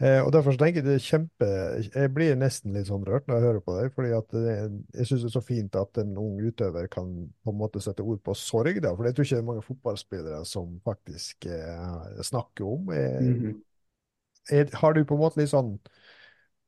Eh, 0.00 0.20
og 0.24 0.30
derfor 0.32 0.54
så 0.54 0.62
tenker 0.62 0.80
jeg 0.80 0.86
det 0.86 0.94
er 0.96 1.02
kjempe 1.04 1.46
Jeg 1.92 2.10
blir 2.16 2.36
nesten 2.40 2.72
litt 2.72 2.86
sånn 2.88 3.02
rørt 3.04 3.26
når 3.28 3.36
jeg 3.36 3.44
hører 3.44 3.64
på 3.64 3.74
deg, 3.76 3.90
fordi 3.92 4.12
at 4.16 4.36
jeg 4.38 5.08
syns 5.10 5.26
det 5.26 5.28
er 5.28 5.34
så 5.34 5.42
fint 5.44 5.74
at 5.76 6.00
en 6.00 6.14
ung 6.22 6.38
utøver 6.40 6.86
kan 6.92 7.10
på 7.44 7.52
en 7.52 7.58
måte 7.60 7.82
sette 7.84 8.04
ord 8.06 8.22
på 8.24 8.34
sorg, 8.38 8.80
da. 8.80 8.94
For 8.96 9.04
jeg 9.04 9.16
tror 9.16 9.28
ikke 9.28 9.36
det 9.36 9.42
er 9.42 9.50
mange 9.50 9.66
fotballspillere 9.66 10.38
som 10.48 10.78
faktisk 10.86 11.50
eh, 11.52 12.22
snakker 12.24 12.64
om. 12.64 12.88
Jeg, 12.96 13.20
mm 13.20 13.34
-hmm. 13.42 13.60
jeg, 14.50 14.68
har 14.72 14.92
du 14.92 15.04
på 15.04 15.14
en 15.14 15.20
måte 15.20 15.40
litt 15.40 15.52
sånn 15.52 15.78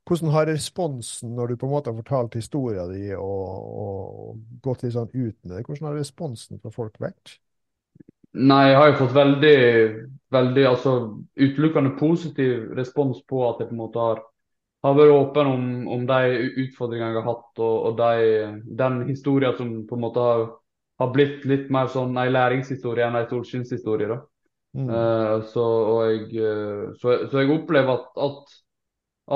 Hvordan 0.05 0.33
har 0.35 0.47
responsen 0.47 1.37
når 1.37 1.47
du 1.47 1.57
på 1.57 1.67
en 1.67 1.73
måte 1.73 1.91
har 1.91 1.97
fortalt 1.97 2.35
historien 2.35 2.93
din 2.93 3.15
og, 3.17 3.49
og 3.83 4.39
gått 4.63 4.83
litt 4.83 4.93
sånn 4.93 5.11
ut 5.15 5.37
med 5.45 5.57
det, 5.57 5.67
hvordan 5.67 5.87
har 5.87 5.95
responsen 5.95 6.59
fra 6.59 6.71
folk 6.71 7.01
vært? 7.01 7.39
Nei, 8.33 8.63
jeg 8.71 8.77
har 8.79 8.91
jo 8.91 8.99
fått 9.03 9.17
veldig, 9.17 9.57
veldig 10.33 10.63
altså 10.71 10.93
utelukkende 11.37 11.97
positiv 11.99 12.71
respons 12.79 13.21
på 13.29 13.43
at 13.51 13.61
jeg 13.61 13.69
på 13.71 13.77
en 13.77 13.83
måte 13.83 14.01
har 14.01 14.23
har 14.83 14.97
vært 14.99 15.15
åpen 15.15 15.51
om, 15.51 15.67
om 15.95 16.07
de 16.09 16.49
utfordringene 16.65 17.13
jeg 17.13 17.21
har 17.21 17.29
hatt, 17.29 17.61
og, 17.63 17.77
og 17.89 18.01
de, 18.01 18.49
den 18.81 18.99
historien 19.07 19.55
som 19.59 19.71
på 19.87 19.99
en 19.99 20.05
måte 20.05 20.25
har, 20.25 20.45
har 21.03 21.13
blitt 21.15 21.47
litt 21.49 21.71
mer 21.75 21.91
sånn 21.93 22.19
en 22.19 22.35
læringshistorie 22.35 23.07
enn 23.07 23.19
en 23.21 23.29
solskinnshistorie. 23.31 24.11
da. 24.11 24.19
Mm. 24.73 24.89
Uh, 24.89 25.37
så, 25.53 25.65
jeg, 26.09 26.27
eh, 26.41 26.85
så, 26.99 27.19
så 27.29 27.43
jeg 27.43 27.53
opplever 27.53 27.93
at, 27.93 28.23
at, 28.27 28.55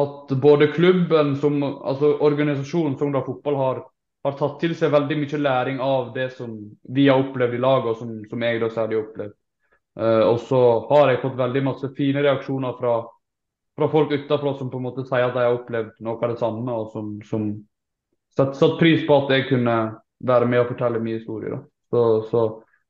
at 0.02 0.34
både 0.42 0.70
klubben, 0.74 1.34
som, 1.38 1.60
altså 1.62 2.16
organisasjonen 2.26 2.96
Sogndal 2.98 3.26
Fotball, 3.28 3.60
har, 3.60 3.82
har 4.26 4.36
tatt 4.38 4.56
til 4.60 4.74
seg 4.76 4.92
veldig 4.92 5.18
mye 5.20 5.38
læring 5.40 5.82
av 5.82 6.12
det 6.14 6.30
som 6.36 6.54
vi 6.94 7.08
har 7.08 7.20
opplevd 7.22 7.56
i 7.56 7.60
laget, 7.62 7.90
og 7.92 8.00
som, 8.00 8.14
som 8.30 8.46
jeg 8.46 8.62
da 8.62 8.70
særlig 8.74 8.98
har 8.98 9.04
opplevd. 9.04 9.36
Uh, 9.96 10.22
og 10.28 10.40
så 10.44 10.62
har 10.90 11.12
jeg 11.12 11.22
fått 11.22 11.38
veldig 11.38 11.62
masse 11.64 11.90
fine 11.96 12.24
reaksjoner 12.24 12.76
fra, 12.80 12.96
fra 13.78 13.88
folk 13.92 14.12
utenfra 14.12 14.52
som 14.58 14.70
på 14.72 14.80
en 14.80 14.86
måte 14.88 15.06
sier 15.06 15.24
at 15.28 15.36
de 15.36 15.46
har 15.46 15.56
opplevd 15.56 15.94
noe 16.04 16.20
av 16.20 16.34
det 16.34 16.40
samme, 16.42 16.74
og 16.74 16.92
som, 16.92 17.14
som 17.24 17.48
satt, 18.36 18.54
satt 18.58 18.78
pris 18.80 19.06
på 19.08 19.18
at 19.22 19.34
jeg 19.36 19.48
kunne 19.52 19.76
være 20.26 20.48
med 20.50 20.64
og 20.64 20.70
fortelle 20.74 21.00
min 21.00 21.18
historie. 21.20 21.54
Da. 21.54 21.62
Så, 21.90 22.04
så, 22.30 22.46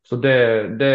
så 0.07 0.18
det, 0.22 0.39
det 0.80 0.95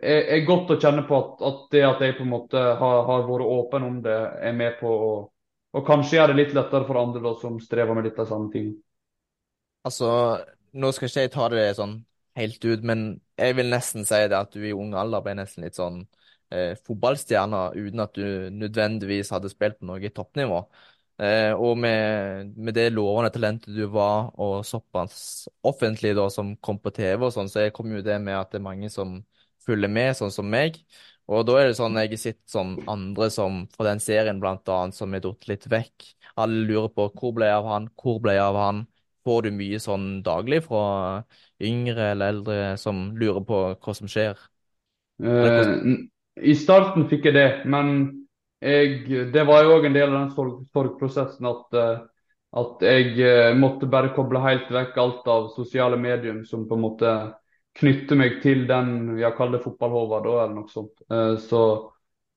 er, 0.00 0.46
godt 0.46 0.72
å 0.72 0.78
kjenne 0.80 1.04
på 1.08 1.18
at, 1.18 1.42
at, 1.48 1.64
det 1.74 1.82
at 1.86 2.06
jeg 2.06 2.16
på 2.16 2.24
en 2.24 2.32
måte 2.32 2.62
har, 2.80 3.02
har 3.08 3.26
vært 3.28 3.50
åpen 3.58 3.88
om 3.88 3.98
det, 4.04 4.20
er 4.40 4.56
med 4.56 4.78
på 4.80 4.94
å 4.94 5.10
og 5.76 5.84
kanskje 5.86 6.16
gjøre 6.16 6.32
det 6.32 6.40
litt 6.40 6.54
lettere 6.56 6.86
for 6.88 6.98
andre 7.00 7.22
da, 7.22 7.34
som 7.40 7.58
strever 7.60 7.96
med 7.96 8.08
litt 8.08 8.18
av 8.20 8.28
samme 8.30 8.48
ting. 8.52 8.70
Altså, 9.86 10.08
nå 10.76 10.90
skal 10.92 11.08
ikke 11.08 11.24
jeg 11.24 11.32
ta 11.34 11.48
det 11.52 11.64
sånn 11.78 11.96
helt 12.38 12.64
ut, 12.64 12.84
men 12.86 13.08
jeg 13.38 13.56
vil 13.58 13.70
nesten 13.72 14.06
si 14.06 14.20
det 14.30 14.36
at 14.38 14.52
du 14.54 14.62
i 14.66 14.74
ung 14.76 14.94
alder 14.98 15.22
ble 15.24 15.34
nesten 15.38 15.64
litt 15.66 15.78
sånn 15.78 16.02
eh, 16.54 16.74
fotballstjerne 16.86 17.62
uten 17.76 18.04
at 18.04 18.14
du 18.18 18.50
nødvendigvis 18.54 19.32
hadde 19.34 19.50
spilt 19.52 19.78
på 19.80 19.88
noe 19.88 20.12
toppnivå. 20.14 20.60
Eh, 21.18 21.50
og 21.50 21.74
med, 21.82 22.52
med, 22.54 22.76
det 22.76 22.92
lovende 22.94 23.32
talentet 23.34 23.74
du 23.74 23.86
var, 23.90 24.30
og 24.38 24.62
såpass 24.66 25.48
offentlig 25.66 26.14
da, 26.18 26.28
som 26.30 26.54
kom 26.62 26.78
på 26.82 26.92
TV 26.94 27.26
og 27.26 27.34
sånn, 27.34 27.50
så 27.50 27.66
jeg 27.66 27.74
kom 27.74 27.90
jo 27.94 28.04
det 28.06 28.20
med 28.22 28.38
at 28.38 28.52
det 28.52 28.60
er 28.60 28.68
mange 28.68 28.90
som 28.92 29.16
følger 29.66 29.90
med, 29.90 30.12
sånn 30.18 30.34
som 30.34 30.46
meg. 30.50 30.78
Og 31.28 31.42
da 31.48 31.58
er 31.60 31.68
det 31.68 31.78
sånn 31.80 31.98
jeg 31.98 32.12
har 32.14 32.20
sett 32.22 32.40
sånn 32.48 32.76
andre 32.88 33.28
som 33.34 33.64
fra 33.74 33.90
den 33.90 34.00
serien 34.00 34.38
blant 34.40 34.68
annet, 34.72 34.96
som 34.96 35.12
er 35.14 35.24
datt 35.24 35.48
litt 35.50 35.66
vekk. 35.68 36.06
Alle 36.38 36.62
lurer 36.68 36.92
på 36.94 37.08
hvor 37.18 37.34
ble 37.36 37.50
jeg 37.50 37.58
av 37.58 37.68
han, 37.72 37.90
hvor 37.98 38.22
ble 38.22 38.38
jeg 38.38 38.46
av 38.46 38.60
han? 38.62 38.86
Får 39.28 39.44
du 39.44 39.50
mye 39.52 39.76
sånn 39.82 40.06
daglig 40.24 40.62
fra 40.64 40.84
yngre 41.60 42.12
eller 42.14 42.32
eldre 42.32 42.60
som 42.80 43.10
lurer 43.18 43.42
på 43.44 43.58
hva 43.74 43.94
som 43.96 44.08
skjer? 44.08 44.38
Eh, 45.20 45.72
I 46.48 46.54
starten 46.56 47.08
fikk 47.10 47.28
jeg 47.28 47.36
det, 47.36 47.48
men 47.68 47.90
jeg, 48.64 49.02
det 49.34 49.44
var 49.46 49.66
jo 49.66 49.74
òg 49.76 49.88
en 49.88 49.98
del 49.98 50.08
av 50.08 50.22
den 50.22 50.30
sorg, 50.32 51.02
at, 51.50 51.76
eh, 51.76 51.98
at 52.62 52.86
jeg 52.88 53.12
eh, 53.20 53.50
måtte 53.58 53.90
bare 53.90 54.14
koble 54.16 54.40
helt 54.46 54.70
vekk 54.72 54.96
alt 55.02 55.28
av 55.28 55.50
sosiale 55.58 56.00
medier 56.00 56.40
som 56.48 56.64
på 56.70 56.78
en 56.78 56.86
måte 56.86 57.12
knytter 57.78 58.18
meg 58.18 58.40
til 58.42 58.64
den 58.70 59.18
jeg 59.20 59.36
kaller 59.36 59.60
fotballhova, 59.62 60.22
eller 60.24 60.56
noe 60.56 60.72
sånt. 60.72 61.04
Så, 61.44 61.60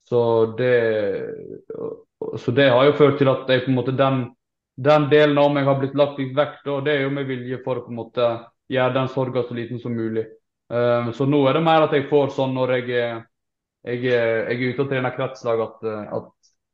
så, 0.06 0.20
det, 0.60 0.76
så 2.38 2.54
det 2.54 2.68
har 2.70 2.86
jo 2.86 3.00
ført 3.00 3.18
til 3.18 3.32
at 3.32 3.50
jeg 3.50 3.64
på 3.64 3.72
en 3.72 3.80
måte 3.80 3.96
den 3.98 4.20
den 4.82 5.08
delen 5.12 5.38
av 5.38 5.52
meg 5.54 5.68
har 5.68 5.80
blitt 5.80 5.98
lagt 5.98 6.20
vekk, 6.20 6.62
og 6.74 6.86
det 6.86 6.96
er 6.96 7.04
jo 7.06 7.14
med 7.14 7.28
vilje 7.30 7.60
for 7.66 7.80
å 7.80 7.86
på 7.86 7.94
en 7.94 8.00
måte 8.00 8.30
gjøre 8.72 8.96
den 8.96 9.10
sorga 9.12 9.44
så 9.46 9.58
liten 9.58 9.82
som 9.82 9.94
mulig. 9.94 10.26
Um, 10.72 11.12
så 11.14 11.28
nå 11.28 11.42
er 11.50 11.58
det 11.58 11.66
mer 11.66 11.86
at 11.86 11.94
jeg 11.96 12.08
får 12.10 12.32
sånn 12.38 12.56
når 12.56 12.78
jeg, 12.78 12.88
jeg, 13.84 14.04
jeg 14.06 14.22
er 14.56 14.64
ute 14.72 14.86
og 14.86 14.90
trener 14.90 15.16
kretslag, 15.18 15.62
at, 15.66 15.90
at 16.18 16.30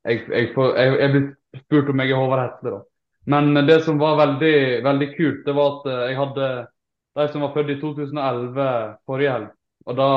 jeg, 0.07 0.23
jeg, 0.29 0.51
får, 0.53 0.77
jeg, 0.77 1.11
blir 1.15 1.27
spurt 1.63 1.91
om 1.91 2.03
jeg 2.03 2.13
er 2.13 2.21
Håvard 2.21 2.43
Hetle. 2.45 2.75
da. 2.77 2.81
Men 3.27 3.67
det 3.67 3.81
som 3.83 3.97
var 3.99 4.19
veldig, 4.21 4.57
veldig 4.85 5.07
kult, 5.17 5.39
det 5.43 5.55
var 5.57 5.79
at 5.79 5.87
jeg 6.07 6.19
hadde 6.21 6.51
de 7.17 7.25
som 7.31 7.43
var 7.43 7.55
født 7.55 7.73
i 7.73 7.79
2011 7.81 8.67
forrige 9.09 9.33
helg. 9.33 9.49
Og 9.87 9.97
da, 9.97 10.11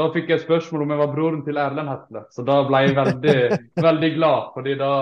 da 0.00 0.08
fikk 0.12 0.32
jeg 0.32 0.42
spørsmål 0.42 0.84
om 0.84 0.92
jeg 0.92 1.00
var 1.00 1.14
broren 1.14 1.40
til 1.46 1.60
Erlend 1.62 1.92
Hetle, 1.92 2.24
så 2.34 2.44
da 2.44 2.58
ble 2.66 2.82
jeg 2.84 2.98
veldig, 2.98 3.38
veldig 3.88 4.12
glad. 4.18 4.52
fordi 4.56 4.76
da 4.82 4.92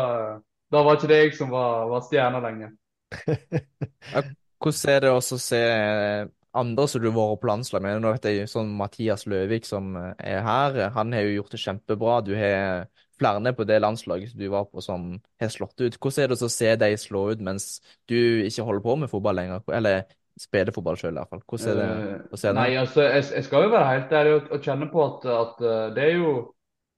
da 0.70 0.82
var 0.86 0.98
ikke 0.98 1.10
det 1.10 1.18
jeg 1.24 1.32
som 1.38 1.50
var, 1.52 1.88
var 1.90 2.04
stjerna 2.06 2.42
lenger. 2.44 2.76
Hvordan 4.60 4.92
er 4.92 5.02
det 5.02 5.10
å 5.10 5.20
se 5.24 5.58
eh, 5.58 6.28
andre 6.60 6.86
som 6.90 7.02
du 7.02 7.08
har 7.08 7.16
vært 7.16 7.42
på 7.42 7.50
landslag 7.50 7.84
med? 7.84 8.02
Nå 8.04 8.12
vet 8.14 8.28
jeg 8.30 8.50
sånn 8.50 8.70
Mathias 8.78 9.26
Løvik 9.30 9.66
som 9.66 9.94
eh, 9.98 10.12
er 10.34 10.44
her, 10.46 10.80
han 10.94 11.16
har 11.16 11.26
jo 11.26 11.40
gjort 11.40 11.56
det 11.56 11.62
kjempebra. 11.64 12.20
Du 12.26 12.34
har 12.38 12.86
flere 13.20 13.52
på 13.56 13.66
det 13.68 13.80
landslaget 13.82 14.36
du 14.38 14.46
var 14.52 14.68
på 14.70 14.84
som 14.84 15.10
har 15.40 15.52
slått 15.52 15.80
ut. 15.80 15.98
Hvordan 15.98 16.24
er 16.24 16.32
det 16.32 16.38
å 16.46 16.52
se 16.52 16.70
de 16.84 16.92
slå 17.00 17.26
ut 17.32 17.42
mens 17.44 17.68
du 18.08 18.16
ikke 18.46 18.68
holder 18.68 18.86
på 18.86 18.96
med 19.02 19.12
fotball 19.12 19.40
lenger? 19.40 19.66
Eller 19.74 20.06
spiller 20.40 20.72
fotball 20.72 20.96
sjøl, 20.96 21.16
i 21.16 21.20
hvert 21.20 21.34
fall. 21.34 21.42
Hvordan 21.50 21.72
er 21.72 21.80
det 21.80 22.14
å 22.30 22.38
se 22.38 22.48
det? 22.48 22.56
Nei, 22.60 22.70
altså, 22.80 23.02
jeg, 23.08 23.26
jeg, 23.34 23.48
skal 23.48 23.66
jo 23.66 23.74
være 23.74 23.90
helt 23.90 24.16
ærlig 24.20 24.38
og, 24.38 24.48
og 24.54 24.70
kjenne 24.70 24.88
på 24.92 25.04
at, 25.04 25.28
at 25.34 25.62
det 25.98 26.06
er 26.06 26.16
jo 26.20 26.32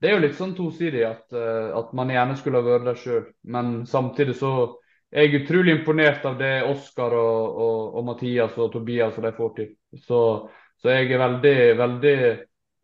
det 0.02 0.10
er 0.10 0.16
jo 0.16 0.22
litt 0.24 0.34
sånn 0.34 0.54
tosidig 0.58 1.04
at, 1.06 1.28
uh, 1.30 1.70
at 1.78 1.92
man 1.94 2.10
gjerne 2.10 2.34
skulle 2.38 2.58
ha 2.58 2.66
vært 2.66 2.88
der 2.88 2.98
sjøl. 2.98 3.26
Men 3.54 3.84
samtidig 3.86 4.34
så 4.40 4.52
er 5.12 5.28
jeg 5.28 5.44
utrolig 5.44 5.76
imponert 5.76 6.24
av 6.26 6.40
det 6.40 6.54
Oskar 6.66 7.14
og, 7.14 7.60
og, 7.62 7.78
og, 7.92 8.04
Mathias 8.08 8.56
og 8.58 8.72
Tobias 8.72 9.18
og 9.20 9.28
de 9.28 9.32
får 9.36 9.52
til. 9.60 9.68
Så, 10.02 10.20
så 10.82 10.90
jeg 10.90 11.06
er 11.06 11.22
veldig, 11.22 11.56
veldig 11.78 12.16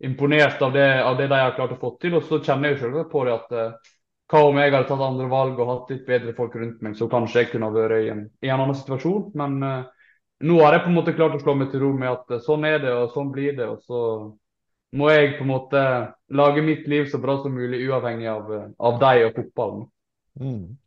imponert 0.07 0.63
av 0.63 0.71
det, 0.77 0.87
av 1.03 1.19
det, 1.19 1.27
de 1.27 1.43
har 1.43 1.55
klart 1.57 1.75
å 1.75 1.81
få 1.81 1.91
til. 1.99 2.15
Og 2.15 2.23
så 2.29 2.39
kjenner 2.39 2.71
jeg 2.71 2.83
selvsagt 2.85 3.11
på 3.11 3.27
det 3.27 3.35
at 3.35 3.55
uh, 3.57 3.95
hva 4.29 4.43
om 4.45 4.59
jeg 4.61 4.71
hadde 4.71 4.87
tatt 4.87 5.03
andre 5.03 5.27
valg 5.27 5.59
og 5.59 5.71
hatt 5.73 5.91
litt 5.91 6.07
bedre 6.07 6.35
folk 6.37 6.55
rundt 6.55 6.83
meg, 6.85 6.95
så 6.95 7.09
kanskje 7.11 7.43
jeg 7.43 7.51
kunne 7.51 7.67
ha 7.67 7.75
vært 7.75 8.05
i 8.05 8.11
en, 8.13 8.27
i 8.45 8.47
en 8.53 8.63
annen 8.63 8.77
situasjon. 8.79 9.33
Men 9.41 9.59
uh, 9.59 10.13
nå 10.47 10.61
har 10.63 10.77
jeg 10.77 10.85
på 10.85 10.93
en 10.93 11.01
måte 11.01 11.19
klart 11.19 11.35
å 11.35 11.43
slå 11.43 11.59
meg 11.59 11.73
til 11.73 11.83
ro 11.83 11.91
med 11.99 12.13
at 12.13 12.45
sånn 12.47 12.63
er 12.69 12.79
det, 12.85 12.95
og 12.95 13.11
sånn 13.11 13.33
blir 13.35 13.59
det. 13.59 13.67
og 13.67 13.83
så 13.83 14.03
må 14.95 15.09
jeg 15.13 15.35
på 15.37 15.45
en 15.45 15.51
måte 15.51 15.81
lage 16.33 16.61
mitt 16.65 16.87
liv 16.89 17.09
så 17.11 17.19
bra 17.21 17.37
som 17.43 17.53
mulig, 17.53 17.81
uavhengig 17.89 18.29
av, 18.31 18.49
av 18.77 19.01
deg 19.01 19.27
og 19.27 19.35
fotballen. 19.37 19.83
Mm. 20.39 20.77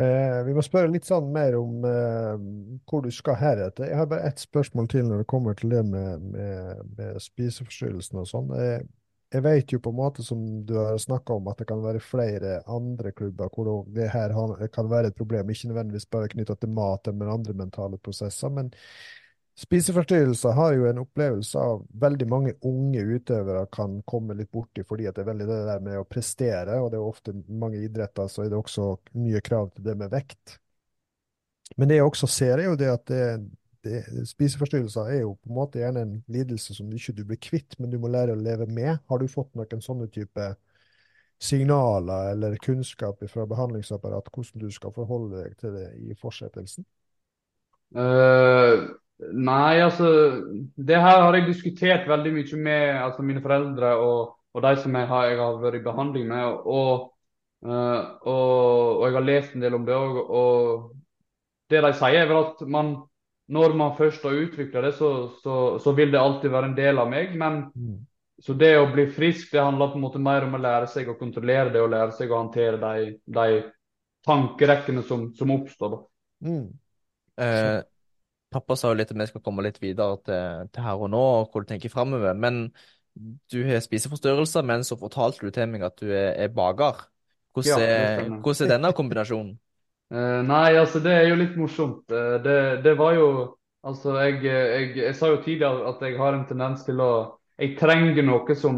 Eh, 0.00 0.38
vi 0.46 0.54
må 0.54 0.62
spørre 0.62 0.92
litt 0.92 1.08
sånn 1.08 1.32
mer 1.34 1.56
om 1.58 1.82
eh, 1.84 2.44
hvor 2.88 3.02
du 3.04 3.10
skal 3.12 3.36
heretter. 3.40 3.88
Jeg 3.90 3.98
har 3.98 4.08
bare 4.10 4.30
ett 4.30 4.40
spørsmål 4.40 4.88
til 4.92 5.08
når 5.08 5.22
det 5.24 5.30
kommer 5.32 5.58
til 5.58 5.74
det 5.74 5.82
med, 5.88 6.22
med, 6.30 6.84
med 6.96 7.18
spiseforstyrrelsen 7.20 8.22
og 8.22 8.28
sånn. 8.30 8.52
Jeg, 8.54 8.86
jeg, 9.34 9.44
vet 9.44 9.74
jo 9.74 9.82
på 9.82 9.92
en 9.92 9.98
måte 9.98 10.24
som 10.26 10.44
du 10.66 10.76
har 10.78 10.94
snakka 11.02 11.40
om, 11.40 11.50
at 11.50 11.58
det 11.60 11.66
kan 11.68 11.82
være 11.82 12.02
flere 12.04 12.60
andre 12.70 13.12
klubber 13.16 13.50
hvor 13.50 13.88
det 13.90 14.08
her 14.14 14.34
kan 14.72 14.90
være 14.90 15.10
et 15.10 15.18
problem. 15.18 15.50
Ikke 15.50 15.72
nødvendigvis 15.72 16.08
bare 16.14 16.30
knytta 16.32 16.56
til 16.56 16.72
mat, 16.78 17.10
men 17.10 17.34
andre 17.34 17.56
mentale 17.64 17.98
prosesser. 17.98 18.54
men 18.54 18.70
Spiseforstyrrelser 19.60 20.54
har 20.56 20.72
jo 20.72 20.86
en 20.88 21.02
opplevelse 21.02 21.60
av 21.60 21.82
veldig 22.00 22.26
mange 22.32 22.52
unge 22.64 23.02
utøvere 23.04 23.66
kan 23.72 23.98
komme 24.08 24.32
litt 24.38 24.48
borti, 24.54 24.86
fordi 24.88 25.10
det 25.10 25.20
er 25.20 25.26
veldig 25.28 25.48
det 25.50 25.58
der 25.66 25.82
med 25.84 25.98
å 26.00 26.06
prestere, 26.08 26.78
og 26.80 26.88
det 26.92 26.96
er 26.96 27.04
ofte 27.04 27.34
mange 27.60 27.82
idretter 27.84 28.30
så 28.30 28.46
er 28.46 28.48
det 28.52 28.56
også 28.56 28.86
mye 29.20 29.42
krav 29.44 29.68
til 29.74 29.84
det 29.84 29.96
med 30.00 30.14
vekt. 30.14 30.54
Men 31.76 31.90
det 31.90 31.98
jeg 31.98 32.06
også 32.06 32.28
ser, 32.30 32.54
er 32.56 32.70
jo 32.70 32.78
det 32.80 32.88
at 32.88 33.04
det, 33.12 33.26
det, 33.84 34.00
spiseforstyrrelser 34.30 35.12
er 35.12 35.20
jo 35.26 35.34
på 35.36 35.52
en 35.52 35.58
måte 35.58 35.82
gjerne 35.82 36.06
en 36.06 36.16
lidelse 36.32 36.78
som 36.78 36.88
ikke 36.96 37.14
du 37.20 37.22
blir 37.28 37.42
kvitt, 37.50 37.76
men 37.76 37.92
du 37.92 37.98
må 38.00 38.08
lære 38.08 38.38
å 38.38 38.40
leve 38.40 38.64
med. 38.70 38.94
Har 39.12 39.20
du 39.20 39.28
fått 39.28 39.52
noen 39.60 39.84
sånne 39.84 40.08
type 40.14 40.48
signaler 41.40 42.32
eller 42.32 42.56
kunnskap 42.64 43.20
fra 43.28 43.44
behandlingsapparatet, 43.52 44.32
hvordan 44.32 44.64
du 44.64 44.72
skal 44.72 44.96
forholde 44.96 45.44
deg 45.44 45.60
til 45.60 45.76
det 45.76 45.86
i 46.00 46.16
fortsettelsen? 46.16 46.88
Uh 47.92 48.88
Nei, 49.20 49.80
altså 49.84 50.08
Det 50.76 50.96
her 50.96 51.22
har 51.22 51.36
jeg 51.36 51.48
diskutert 51.50 52.08
veldig 52.08 52.32
mye 52.38 52.60
med 52.64 52.84
altså, 53.02 53.24
mine 53.26 53.42
foreldre 53.44 53.94
og, 54.00 54.36
og 54.54 54.62
de 54.64 54.74
som 54.80 54.96
jeg 54.96 55.08
har, 55.10 55.26
jeg 55.28 55.38
har, 55.40 55.58
vært 55.62 55.78
i 55.78 55.84
behandling 55.84 56.28
med. 56.30 56.64
Og, 56.64 57.10
uh, 57.66 58.00
og, 58.24 58.96
og, 58.96 59.04
jeg 59.06 59.18
har 59.18 59.26
lest 59.28 59.54
en 59.54 59.64
del 59.64 59.76
om 59.76 59.84
det 59.86 59.94
òg. 59.94 60.20
Og 60.26 60.94
det 61.70 61.82
de 61.84 61.92
sier, 61.98 62.24
er 62.24 62.32
at 62.38 62.62
man, 62.66 62.94
når 63.52 63.76
man 63.78 63.96
først 63.98 64.24
har 64.26 64.40
utvikla 64.40 64.86
det, 64.88 64.94
så, 64.98 65.12
så, 65.42 65.58
så, 65.82 65.94
vil 65.94 66.10
det 66.14 66.22
alltid 66.22 66.50
være 66.50 66.72
en 66.72 66.78
del 66.78 67.02
av 67.02 67.12
meg. 67.12 67.36
Men 67.38 67.60
mm. 67.70 67.94
så 68.42 68.56
det 68.58 68.72
å 68.80 68.88
bli 68.90 69.06
frisk, 69.14 69.52
det 69.52 69.62
handler 69.62 69.92
på 69.92 70.00
en 70.00 70.06
måte 70.08 70.22
mer 70.22 70.48
om 70.48 70.56
å 70.58 70.64
lære 70.64 70.90
seg 70.90 71.12
å 71.12 71.18
kontrollere 71.20 71.70
det 71.76 71.84
og 71.84 71.92
lære 71.92 72.16
seg 72.16 72.32
å 72.32 72.40
håndtere 72.40 72.80
de, 72.82 73.14
de 73.28 73.62
tankerekkene 74.26 75.04
som, 75.06 75.28
som 75.36 75.54
oppstår. 75.54 76.00
Mm. 76.42 76.66
Eh, 77.40 77.80
Pappa 78.50 78.76
sa 78.76 78.90
jo 78.90 78.98
litt 78.98 79.12
at 79.12 79.18
vi 79.18 79.26
skal 79.30 79.42
komme 79.44 79.62
litt 79.62 79.78
videre 79.82 80.18
til, 80.26 80.70
til 80.74 80.84
her 80.84 81.04
og 81.04 81.12
nå, 81.12 81.20
og 81.40 81.52
hva 81.52 81.62
du 81.62 81.68
tenker 81.68 81.92
framover. 81.92 82.34
Men 82.34 82.66
du 83.52 83.62
har 83.66 83.82
spiseforstyrrelser, 83.84 84.66
men 84.66 84.84
så 84.86 84.98
fortalte 84.98 85.46
du 85.46 85.54
til 85.54 85.68
meg 85.70 85.84
at 85.86 85.98
du 86.00 86.10
er, 86.10 86.32
er 86.34 86.52
baker. 86.54 87.04
Hvordan, 87.54 87.82
ja, 87.82 87.86
er, 87.86 88.28
hvordan 88.38 88.66
er 88.66 88.72
denne 88.76 88.92
kombinasjonen? 88.94 89.54
uh, 90.14 90.40
nei, 90.52 90.76
altså 90.78 91.02
det 91.02 91.14
er 91.16 91.28
jo 91.30 91.38
litt 91.40 91.56
morsomt. 91.58 92.04
Uh, 92.10 92.38
det, 92.42 92.58
det, 92.86 92.96
var 92.98 93.16
jo 93.18 93.30
Altså, 93.80 94.12
jeg, 94.20 94.42
jeg, 94.44 94.88
jeg, 94.98 95.14
sa 95.16 95.30
jo 95.30 95.38
tidligere 95.40 95.86
at 95.88 96.02
jeg 96.04 96.18
har 96.18 96.34
en 96.36 96.44
tendens 96.44 96.82
til 96.84 96.98
å 97.00 97.12
Jeg 97.56 97.78
trenger 97.78 98.26
noe 98.26 98.54
som 98.54 98.76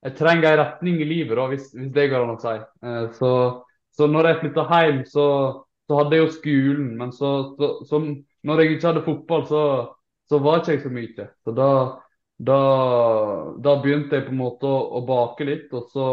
Jeg 0.00 0.14
trenger 0.16 0.48
en 0.48 0.60
retning 0.62 0.96
i 1.02 1.08
livet, 1.08 1.36
da, 1.36 1.44
hvis, 1.50 1.66
hvis 1.76 1.90
det 1.92 2.06
går 2.12 2.24
an 2.24 2.32
å 2.32 2.40
si. 2.40 2.54
Uh, 2.84 3.04
så, 3.18 3.30
Så 3.94 4.08
når 4.10 4.30
jeg 4.30 4.40
flytta 4.40 4.64
hjem, 4.70 5.02
så, 5.06 5.26
så 5.86 5.98
hadde 6.00 6.16
jeg 6.16 6.24
jo 6.24 6.32
skolen. 6.34 6.88
Men 6.98 7.12
så, 7.12 7.30
så, 7.58 7.68
så 7.86 8.00
når 8.44 8.60
jeg 8.60 8.74
ikke 8.74 8.88
hadde 8.90 9.04
fotball, 9.06 9.44
så, 9.48 9.62
så 10.28 10.40
var 10.44 10.60
ikke 10.60 10.74
jeg 10.74 10.82
så 10.84 10.92
mye. 10.92 11.28
Så 11.44 11.54
da, 11.56 11.68
da, 12.50 12.60
da 13.64 13.76
begynte 13.82 14.18
jeg 14.18 14.26
på 14.28 14.34
en 14.34 14.40
måte 14.40 14.68
å, 14.68 14.80
å 14.98 15.04
bake 15.08 15.46
litt. 15.48 15.72
Og 15.76 15.88
så 15.92 16.08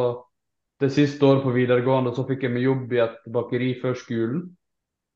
det 0.81 0.89
siste 0.95 1.27
året 1.27 1.43
på 1.45 1.53
videregående 1.53 2.13
så 2.15 2.25
fikk 2.25 2.47
jeg 2.47 2.55
meg 2.55 2.65
jobb 2.65 2.93
i 2.95 3.01
et 3.03 3.17
bakeri 3.33 3.71
før 3.81 3.97
skolen. 3.99 4.43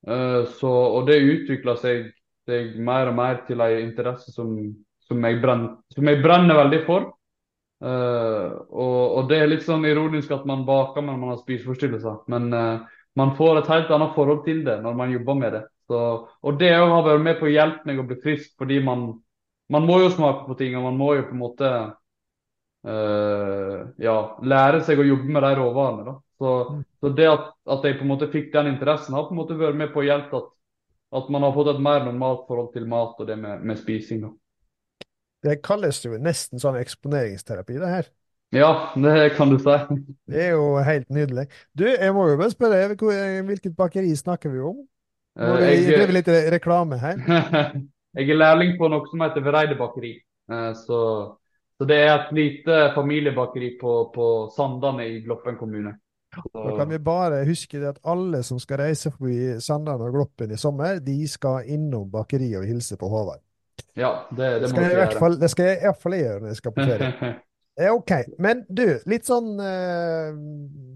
Uh, 0.05 0.43
så, 0.59 0.70
og 0.70 1.07
det 1.07 1.24
utvikla 1.24 1.78
seg, 1.82 2.11
seg, 2.45 2.76
mer 2.78 3.09
og 3.09 3.18
mer 3.18 3.39
til 3.47 3.63
en 3.66 3.80
interesse 3.82 4.34
som, 4.36 4.51
som, 5.07 5.24
jeg, 5.26 5.39
brenner, 5.41 5.80
som 5.95 6.11
jeg 6.11 6.22
brenner 6.22 6.59
veldig 6.59 6.82
for. 6.86 7.07
Uh, 7.86 8.61
og, 8.70 8.99
og, 9.18 9.24
det 9.30 9.39
er 9.41 9.49
litt 9.49 9.66
sånn 9.66 9.88
ironisk 9.88 10.32
at 10.32 10.45
man 10.47 10.63
baker 10.68 11.03
når 11.03 11.18
man 11.22 11.34
har 11.34 11.41
spiseforstyrrelser. 11.41 12.22
Men 12.32 12.51
uh, 12.53 12.99
man 13.18 13.34
får 13.39 13.63
et 13.63 13.72
helt 13.74 13.95
annet 13.95 14.13
forhold 14.13 14.45
til 14.45 14.61
det 14.68 14.78
når 14.84 15.01
man 15.01 15.16
jobber 15.16 15.41
med 15.41 15.57
det. 15.57 15.63
Så, 15.86 16.00
og 16.42 16.58
det 16.60 16.72
har 16.74 16.90
vært 17.06 17.24
med 17.26 17.38
på 17.40 17.48
å 17.48 17.54
hjelpe 17.54 17.86
meg 17.90 18.02
å 18.02 18.08
bli 18.10 18.18
frisk, 18.24 18.56
fordi 18.60 18.80
man, 18.84 19.08
man 19.72 19.86
må 19.86 20.00
jo 20.02 20.10
smake 20.14 20.48
på 20.48 20.58
ting. 20.60 20.78
Og 20.80 20.88
man 20.88 20.98
må 21.00 21.14
jo 21.18 21.28
på 21.28 21.36
en 21.36 21.42
måte 21.42 21.72
uh, 22.90 23.78
ja, 24.02 24.18
lære 24.42 24.82
seg 24.88 25.02
å 25.02 25.08
jobbe 25.08 25.36
med 25.36 25.46
de 25.46 25.54
råvarene. 25.60 26.08
da. 26.10 26.16
Så, 26.42 26.56
så 27.00 27.14
det 27.16 27.28
at, 27.32 27.54
at, 27.72 27.86
jeg 27.88 28.00
på 28.00 28.04
en 28.04 28.12
måte 28.12 28.32
fikk 28.34 28.52
den 28.54 28.74
interessen, 28.74 29.16
har 29.16 29.28
på 29.28 29.36
en 29.36 29.42
måte 29.44 29.60
vært 29.60 29.78
med 29.80 29.94
på 29.94 30.02
å 30.02 30.08
hjelpe 30.08 30.42
at, 30.42 30.50
at 31.22 31.30
man 31.32 31.46
har 31.48 31.54
fått 31.56 31.72
et 31.76 31.86
mer 31.86 32.04
normalt 32.08 32.44
forhold 32.50 32.74
til 32.74 32.90
mat 32.92 33.22
og 33.22 33.30
det 33.30 33.38
med, 33.40 33.64
med 33.64 33.80
spising. 33.80 34.26
da. 34.26 34.34
Det 35.46 35.62
kalles 35.64 36.02
jo 36.02 36.18
nesten 36.18 36.62
sånn 36.62 36.80
eksponeringsterapi, 36.82 37.78
det 37.78 37.92
her. 37.92 38.10
Ja, 38.56 38.72
det 38.96 39.36
kan 39.36 39.52
du 39.52 39.58
si. 39.60 39.78
Det 40.32 40.42
er 40.48 40.52
jo 40.56 40.76
helt 40.86 41.10
nydelig. 41.14 41.48
Du, 41.78 41.86
jeg 41.88 42.14
må 42.16 42.28
jo 42.30 42.38
bare 42.40 42.54
spørre, 42.54 42.98
hvilket 43.48 43.76
bakeri 43.78 44.14
snakker 44.16 44.54
vi 44.54 44.62
om? 44.64 44.84
Må 45.40 45.58
vi 45.60 45.72
uh, 45.82 45.90
drive 45.90 46.16
litt 46.16 46.30
reklame 46.56 47.00
her? 47.02 47.20
jeg 48.18 48.30
er 48.30 48.40
lærling 48.40 48.76
på 48.80 48.90
noe 48.92 49.08
som 49.10 49.26
heter 49.26 49.44
Vereide 49.46 49.78
bakeri. 49.80 50.16
Uh, 50.52 50.72
så, 50.78 51.00
så, 51.76 51.88
det 51.90 52.00
er 52.06 52.14
et 52.14 52.34
lite 52.38 52.82
familiebakeri 52.96 53.76
på, 53.82 53.98
på 54.16 54.32
Sandane 54.56 55.08
i 55.12 55.22
Gloppen 55.26 55.60
kommune. 55.60 55.98
Da 56.36 56.76
kan 56.76 56.90
vi 56.92 57.00
bare 57.00 57.46
huske 57.48 57.80
at 57.88 58.02
alle 58.04 58.42
som 58.44 58.60
skal 58.60 58.82
reise 58.84 59.12
forbi 59.12 59.56
Sandane 59.64 60.08
og 60.08 60.16
Gloppen 60.18 60.52
i 60.52 60.60
sommer, 60.60 61.00
de 61.04 61.22
skal 61.32 61.68
innom 61.72 62.10
bakeriet 62.12 62.60
og 62.60 62.68
hilse 62.68 62.98
på 63.00 63.08
Håvard. 63.12 63.44
Ja, 63.96 64.12
det, 64.32 64.62
det, 64.62 64.72
må 64.76 64.84
jeg 64.84 64.92
gjøre. 64.92 65.20
Fall, 65.20 65.38
det 65.40 65.50
skal 65.52 65.70
jeg 65.70 65.78
i 65.80 65.86
hvert 65.88 66.02
fall 66.02 66.18
gjøre 66.20 66.40
når 66.44 66.52
jeg 66.52 66.60
skal 66.60 66.76
på 66.76 66.88
ferie. 66.88 67.36
OK. 67.76 68.11
Men 68.39 68.63
du, 68.69 68.86
litt 69.09 69.28
sånn 69.28 69.57
eh, 69.59 70.30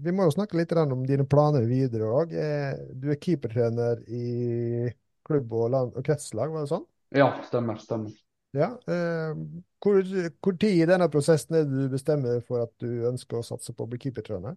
Vi 0.00 0.14
må 0.16 0.24
jo 0.24 0.32
snakke 0.32 0.56
litt 0.56 0.72
om 0.80 1.04
dine 1.04 1.26
planer 1.28 1.66
videre 1.68 2.08
òg. 2.08 2.32
Eh, 2.32 2.72
du 2.96 3.10
er 3.12 3.20
keepertrener 3.20 4.00
i 4.08 4.88
klubb 5.28 5.52
og, 5.52 5.66
land, 5.74 5.92
og 5.92 6.06
kretslag, 6.06 6.52
var 6.52 6.64
det 6.64 6.72
sånn? 6.72 6.86
Ja, 7.12 7.34
stemmer. 7.44 7.76
stemmer. 7.82 8.14
Ja, 8.56 8.72
eh, 8.90 9.36
hvor, 9.84 10.00
hvor 10.42 10.56
tid 10.56 10.80
i 10.80 10.88
denne 10.88 11.10
prosessen 11.12 11.60
er 11.60 11.68
det 11.68 11.84
du 11.84 11.92
bestemmer 11.92 12.40
for 12.48 12.64
at 12.64 12.72
du 12.82 13.06
ønsker 13.10 13.38
å 13.38 13.46
satse 13.46 13.76
på 13.76 13.84
å 13.84 13.90
bli 13.90 14.00
keepertrener? 14.00 14.56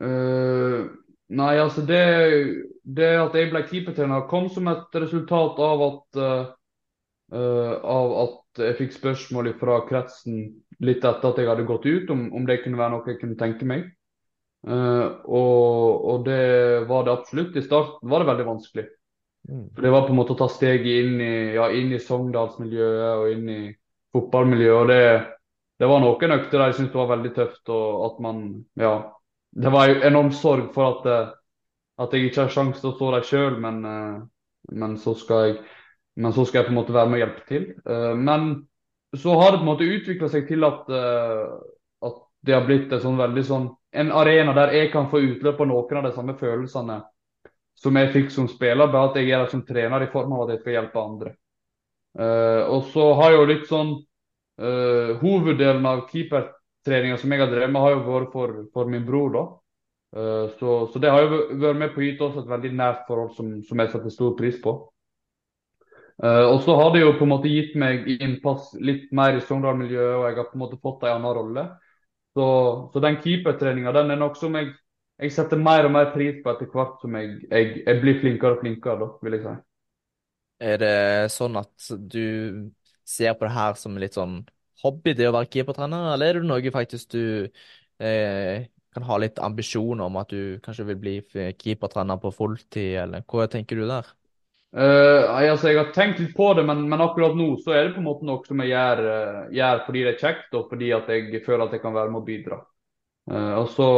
Uh, 0.00 0.90
nei, 1.32 1.54
altså 1.60 1.82
det, 1.86 2.02
det, 2.84 3.08
at 3.20 3.34
jeg 3.36 3.50
ble 3.52 3.62
keepertrener, 3.70 4.28
kom 4.30 4.50
som 4.52 4.68
et 4.72 5.00
resultat 5.02 5.62
av 5.62 5.86
at 5.86 6.20
uh, 6.20 6.50
Uh, 7.30 7.78
av 7.86 8.12
at 8.18 8.39
jeg 8.58 8.76
fikk 8.78 8.94
spørsmål 8.96 9.52
fra 9.60 9.80
kretsen 9.86 10.42
litt 10.82 11.04
etter 11.04 11.30
at 11.30 11.38
jeg 11.38 11.48
hadde 11.48 11.66
gått 11.68 11.86
ut, 11.86 12.10
om, 12.10 12.28
om 12.34 12.46
det 12.48 12.62
kunne 12.64 12.80
være 12.80 12.94
noe 12.94 13.12
jeg 13.12 13.20
kunne 13.20 13.38
tenke 13.38 13.68
meg. 13.68 13.90
Uh, 14.60 15.24
og, 15.24 16.04
og, 16.04 16.24
det 16.26 16.84
var 16.88 17.06
det 17.06 17.14
absolutt. 17.14 17.56
I 17.56 17.64
starten 17.64 18.10
var 18.10 18.22
det 18.22 18.30
veldig 18.30 18.48
vanskelig. 18.48 18.86
Mm. 19.48 19.66
For 19.74 19.86
Det 19.86 19.92
var 19.94 20.06
på 20.06 20.12
en 20.12 20.18
måte 20.20 20.34
å 20.36 20.40
ta 20.40 20.50
steget 20.52 21.04
inn 21.04 21.20
i, 21.24 21.34
ja, 21.56 21.70
inn 21.72 21.94
i 21.96 22.02
Sogndalsmiljøet 22.02 23.22
og 23.22 23.30
inn 23.32 23.48
i 23.48 23.60
fotballmiljøet. 24.12 24.76
og 24.82 24.90
Det, 24.90 25.04
det 25.80 25.90
var 25.92 26.04
noen 26.04 26.36
økter 26.36 26.58
der 26.58 26.72
jeg 26.72 26.80
syntes 26.80 26.92
det 26.92 27.02
var 27.02 27.12
veldig 27.14 27.34
tøft. 27.38 27.62
og 27.72 28.04
at 28.10 28.22
man, 28.26 28.44
ja, 28.80 28.94
Det 29.50 29.72
var 29.72 29.88
en 29.88 30.08
enorm 30.12 30.32
sorg 30.36 30.74
for 30.74 30.90
at, 30.92 31.08
eh, 31.08 31.32
at 32.04 32.12
jeg 32.12 32.28
ikke 32.28 32.44
har 32.44 32.52
sjanse 32.52 32.82
til 32.82 32.92
å 32.92 32.96
stå 32.98 33.12
der 33.16 33.26
sjøl, 33.28 33.56
men, 33.60 33.80
men 34.72 34.98
så 35.00 35.16
skal 35.18 35.46
jeg 35.48 35.56
men 36.20 36.32
så 36.32 36.44
skal 36.44 36.60
jeg 36.60 36.68
på 36.68 36.74
en 36.74 36.80
måte 36.80 36.94
være 36.94 37.08
med 37.08 37.18
og 37.18 37.22
hjelpe 37.24 37.46
til. 37.48 37.66
Uh, 37.88 38.14
men 38.18 38.50
så 39.16 39.36
har 39.40 39.52
det 39.52 39.60
på 39.60 39.64
en 39.64 39.70
måte 39.72 39.88
utvikla 39.88 40.28
seg 40.30 40.48
til 40.48 40.66
at, 40.68 40.90
uh, 40.92 41.54
at 42.06 42.18
det 42.46 42.56
har 42.56 42.66
blitt 42.66 42.92
sånn 43.02 43.20
veldig 43.20 43.44
sånn, 43.46 43.70
en 43.90 44.12
arena 44.14 44.54
der 44.56 44.74
jeg 44.76 44.92
kan 44.92 45.08
få 45.10 45.22
utløp 45.24 45.58
på 45.58 45.66
noen 45.66 46.00
av 46.00 46.06
de 46.06 46.12
samme 46.14 46.36
følelsene 46.38 47.00
som 47.80 47.96
jeg 47.96 48.12
fikk 48.12 48.28
som 48.34 48.46
spiller, 48.50 48.90
bare 48.92 49.08
at 49.08 49.16
jeg 49.18 49.30
er 49.30 49.42
der 49.42 49.50
som 49.50 49.64
trener 49.66 50.04
i 50.04 50.10
form 50.12 50.34
av 50.36 50.44
at 50.44 50.54
jeg 50.54 50.60
skal 50.60 50.76
hjelpe 50.76 51.00
andre. 51.02 51.34
Uh, 52.18 52.68
og 52.68 52.90
så 52.92 53.06
har 53.22 53.36
jo 53.36 53.50
litt 53.50 53.68
sånn 53.70 53.98
Hoveddelen 54.60 55.86
av 55.88 56.02
keepertreninga 56.10 57.14
som 57.16 57.32
jeg 57.32 57.40
har 57.40 57.48
drevet 57.48 57.70
med, 57.72 57.80
har 57.80 57.94
jo 57.94 58.00
vært 58.04 58.34
for, 58.34 58.50
for 58.74 58.90
min 58.92 59.06
bror. 59.06 59.30
da. 59.32 59.44
Så, 60.58 60.74
så, 60.92 61.00
det 61.00 61.08
har 61.14 61.24
jo 61.24 61.38
vært 61.62 61.78
med 61.80 61.94
på 61.94 62.02
å 62.02 62.04
gi 62.04 62.10
oss 62.26 62.36
et 62.42 62.50
veldig 62.50 62.72
nært 62.76 63.06
forhold 63.06 63.30
som, 63.38 63.54
som 63.64 63.80
jeg 63.80 63.92
setter 63.94 64.12
stor 64.12 64.34
pris 64.36 64.58
på. 64.60 64.74
Uh, 66.20 66.44
og 66.50 66.58
så 66.66 66.74
har 66.76 66.90
det 66.92 67.00
jo 67.00 67.14
på 67.16 67.24
en 67.24 67.32
måte 67.32 67.48
gitt 67.48 67.72
meg 67.80 68.04
innpass 68.12 68.74
litt 68.76 69.08
mer 69.16 69.38
i 69.38 69.40
Sogndal-miljøet, 69.40 70.18
og 70.18 70.26
jeg 70.28 70.36
har 70.36 70.48
på 70.50 70.58
en 70.58 70.62
måte 70.66 70.80
fått 70.82 71.06
en 71.06 71.14
annen 71.14 71.36
rolle. 71.38 71.64
Så, 72.36 72.46
så 72.92 73.02
den 73.02 73.16
keepertreninga 73.22 73.94
den 73.96 74.12
er 74.12 74.20
noe 74.20 74.36
som 74.38 74.54
jeg, 74.58 74.68
jeg, 75.22 75.32
setter 75.34 75.58
mer 75.58 75.88
og 75.88 75.94
mer 75.96 76.12
pris 76.12 76.42
på 76.44 76.52
etter 76.52 76.68
hvert 76.74 77.00
som 77.00 77.16
jeg, 77.16 77.40
jeg, 77.48 77.72
jeg 77.86 78.02
blir 78.04 78.20
flinkere 78.20 78.58
og 78.58 78.62
flinkere, 78.66 78.98
da, 79.00 79.08
vil 79.24 79.38
jeg 79.38 79.46
si. 79.46 79.56
Er 80.70 80.82
det 80.82 80.94
sånn 81.32 81.56
at 81.56 81.88
du 82.12 82.68
ser 83.08 83.34
på 83.38 83.48
det 83.48 83.54
her 83.56 83.80
som 83.80 83.96
litt 83.98 84.18
sånn 84.18 84.42
hobby, 84.84 85.16
det 85.16 85.30
å 85.30 85.34
være 85.34 85.48
keepertrener, 85.56 86.12
eller 86.12 86.34
er 86.34 86.42
det 86.42 86.50
noe 86.52 86.74
faktisk 86.74 87.16
du 87.16 87.24
eh, 88.04 88.68
kan 88.92 89.06
ha 89.08 89.18
litt 89.20 89.40
ambisjoner 89.40 90.04
om 90.04 90.20
at 90.20 90.32
du 90.32 90.60
kanskje 90.64 90.86
vil 90.92 91.00
bli 91.00 91.18
keepertrener 91.32 92.20
på 92.20 92.32
fulltid, 92.34 92.98
eller 93.06 93.24
hva 93.24 93.48
tenker 93.48 93.80
du 93.80 93.88
der? 93.88 94.08
Uh, 94.70 95.26
altså, 95.34 95.66
jeg 95.66 95.80
har 95.80 95.88
tenkt 95.90 96.20
litt 96.22 96.34
på 96.36 96.52
det, 96.54 96.62
men, 96.62 96.84
men, 96.86 97.02
akkurat 97.02 97.34
nå 97.34 97.56
så 97.58 97.72
er 97.74 97.88
det 97.88 97.96
på 97.96 98.04
en 98.04 98.06
måte 98.06 98.26
noe 98.26 98.38
som 98.46 98.60
jeg 98.62 98.70
gjør, 98.70 99.00
uh, 99.02 99.38
gjør 99.56 99.80
fordi 99.86 100.02
det 100.06 100.12
er 100.12 100.20
kjekt, 100.20 100.52
og 100.54 100.68
fordi 100.70 100.90
at 100.94 101.08
jeg 101.10 101.40
føler 101.42 101.64
at 101.64 101.74
jeg 101.74 101.82
kan 101.82 101.96
være 101.96 102.12
med 102.12 102.20
å 102.20 102.26
bidra. 102.28 102.58
Uh, 103.30 103.54
og 103.62 103.70
så 103.76 103.92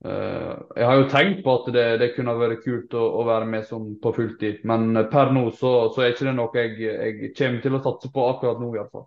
Jeg 0.00 0.86
har 0.88 0.96
jo 0.96 1.08
tenkt 1.12 1.42
på 1.44 1.52
at 1.58 1.66
det, 1.74 1.82
det 2.00 2.06
kunne 2.14 2.32
vært 2.40 2.62
kult 2.64 2.94
å, 2.96 3.02
å, 3.20 3.24
være 3.28 3.44
med 3.52 3.66
som 3.68 3.82
på 4.00 4.14
fulltid, 4.16 4.62
men 4.64 4.96
per 5.12 5.28
nå 5.36 5.42
så, 5.52 5.90
så 5.92 6.00
er 6.00 6.14
ikke 6.14 6.24
det 6.24 6.32
noe 6.38 6.56
jeg, 6.56 6.70
jeg, 6.80 7.32
kommer 7.36 7.60
til 7.60 7.76
å 7.76 7.80
satse 7.84 8.08
på 8.14 8.24
akkurat 8.30 8.62
nå, 8.62 8.70
iallfall. 8.78 9.04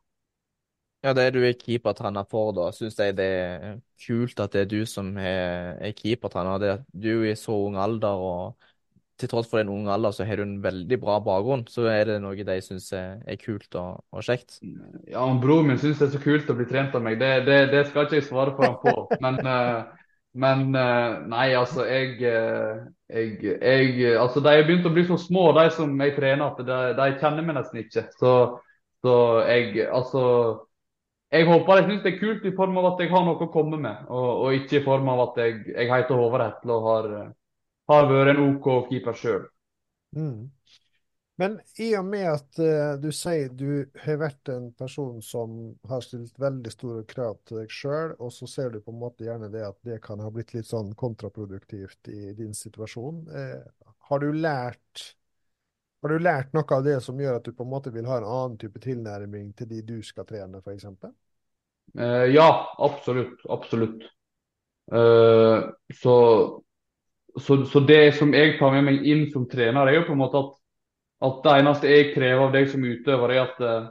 Ja, 1.02 1.16
det 1.18 1.32
du 1.34 1.40
er 1.42 1.58
keepertrener 1.58 2.30
for, 2.30 2.54
da. 2.54 2.68
Syns 2.78 3.02
jeg 3.02 3.18
det 3.18 3.26
er 3.26 3.74
kult 4.06 4.38
at 4.46 4.54
det 4.54 4.62
er 4.68 4.70
du 4.70 4.86
som 4.86 5.10
er, 5.18 5.74
er 5.82 5.98
keepertrener. 5.98 6.62
Det, 6.62 6.76
du 6.94 7.10
er 7.16 7.32
i 7.32 7.42
så 7.42 7.58
ung 7.66 7.82
alder 7.82 8.22
og 8.30 8.70
til 9.24 9.32
tross 9.32 9.50
for 9.50 9.62
din 9.62 9.72
unge 9.72 9.92
alder, 9.94 10.14
så 10.16 10.28
har 10.28 10.40
du 10.40 10.46
en 10.46 10.60
veldig 10.64 11.00
bra 11.02 11.18
bakgrunn. 11.24 11.66
Så 11.72 11.88
er 11.92 12.10
det 12.10 12.20
noe 12.24 12.48
de 12.48 12.58
syns 12.66 12.90
er, 12.98 13.22
er, 13.26 13.40
kult 13.42 13.76
og, 13.80 14.04
og, 14.12 14.24
kjekt. 14.26 14.60
Ja, 15.08 15.24
og 15.24 15.42
Broren 15.44 15.72
min 15.72 15.80
syns 15.82 16.02
det 16.02 16.10
er 16.10 16.16
så 16.18 16.24
kult 16.24 16.52
å 16.52 16.58
bli 16.58 16.68
trent 16.70 16.96
av 16.98 17.06
meg. 17.06 17.20
Det, 17.22 17.32
det, 17.48 17.60
det 17.74 17.86
skal 17.90 18.08
ikke 18.08 18.20
jeg 18.20 18.28
svare 18.28 18.56
for 18.58 18.68
ham 18.68 18.78
på. 18.84 18.96
Men, 19.24 19.40
uh, 19.48 20.12
men 20.44 20.66
uh, 20.76 21.24
nei, 21.32 21.48
altså 21.58 21.88
jeg, 21.88 22.20
uh, 22.28 22.84
jeg, 23.14 23.40
jeg, 23.54 24.14
Altså, 24.18 24.44
de 24.44 24.54
har 24.58 24.68
begynt 24.68 24.90
å 24.90 24.94
bli 24.94 25.08
så 25.08 25.20
små, 25.22 25.50
de 25.58 25.70
som 25.78 25.96
jeg 26.04 26.18
trener, 26.20 26.46
at 26.50 26.62
de, 26.68 26.82
de 27.00 27.10
kjenner 27.24 27.48
meg 27.48 27.60
nesten 27.62 27.84
ikke. 27.86 28.08
Så, 28.20 28.36
så 29.06 29.18
jeg 29.48 29.88
Altså 29.88 30.28
jeg 31.34 31.48
håper 31.50 31.80
de 31.80 31.88
syns 31.88 32.04
det 32.04 32.12
er 32.12 32.20
kult 32.20 32.44
i 32.46 32.52
form 32.54 32.76
av 32.78 32.92
at 32.92 33.00
jeg 33.02 33.10
har 33.10 33.24
noe 33.26 33.42
å 33.42 33.50
komme 33.50 33.80
med, 33.82 34.04
og, 34.06 34.28
og 34.44 34.58
ikke 34.60 34.78
i 34.78 34.84
form 34.86 35.08
av 35.10 35.24
at 35.24 35.40
jeg, 35.42 35.64
jeg 35.72 35.90
heter 35.90 36.20
Håvard 36.20 36.44
Hetle 36.46 36.76
og 36.76 36.84
har 36.86 37.08
har 37.94 38.10
vært 38.12 38.36
en 38.36 38.44
OK 38.50 38.70
keeper 38.90 39.18
sjøl. 39.18 39.48
Mm. 40.18 40.52
Men 41.42 41.56
i 41.82 41.88
og 41.98 42.06
med 42.06 42.28
at 42.30 42.60
uh, 42.62 42.94
du 43.02 43.10
sier 43.16 43.50
du 43.58 43.88
har 44.04 44.20
vært 44.22 44.52
en 44.54 44.68
person 44.78 45.18
som 45.26 45.56
har 45.90 46.04
stilt 46.06 46.38
veldig 46.42 46.74
store 46.74 47.02
krav 47.10 47.40
til 47.48 47.64
deg 47.64 47.74
sjøl, 47.74 48.14
og 48.22 48.30
så 48.36 48.50
ser 48.50 48.70
du 48.70 48.84
på 48.84 48.94
en 48.94 49.02
måte 49.02 49.26
gjerne 49.26 49.50
det 49.54 49.64
at 49.66 49.80
det 49.88 49.98
kan 50.06 50.22
ha 50.22 50.30
blitt 50.34 50.54
litt 50.54 50.70
sånn 50.70 50.94
kontraproduktivt 51.00 52.12
i 52.14 52.36
din 52.38 52.54
situasjon. 52.58 53.26
Uh, 53.34 53.90
har, 54.12 54.22
du 54.22 54.38
lært, 54.38 55.08
har 56.06 56.14
du 56.14 56.22
lært 56.22 56.54
noe 56.54 56.78
av 56.78 56.86
det 56.86 57.00
som 57.02 57.18
gjør 57.18 57.40
at 57.40 57.50
du 57.50 57.56
på 57.58 57.66
en 57.66 57.74
måte 57.74 57.94
vil 57.96 58.10
ha 58.12 58.22
en 58.22 58.30
annen 58.30 58.60
type 58.62 58.84
tilnærming 58.84 59.56
til 59.58 59.72
de 59.74 59.82
du 59.90 59.98
skal 60.06 60.30
trene, 60.30 60.62
f.eks.? 60.62 60.86
Uh, 61.98 62.28
ja, 62.30 62.50
absolutt. 62.78 63.42
Absolutt. 63.50 64.06
Uh, 64.94 65.74
så 65.98 66.14
så, 67.40 67.66
så, 67.66 67.80
det 67.80 68.16
som 68.18 68.34
jeg 68.34 68.58
tar 68.60 68.74
med 68.76 68.86
meg 68.88 69.08
inn 69.10 69.26
som 69.32 69.48
trener, 69.50 69.88
er 69.88 70.00
jo 70.00 70.08
på 70.08 70.14
en 70.16 70.22
måte 70.22 70.42
at, 70.42 70.52
at 71.28 71.40
det 71.46 71.56
eneste 71.62 71.90
jeg 71.92 72.12
krever 72.14 72.46
av 72.46 72.54
deg 72.54 72.68
som 72.72 72.84
utøver, 72.86 73.34
er 73.34 73.42
at, 73.48 73.64
eh, 73.64 73.88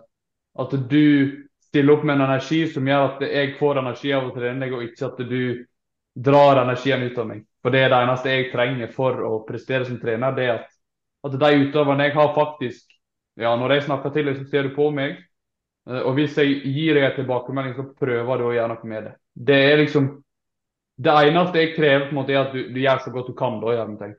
at 0.62 0.76
du 0.90 1.07
stiller 1.66 1.97
opp 1.97 2.05
med 2.05 2.18
en 2.18 2.26
energi 2.28 2.66
som 2.70 2.86
gjør 2.86 3.09
at 3.09 3.24
jeg 3.26 3.57
får 3.59 3.80
energi 3.82 4.12
av 4.12 4.28
å 4.28 4.34
trene 4.36 4.62
deg, 4.62 4.76
og 4.76 4.86
ikke 4.86 5.09
at 5.09 5.24
du 5.26 5.43
drar 6.12 6.62
energien 6.62 7.03
ut 7.03 7.18
av 7.18 7.28
meg. 7.30 7.45
For 7.62 7.74
det 7.74 7.84
er 7.84 7.93
det 7.93 8.01
eneste 8.05 8.32
jeg 8.34 8.49
trenger 8.53 8.95
for 8.95 9.22
å 9.26 9.34
prestere 9.49 9.86
som 9.88 9.99
trener, 10.03 10.34
det 10.36 10.47
er 10.47 10.55
at, 10.61 10.72
at 11.26 11.36
de 11.40 11.53
utøverne 11.66 12.09
jeg 12.09 12.18
har 12.18 12.34
faktisk 12.38 12.88
Ja, 13.40 13.55
når 13.57 13.72
jeg 13.72 13.82
snakker 13.86 14.12
til 14.12 14.26
deg, 14.28 14.34
så 14.36 14.51
ser 14.51 14.66
du 14.66 14.74
på 14.76 14.90
meg. 14.93 15.14
Eh, 15.88 16.03
og 16.05 16.18
hvis 16.18 16.34
jeg 16.36 16.59
gir 16.68 16.99
deg 16.99 17.07
en 17.07 17.14
tilbakemelding, 17.16 17.72
så 17.78 17.86
prøver 17.97 18.43
du 18.43 18.45
å 18.45 18.51
gjøre 18.53 18.74
noe 18.74 18.90
med 18.90 19.07
det. 19.07 19.12
Det 19.32 19.57
er 19.70 19.80
liksom 19.80 20.09
Det 20.97 21.12
eneste 21.26 21.61
jeg 21.62 21.74
krever, 21.76 22.09
på 22.09 22.12
en 22.12 22.18
måte 22.20 22.34
er 22.34 22.43
at 22.43 22.55
du, 22.55 22.66
du 22.72 22.80
gjør 22.82 23.01
så 23.05 23.12
godt 23.14 23.30
du 23.32 23.36
kan. 23.38 23.61
da, 23.62 23.76
gjerne. 23.76 24.14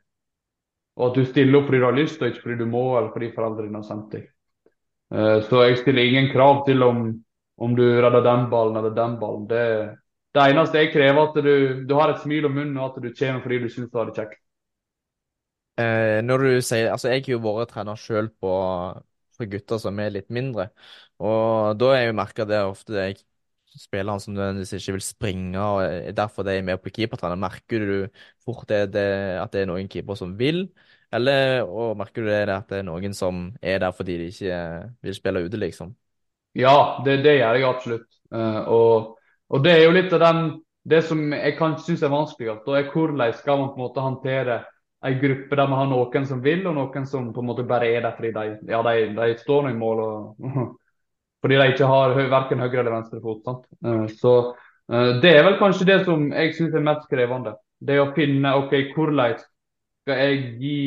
Og 0.98 1.10
at 1.10 1.18
du 1.18 1.26
stiller 1.26 1.60
opp 1.60 1.68
fordi 1.70 1.82
du 1.82 1.88
har 1.88 1.98
lyst, 1.98 2.22
og 2.22 2.30
ikke 2.30 2.46
fordi 2.46 2.60
du 2.62 2.70
må, 2.70 2.86
eller 2.98 3.12
fordi 3.14 3.32
foreldrene 3.34 3.80
har 3.80 3.88
sendt 3.88 4.14
deg. 4.14 4.30
Uh, 5.14 5.40
så 5.46 5.66
jeg 5.68 5.82
stiller 5.82 6.10
ingen 6.10 6.32
krav 6.34 6.64
til 6.68 6.84
om, 6.86 7.04
om 7.62 7.76
du 7.78 7.84
redder 7.86 8.26
den 8.26 8.48
ballen 8.50 8.80
eller 8.80 8.96
den 8.98 9.18
ballen. 9.22 9.48
Det, 9.50 9.66
det 10.34 10.46
eneste 10.50 10.82
jeg 10.82 10.94
krever, 10.94 11.22
er 11.22 11.30
at 11.30 11.46
du, 11.46 11.84
du, 11.90 11.96
har 12.00 12.14
et 12.14 12.24
smil 12.24 12.50
om 12.50 12.56
munnen, 12.58 12.78
og 12.78 12.92
at 12.92 13.04
du 13.04 13.10
kommer 13.14 13.46
fordi 13.46 13.62
du 13.64 13.70
syns 13.70 13.92
du 13.92 14.00
har 14.00 14.10
det 14.10 14.18
kjekt. 14.22 14.40
Eh, 15.82 16.20
når 16.22 16.46
du 16.46 16.50
sier, 16.62 16.92
altså 16.94 17.10
Jeg 17.10 17.24
har 17.26 17.32
jo 17.34 17.42
vært 17.42 17.72
trener 17.74 17.98
sjøl 17.98 18.28
på 18.38 18.54
for 19.34 19.50
gutter 19.50 19.80
som 19.82 20.00
er 20.02 20.14
litt 20.14 20.30
mindre. 20.34 20.70
Og 21.22 21.78
da 21.80 21.90
har 21.90 22.04
jeg 22.04 22.12
jo 22.12 22.18
merka 22.20 22.46
det 22.46 22.60
ofte 22.66 22.98
jeg 22.98 23.22
spillerne 23.80 24.22
som 24.22 24.34
nødvendigvis 24.36 24.74
ikke 24.78 24.96
vil 24.98 25.06
springe, 25.06 25.60
og 25.60 26.16
derfor 26.18 26.46
det 26.46 26.58
er 26.58 26.66
med 26.66 26.82
på 26.82 26.92
keepertrening. 26.94 27.42
Merker 27.42 27.86
du 27.88 27.96
fort 28.46 28.68
det, 28.70 28.94
det, 28.94 29.06
at 29.42 29.54
det 29.54 29.64
er 29.64 29.70
noen 29.72 29.90
keepere 29.92 30.20
som 30.20 30.36
vil, 30.40 30.68
eller 31.14 31.66
merker 31.98 32.26
du 32.26 32.30
det 32.30 32.50
at 32.50 32.70
det 32.70 32.82
er 32.82 32.88
noen 32.88 33.14
som 33.14 33.46
er 33.62 33.82
der 33.84 33.94
fordi 33.94 34.18
de 34.18 34.30
ikke 34.32 34.60
vil 35.06 35.16
spille 35.18 35.46
ute, 35.46 35.60
liksom? 35.62 35.94
Ja, 36.58 37.02
det, 37.06 37.22
det 37.26 37.38
gjør 37.40 37.58
jeg 37.58 37.70
absolutt. 37.70 38.10
Uh, 38.34 38.62
og, 38.70 39.18
og, 39.50 39.64
det 39.66 39.74
er 39.74 39.84
jo 39.84 39.94
litt 39.94 40.14
av 40.14 40.22
den 40.24 40.46
Det 40.84 41.00
som 41.08 41.20
jeg 41.32 41.56
kanskje 41.56 41.86
synes 41.86 42.02
er 42.04 42.12
vanskeligst, 42.12 42.66
er 42.68 42.90
hvordan 42.92 43.34
skal 43.38 43.60
man 43.60 43.70
på 43.72 43.78
en 43.78 43.84
måte 43.86 44.02
håndtere 44.04 44.58
en 45.04 45.20
gruppe 45.20 45.56
der 45.56 45.70
man 45.72 45.80
har 45.80 45.88
noen 45.88 46.26
som 46.28 46.42
vil, 46.44 46.66
og 46.68 46.76
noen 46.76 47.06
som 47.08 47.30
på 47.32 47.40
en 47.40 47.48
måte 47.48 47.64
bare 47.68 47.88
er 47.88 48.04
der 48.04 48.18
fordi 48.18 48.32
de, 48.36 48.44
ja, 48.68 48.82
de, 48.84 49.06
de 49.16 49.38
står 49.40 49.64
nå 49.64 49.72
i 49.72 49.78
mål. 49.80 50.02
og 50.04 50.74
fordi 51.44 51.60
de 51.60 51.72
ikke 51.74 51.88
har 51.92 52.14
verken 52.16 52.62
høyre 52.64 52.80
eller 52.80 52.96
venstre 52.96 53.20
fot. 53.24 53.42
Sant? 53.44 53.66
Eh, 53.84 54.06
så 54.22 54.34
eh, 54.88 55.10
det 55.24 55.34
er 55.36 55.44
vel 55.44 55.60
kanskje 55.60 55.90
det 55.90 56.00
som 56.08 56.30
jeg 56.32 56.54
syns 56.56 56.78
er 56.80 56.86
mest 56.88 57.10
krevende. 57.12 57.58
Det 57.84 58.00
å 58.00 58.12
finne 58.16 58.54
ok, 58.62 58.78
hvordan 58.96 59.42
skal 59.44 60.22
jeg 60.22 60.46
gi 60.62 60.78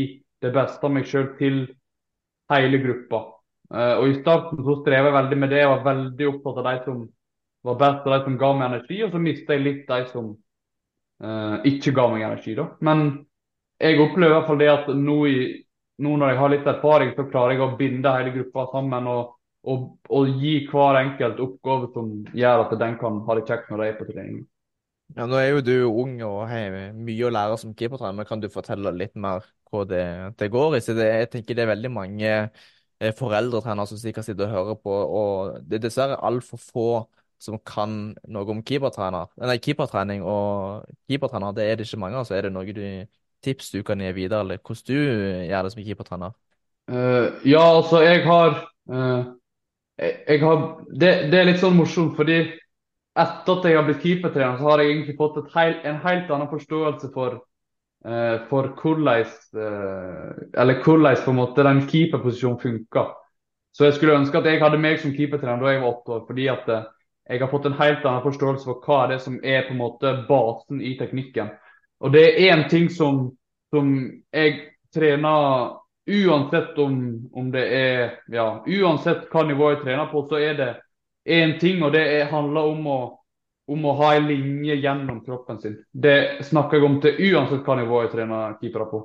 det 0.45 0.53
beste 0.55 0.89
av 0.89 0.95
meg 0.95 1.09
sjøl 1.09 1.29
til 1.37 1.67
hele 2.53 2.81
gruppa. 2.81 3.21
Eh, 3.75 3.95
og 3.99 4.09
I 4.09 4.17
starten 4.23 4.65
så 4.65 4.79
strever 4.81 5.11
jeg 5.11 5.19
veldig 5.19 5.39
med 5.43 5.53
det. 5.53 5.61
Jeg 5.61 5.71
var 5.75 5.87
veldig 5.91 6.33
opptatt 6.33 6.63
av 6.63 6.69
de 6.71 6.75
som 6.89 7.05
var 7.67 7.79
best, 7.83 8.03
og 8.07 8.15
de 8.15 8.21
som 8.25 8.41
ga 8.41 8.51
meg 8.57 8.69
energi. 8.71 8.99
Og 9.05 9.13
så 9.13 9.23
mista 9.23 9.57
jeg 9.57 9.67
litt 9.67 9.87
de 9.91 10.03
som 10.13 10.33
uh, 11.25 11.57
ikke 11.67 11.95
ga 11.97 12.09
meg 12.13 12.27
energi. 12.29 12.55
da. 12.57 12.69
Men 12.87 13.07
jeg 13.83 14.01
opplever 14.01 14.33
i 14.33 14.37
hvert 14.39 14.51
fall 14.51 14.61
det 14.61 14.69
at 14.73 14.93
nå, 14.95 15.17
i, 15.27 15.49
nå 16.05 16.13
når 16.21 16.33
jeg 16.33 16.41
har 16.41 16.53
litt 16.55 16.71
erfaring, 16.71 17.11
så 17.17 17.27
klarer 17.29 17.57
jeg 17.57 17.65
å 17.67 17.73
binde 17.81 18.13
hele 18.15 18.35
gruppa 18.37 18.69
sammen. 18.73 19.11
og 19.11 19.36
og, 19.67 19.87
og, 20.09 20.29
gi 20.41 20.61
hver 20.71 21.01
enkelt 21.01 21.41
oppgave 21.43 21.91
som 21.95 22.12
gjør 22.37 22.64
at 22.67 22.77
den 22.81 22.95
kan 23.01 23.19
ha 23.27 23.37
det 23.39 23.47
kjekt 23.49 23.73
når 23.73 23.83
de 23.83 23.89
er 23.89 23.99
på 23.99 24.07
trening. 24.11 24.45
Ja, 25.14 25.27
Nå 25.31 25.39
er 25.39 25.51
jo 25.53 25.62
du 25.62 25.75
ung 25.87 26.17
og 26.27 26.41
har 26.51 26.95
mye 26.95 27.27
å 27.27 27.33
lære 27.35 27.59
som 27.62 27.75
keepertrener, 27.79 28.27
kan 28.27 28.43
du 28.43 28.49
fortelle 28.51 28.91
litt 28.95 29.14
mer 29.14 29.45
hva 29.71 29.85
det, 29.87 30.07
det 30.39 30.49
går 30.55 30.79
i? 30.79 30.81
Det, 30.87 31.07
jeg 31.07 31.29
tenker 31.35 31.59
det 31.59 31.67
er 31.67 31.71
veldig 31.75 31.93
mange 31.95 32.33
eh, 32.33 33.12
foreldretrenere 33.14 33.91
som 33.91 34.01
sikkert 34.01 34.27
sitter 34.27 34.49
og 34.49 34.57
hører 34.57 34.81
på, 34.83 34.97
og 35.21 35.61
det 35.67 35.79
er 35.79 35.87
dessverre 35.87 36.19
altfor 36.27 36.62
få 36.62 36.89
som 37.43 37.59
kan 37.69 38.17
noe 38.33 38.51
om 38.51 38.62
keepertrener. 38.67 39.29
Nei, 39.45 39.59
keepertrening 39.62 40.25
og 40.25 40.87
keepertrener, 41.11 41.55
det 41.57 41.67
er 41.69 41.79
det 41.79 41.87
ikke 41.87 42.01
mange 42.01 42.21
av. 42.21 42.29
Så 42.29 42.37
er 42.39 42.47
det 42.47 42.55
noe 42.55 42.75
du, 42.75 42.83
tips 43.45 43.71
du 43.75 43.83
kan 43.87 44.01
gi 44.01 44.12
videre, 44.17 44.41
eller 44.43 44.62
hvordan 44.62 44.87
du 44.89 45.51
gjør 45.51 45.67
det 45.67 45.75
som 45.75 45.85
keepertrener? 45.85 46.37
Uh, 46.87 47.35
ja, 47.45 47.61
altså 47.61 48.01
jeg 48.07 48.23
har 48.25 48.61
uh, 48.89 49.36
jeg 49.97 50.41
har, 50.43 50.63
det, 50.93 51.11
det, 51.33 51.39
er 51.39 51.47
litt 51.49 51.61
sånn 51.63 51.77
morsomt, 51.79 52.17
fordi 52.19 52.41
etter 53.17 53.53
at 53.55 53.69
jeg 53.69 53.77
har 53.79 53.85
blitt 53.87 54.03
keepertrener, 54.05 54.59
så 54.59 54.71
har 54.71 54.83
jeg 54.83 54.93
egentlig 54.93 55.17
fått 55.17 55.39
heil, 55.55 55.79
en 55.89 56.03
helt 56.03 56.33
annen 56.33 56.51
forståelse 56.51 57.09
for, 57.15 57.39
uh, 58.05 58.35
for 58.51 58.75
hvordan 58.77 59.25
uh, 59.57 60.35
Eller 60.53 60.83
hvordan 60.83 61.23
på 61.25 61.33
en 61.33 61.39
måte 61.39 61.65
den 61.65 61.87
keeperposisjonen 61.89 62.61
funker. 62.61 63.15
Så 63.73 63.89
jeg 63.89 63.97
skulle 63.97 64.19
ønske 64.19 64.39
at 64.39 64.49
jeg 64.49 64.61
hadde 64.61 64.81
meg 64.81 65.01
som 65.01 65.15
keepertrener 65.17 65.65
da 65.65 65.73
jeg 65.73 65.83
var 65.85 65.95
åtte 65.95 66.13
år. 66.19 66.27
fordi 66.29 66.47
at 66.53 66.69
uh, 66.69 66.85
jeg 67.27 67.41
har 67.41 67.51
fått 67.51 67.67
en 67.67 67.81
helt 67.81 68.05
annen 68.05 68.23
forståelse 68.23 68.69
for 68.69 68.85
hva 68.85 69.01
det 69.09 69.17
er 69.17 69.25
som 69.25 69.41
er 69.43 69.65
på 69.67 69.75
en 69.75 69.81
måte 69.81 70.13
basen 70.29 70.85
i 70.85 70.95
teknikken. 71.01 71.49
Og 72.05 72.13
det 72.13 72.23
er 72.23 72.53
én 72.53 72.69
ting 72.69 72.91
som, 72.93 73.33
som 73.73 73.97
jeg 74.33 74.61
trener 74.95 75.73
uansett 76.07 76.79
om, 76.79 77.31
om, 77.33 77.51
det 77.51 77.65
er 77.75 78.11
ja, 78.33 78.65
Uansett 78.67 79.27
hva 79.33 79.43
nivå 79.47 79.73
jeg 79.73 79.83
trener 79.83 80.11
på, 80.11 80.23
så 80.29 80.39
er 80.39 80.55
det 80.59 80.71
én 81.27 81.57
ting, 81.61 81.83
og 81.83 81.93
det 81.95 82.05
er, 82.15 82.31
handler 82.31 82.71
om 82.71 82.87
å, 82.87 82.99
om 83.67 83.89
å 83.91 83.95
ha 83.99 84.13
en 84.15 84.29
linje 84.31 84.79
gjennom 84.79 85.21
kroppen 85.27 85.59
sin. 85.63 85.77
Det 85.91 86.47
snakker 86.47 86.79
jeg 86.79 86.87
om 86.87 87.01
til 87.03 87.19
uansett 87.33 87.67
hva 87.67 87.79
nivå 87.81 88.05
jeg 88.05 88.13
trener 88.15 88.59
keepere 88.61 88.89
på. 88.93 89.03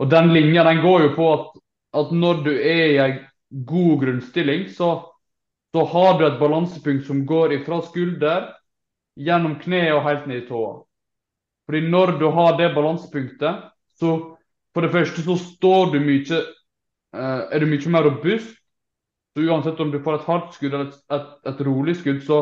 Og 0.00 0.10
den 0.10 0.32
linja 0.34 0.64
den 0.66 0.82
går 0.82 1.08
jo 1.08 1.12
på 1.18 1.28
at, 1.34 1.50
at 2.00 2.14
når 2.16 2.40
du 2.46 2.52
er 2.56 2.84
i 2.86 2.98
en 3.04 3.18
god 3.68 4.00
grunnstilling, 4.00 4.66
så, 4.72 4.90
så 5.74 5.84
har 5.92 6.18
du 6.18 6.26
et 6.26 6.40
balansepunkt 6.40 7.06
som 7.06 7.22
går 7.28 7.60
ifra 7.60 7.82
skulder, 7.84 8.48
gjennom 9.14 9.58
kne 9.60 9.84
og 9.94 10.02
helt 10.08 10.24
ned 10.26 10.42
i 10.42 10.46
tåa. 10.48 10.80
Fordi 11.68 11.84
når 11.88 12.16
du 12.18 12.26
har 12.34 12.56
det 12.58 12.72
balansepunktet, 12.74 13.68
så 14.00 14.10
for 14.74 14.84
det 14.84 14.92
første 14.92 15.22
så 15.22 15.36
står 15.38 15.94
du 15.94 16.00
mye 16.02 16.40
uh, 17.14 17.42
Er 17.50 17.62
du 17.62 17.70
mye 17.70 17.94
mer 17.94 18.08
robust. 18.08 18.56
Så 19.34 19.42
uansett 19.42 19.80
om 19.82 19.90
du 19.90 19.98
får 20.02 20.20
et 20.20 20.26
hardt 20.28 20.54
skudd 20.54 20.74
eller 20.74 20.90
et, 20.92 20.98
et, 21.16 21.30
et 21.50 21.62
rolig 21.66 21.96
skudd, 21.98 22.20
så 22.22 22.40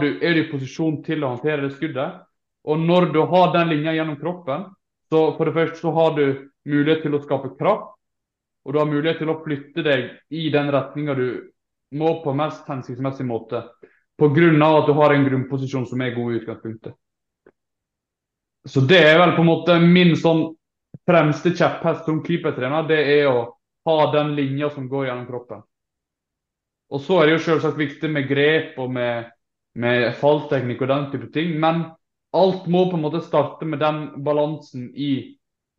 du, 0.00 0.06
er 0.24 0.34
du 0.34 0.40
i 0.40 0.48
posisjon 0.50 1.02
til 1.04 1.22
å 1.22 1.34
håndtere 1.34 1.66
det 1.66 1.74
skuddet. 1.76 2.22
Og 2.64 2.80
når 2.80 3.10
du 3.12 3.20
har 3.28 3.52
den 3.52 3.68
linja 3.68 3.92
gjennom 3.94 4.16
kroppen, 4.20 4.64
så 5.12 5.20
for 5.36 5.46
det 5.46 5.54
første 5.54 5.80
så 5.82 5.92
har 5.94 6.16
du 6.16 6.24
mulighet 6.64 7.04
til 7.04 7.14
å 7.14 7.20
skape 7.22 7.52
kraft. 7.58 7.92
Og 8.64 8.72
du 8.72 8.80
har 8.80 8.88
mulighet 8.88 9.20
til 9.22 9.30
å 9.32 9.38
flytte 9.44 9.84
deg 9.84 10.08
i 10.36 10.48
den 10.52 10.72
retninga 10.72 11.14
du 11.16 11.28
må 11.96 12.16
på 12.24 12.34
mest 12.36 12.68
hensiktsmessig 12.68 13.26
måte. 13.26 13.64
Pga. 14.20 14.48
at 14.68 14.86
du 14.86 14.92
har 14.92 15.14
en 15.14 15.24
grunnposisjon 15.24 15.86
som 15.86 16.00
er 16.00 16.14
god 16.14 16.32
i 16.32 16.40
utgangspunktet. 16.40 16.94
Så 18.68 18.80
det 18.84 18.98
er 19.00 19.18
vel 19.18 19.32
på 19.36 19.40
en 19.40 19.48
måte 19.48 19.78
min 19.80 20.12
sånn 20.16 20.50
fremste 21.06 21.52
kjepphest 21.54 22.06
som 22.08 22.22
keepertrener, 22.24 22.86
det 22.88 23.00
er 23.18 23.30
å 23.30 23.44
ha 23.88 23.98
den 24.12 24.34
linja 24.36 24.70
som 24.74 24.88
går 24.88 25.08
gjennom 25.08 25.26
kroppen. 25.28 25.64
Og 26.90 27.02
så 27.04 27.20
er 27.20 27.28
det 27.28 27.36
jo 27.38 27.46
selvsagt 27.46 27.78
viktig 27.78 28.10
med 28.10 28.28
grep 28.28 28.78
og 28.82 28.90
med, 28.92 29.30
med 29.78 30.10
fallteknikk 30.18 30.82
og 30.84 30.90
den 30.90 31.10
type 31.12 31.30
ting, 31.34 31.54
men 31.62 31.84
alt 32.36 32.66
må 32.70 32.86
på 32.90 32.98
en 32.98 33.04
måte 33.06 33.22
starte 33.26 33.66
med 33.66 33.82
den 33.82 34.24
balansen 34.26 34.90
i 34.94 35.12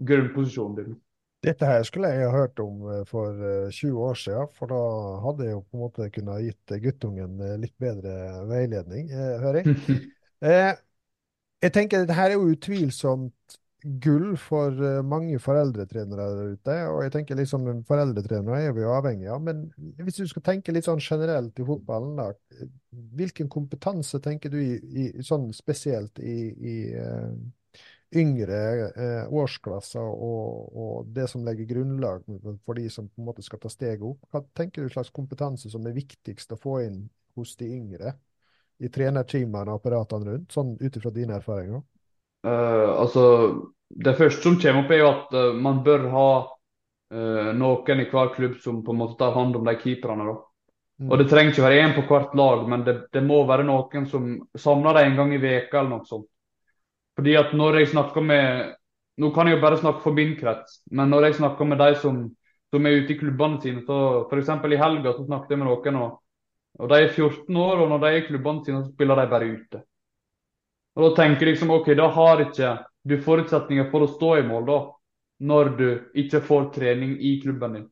grunnposisjonen 0.01 0.77
din. 0.79 0.99
Dette 1.41 1.65
her 1.65 1.81
skulle 1.87 2.11
jeg 2.13 2.27
ha 2.29 2.33
hørt 2.35 2.59
om 2.61 2.83
eh, 2.85 3.01
for 3.09 3.33
20 3.73 3.87
eh, 3.87 3.97
år 3.97 4.19
siden, 4.19 4.49
for 4.57 4.69
da 4.69 4.81
hadde 5.23 5.47
jeg 5.47 5.55
jo 5.55 5.63
på 5.63 5.77
en 5.77 5.83
måte 5.83 6.09
kunnet 6.13 6.43
gitt 6.45 6.73
guttungen 6.83 7.41
eh, 7.41 7.55
litt 7.63 7.73
bedre 7.81 8.13
veiledning, 8.49 9.09
hører 9.41 9.63
jeg. 9.63 10.03
jeg 11.65 11.73
tenker 11.73 12.03
dette 12.03 12.17
her 12.17 12.29
er 12.29 12.37
jo 12.37 12.53
utvilsomt 12.53 13.57
gull 13.83 14.35
for 14.37 14.75
eh, 14.85 14.99
mange 15.05 15.39
foreldretrenere 15.41 16.27
der 16.35 16.51
ute. 16.55 16.75
Og 16.91 17.01
jeg 17.05 17.13
tenker 17.15 17.39
liksom 17.39 17.69
foreldretrenere 17.87 18.67
er 18.67 18.75
vi 18.77 18.83
jo 18.83 18.93
avhengig 18.93 19.29
av. 19.33 19.41
Men 19.45 19.65
hvis 20.01 20.21
du 20.21 20.27
skal 20.29 20.45
tenke 20.45 20.73
litt 20.75 20.87
sånn 20.89 21.01
generelt 21.01 21.57
i 21.59 21.65
fotballen, 21.67 22.19
da. 22.19 22.67
Hvilken 23.17 23.49
kompetanse 23.51 24.21
tenker 24.23 24.53
du 24.53 24.59
i, 24.61 24.75
i 25.01 25.25
sånn 25.25 25.49
spesielt 25.55 26.19
i, 26.19 26.37
i 26.51 26.75
uh, 26.99 27.31
yngre 28.19 28.59
uh, 28.91 29.31
årsklasser 29.39 30.03
og, 30.03 30.73
og, 30.75 31.13
det 31.15 31.29
som 31.31 31.45
legger 31.47 31.69
grunnlag 31.69 32.25
for 32.65 32.75
de 32.75 32.89
som 32.91 33.07
på 33.07 33.23
en 33.23 33.29
måte 33.29 33.45
skal 33.45 33.61
ta 33.63 33.71
steget 33.71 34.03
opp? 34.05 34.19
Hva 34.29 34.43
tenker 34.57 34.83
du 34.83 34.91
slags 34.91 35.13
kompetanse 35.15 35.71
som 35.71 35.87
er 35.87 35.95
viktigst 35.95 36.51
å 36.53 36.59
få 36.59 36.81
inn 36.83 37.05
hos 37.39 37.55
de 37.59 37.71
yngre? 37.71 38.13
I 38.81 38.89
trenerteamene 38.89 39.71
og 39.71 39.79
apparatene 39.79 40.27
rundt, 40.27 40.53
sånn 40.53 40.75
ut 40.81 40.95
ifra 40.97 41.13
dine 41.13 41.37
erfaringer? 41.37 41.83
Uh, 42.47 42.89
altså, 43.03 43.23
det 43.89 44.17
første 44.17 44.41
som 44.43 44.57
kommer 44.61 44.83
opp, 44.83 44.91
er 44.91 45.01
jo 45.03 45.09
at 45.11 45.35
uh, 45.37 45.59
man 45.61 45.83
bør 45.85 46.07
ha 46.13 46.29
uh, 47.13 47.51
noen 47.57 48.01
i 48.01 48.07
hver 48.09 48.33
klubb 48.35 48.57
som 48.63 48.81
på 48.85 48.95
en 48.95 49.01
måte 49.03 49.19
tar 49.19 49.35
hånd 49.35 49.59
om 49.59 49.67
de 49.67 49.75
keeperne. 49.77 50.25
da. 50.25 50.37
Mm. 51.01 51.09
Og 51.09 51.17
Det 51.17 51.29
trenger 51.29 51.53
ikke 51.53 51.65
være 51.65 51.81
én 51.85 51.95
på 51.95 52.05
hvert 52.09 52.35
lag, 52.37 52.67
men 52.69 52.83
det, 52.85 52.95
det 53.13 53.23
må 53.25 53.41
være 53.49 53.65
noen 53.65 54.05
som 54.09 54.35
samler 54.57 54.99
dem 54.99 55.11
en 55.11 55.17
gang 55.17 55.33
i 55.33 55.41
veka 55.41 55.79
eller 55.79 55.95
noe 55.95 56.05
sånt. 56.09 56.29
Fordi 57.17 57.33
at 57.37 57.53
når 57.57 57.81
jeg 57.81 57.91
snakker 57.95 58.23
med 58.25 58.77
Nå 59.21 59.27
kan 59.35 59.45
jeg 59.45 59.57
jo 59.57 59.61
bare 59.61 59.77
snakke 59.77 60.01
for 60.01 60.15
min 60.15 60.31
krets, 60.39 60.77
men 60.89 61.11
når 61.11 61.25
jeg 61.27 61.35
snakker 61.35 61.67
med 61.67 61.77
de 61.77 61.89
som, 61.99 62.21
som 62.73 62.85
er 62.87 63.01
ute 63.03 63.11
i 63.13 63.17
klubbene 63.19 63.59
sine, 63.61 63.83
så 63.85 64.23
f.eks. 64.23 64.49
i 64.49 64.79
helga 64.79 65.11
så 65.13 65.25
snakket 65.27 65.51
jeg 65.51 65.59
med 65.59 65.67
noen, 65.67 65.97
og, 65.99 66.13
og 66.79 66.89
de 66.89 66.97
er 67.03 67.11
14 67.11 67.59
år, 67.59 67.83
og 67.83 67.91
når 67.91 68.01
de 68.01 68.07
er 68.07 68.17
i 68.21 68.23
klubbene 68.25 68.65
sine, 68.65 68.79
så 68.81 68.93
spiller 68.93 69.19
de 69.19 69.27
bare 69.29 69.49
ute. 69.51 69.81
Og 70.95 71.03
Da 71.05 71.11
tenker 71.21 71.47
jeg 71.47 71.55
liksom 71.55 71.71
OK, 71.71 71.93
da 71.95 72.09
har 72.11 72.43
ikke 72.43 72.71
du 73.07 73.15
forutsetninger 73.23 73.87
for 73.91 74.05
å 74.05 74.11
stå 74.11 74.31
i 74.39 74.45
mål 74.45 74.65
da, 74.67 74.79
når 75.41 75.69
du 75.77 75.87
ikke 76.21 76.43
får 76.45 76.69
trening 76.75 77.15
i 77.17 77.37
klubben 77.41 77.77
din. 77.77 77.87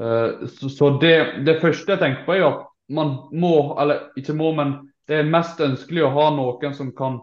Eh, 0.00 0.46
så, 0.48 0.90
det, 1.02 1.42
det, 1.46 1.58
første 1.60 1.96
jeg 1.96 2.00
tenker 2.00 2.24
på, 2.24 2.36
er 2.38 2.46
at 2.46 2.62
man 2.90 3.16
må, 3.36 3.74
eller 3.80 4.08
ikke 4.18 4.36
må, 4.38 4.52
men 4.56 4.78
det 5.10 5.20
er 5.20 5.28
mest 5.28 5.60
ønskelig 5.60 6.06
å 6.06 6.14
ha 6.14 6.30
noen 6.34 6.74
som 6.74 6.94
kan 6.96 7.20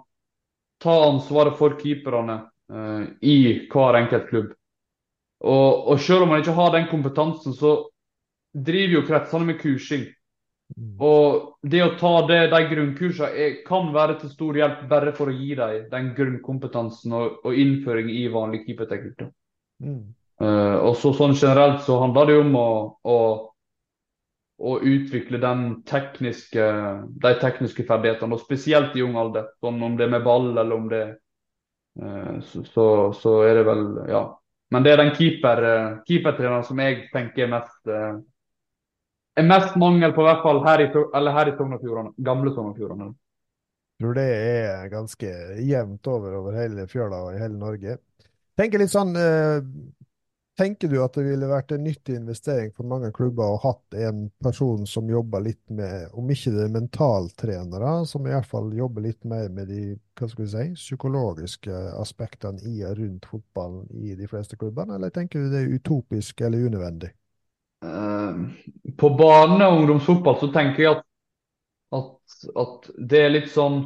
ta 0.84 0.94
ansvaret 1.08 1.58
for 1.58 1.74
keeperne 1.80 2.36
uh, 2.70 3.04
i 3.26 3.66
hver 3.72 3.98
enkelt 3.98 4.28
klubb. 4.30 4.50
Og, 5.42 5.88
og, 5.88 6.00
selv 6.02 6.26
om 6.26 6.34
man 6.34 6.44
ikke 6.44 6.56
har 6.58 6.74
den 6.76 6.86
kompetansen, 6.92 7.56
så 7.58 7.72
driver 8.54 9.00
jo 9.00 9.06
kretsene 9.08 9.48
med 9.48 9.60
kursing. 9.62 10.06
Mm. 10.76 10.98
Og 11.00 11.58
det 11.64 11.80
å 11.82 11.94
ta 11.98 12.14
det, 12.28 12.42
de 12.52 12.60
grunnkursene 12.70 13.30
er, 13.32 13.58
kan 13.66 13.90
være 13.96 14.18
til 14.22 14.32
stor 14.34 14.58
hjelp 14.60 14.84
bare 14.92 15.14
for 15.16 15.32
å 15.32 15.36
gi 15.36 15.56
dem 15.58 15.88
den 15.92 16.10
grunnkompetansen 16.18 17.16
og, 17.16 17.38
og 17.48 17.56
innføring 17.58 18.12
i 18.12 18.26
vanlig 18.34 18.66
keeperteknikk. 18.66 19.30
Mm. 19.84 20.02
Uh, 20.38 20.78
og 20.86 20.98
så 21.02 21.14
sånn 21.18 21.34
generelt 21.34 21.82
så 21.86 22.02
handler 22.04 22.28
det 22.28 22.36
jo 22.36 22.42
om 22.44 22.58
å, 22.60 22.72
å, 23.10 23.18
å 24.70 24.74
utvikle 24.86 25.40
tekniske, 25.88 26.68
de 27.26 27.32
tekniske 27.42 27.88
ferdighetene, 27.88 28.38
og 28.38 28.44
spesielt 28.44 28.94
i 28.98 29.06
ung 29.06 29.18
alder. 29.18 29.50
Sånn 29.64 29.82
om 29.82 29.98
det 29.98 30.06
er 30.06 30.14
med 30.14 30.28
ball 30.28 30.52
eller 30.52 30.78
om 30.78 30.92
det 30.92 31.06
uh, 32.04 32.38
så, 32.44 32.68
så, 32.68 32.88
så, 33.18 33.40
er 33.48 33.62
det 33.62 33.70
vel 33.72 33.88
Ja. 34.12 34.28
Men 34.76 34.84
det 34.84 34.92
er 34.92 35.00
den 35.00 35.14
keeper, 35.16 35.64
uh, 35.64 36.00
keepertreneren 36.04 36.66
som 36.68 36.80
jeg 36.84 37.06
tenker 37.14 37.48
er 37.48 37.54
mest 37.56 37.94
er 39.38 39.48
mest 39.48 39.78
mangel 39.80 40.14
på, 40.16 40.24
i 40.24 40.30
hvert 40.30 40.44
fall 40.46 40.64
her 40.66 40.84
i, 40.84 40.90
eller 41.18 41.54
Sogn 41.58 41.78
og 41.78 41.84
Fjordane. 41.84 42.14
Gamle 42.18 42.54
Sogn 42.56 42.72
og 42.72 42.80
Fjordane. 42.80 43.12
Tror 43.98 44.14
det 44.14 44.26
er 44.30 44.90
ganske 44.94 45.30
jevnt 45.66 46.08
over 46.08 46.36
over 46.38 46.58
hele 46.58 46.86
fjøla 46.90 47.24
og 47.28 47.36
i 47.36 47.42
hele 47.42 47.58
Norge. 47.58 47.98
Tenker 48.58 48.82
litt 48.82 48.94
sånn, 48.94 49.16
eh, 49.18 49.62
Tenker 50.58 50.90
du 50.90 50.96
at 51.04 51.14
det 51.14 51.22
ville 51.22 51.46
vært 51.46 51.70
en 51.76 51.84
nyttig 51.86 52.16
investering 52.18 52.72
for 52.74 52.90
mange 52.90 53.12
klubber 53.14 53.46
å 53.46 53.60
hatt 53.62 53.94
en 54.02 54.24
person 54.42 54.88
som 54.90 55.10
jobber 55.12 55.44
litt 55.46 55.62
med, 55.70 56.08
om 56.18 56.32
ikke 56.34 56.50
det 56.56 56.64
er 56.64 56.72
mentaltrenere, 56.74 57.92
som 58.10 58.26
i 58.26 58.34
hvert 58.34 58.50
fall 58.50 58.72
jobber 58.74 59.06
litt 59.06 59.22
mer 59.30 59.52
med 59.54 59.70
de 59.70 59.84
hva 60.18 60.30
skal 60.32 60.44
vi 60.44 60.50
si, 60.50 60.66
psykologiske 60.80 61.84
aspektene 62.02 62.74
i 62.74 62.82
og 62.90 62.98
rundt 62.98 63.30
fotballen 63.30 63.86
i 64.02 64.18
de 64.18 64.26
fleste 64.32 64.58
klubbene, 64.58 64.98
eller 64.98 65.14
tenker 65.14 65.46
du 65.46 65.54
det 65.54 65.62
er 65.62 65.78
utopisk 65.78 66.42
eller 66.42 66.66
unødvendig? 66.66 67.14
Eh, 67.86 68.36
på 68.98 69.10
barne- 69.10 69.68
og 69.68 69.78
ungdomsfotball 69.78 70.40
så 70.40 70.48
tenker 70.54 70.84
jeg 70.84 70.96
at, 70.96 71.04
at, 71.94 72.38
at 72.58 72.90
det 72.98 73.22
er 73.22 73.34
litt 73.36 73.52
sånn 73.54 73.82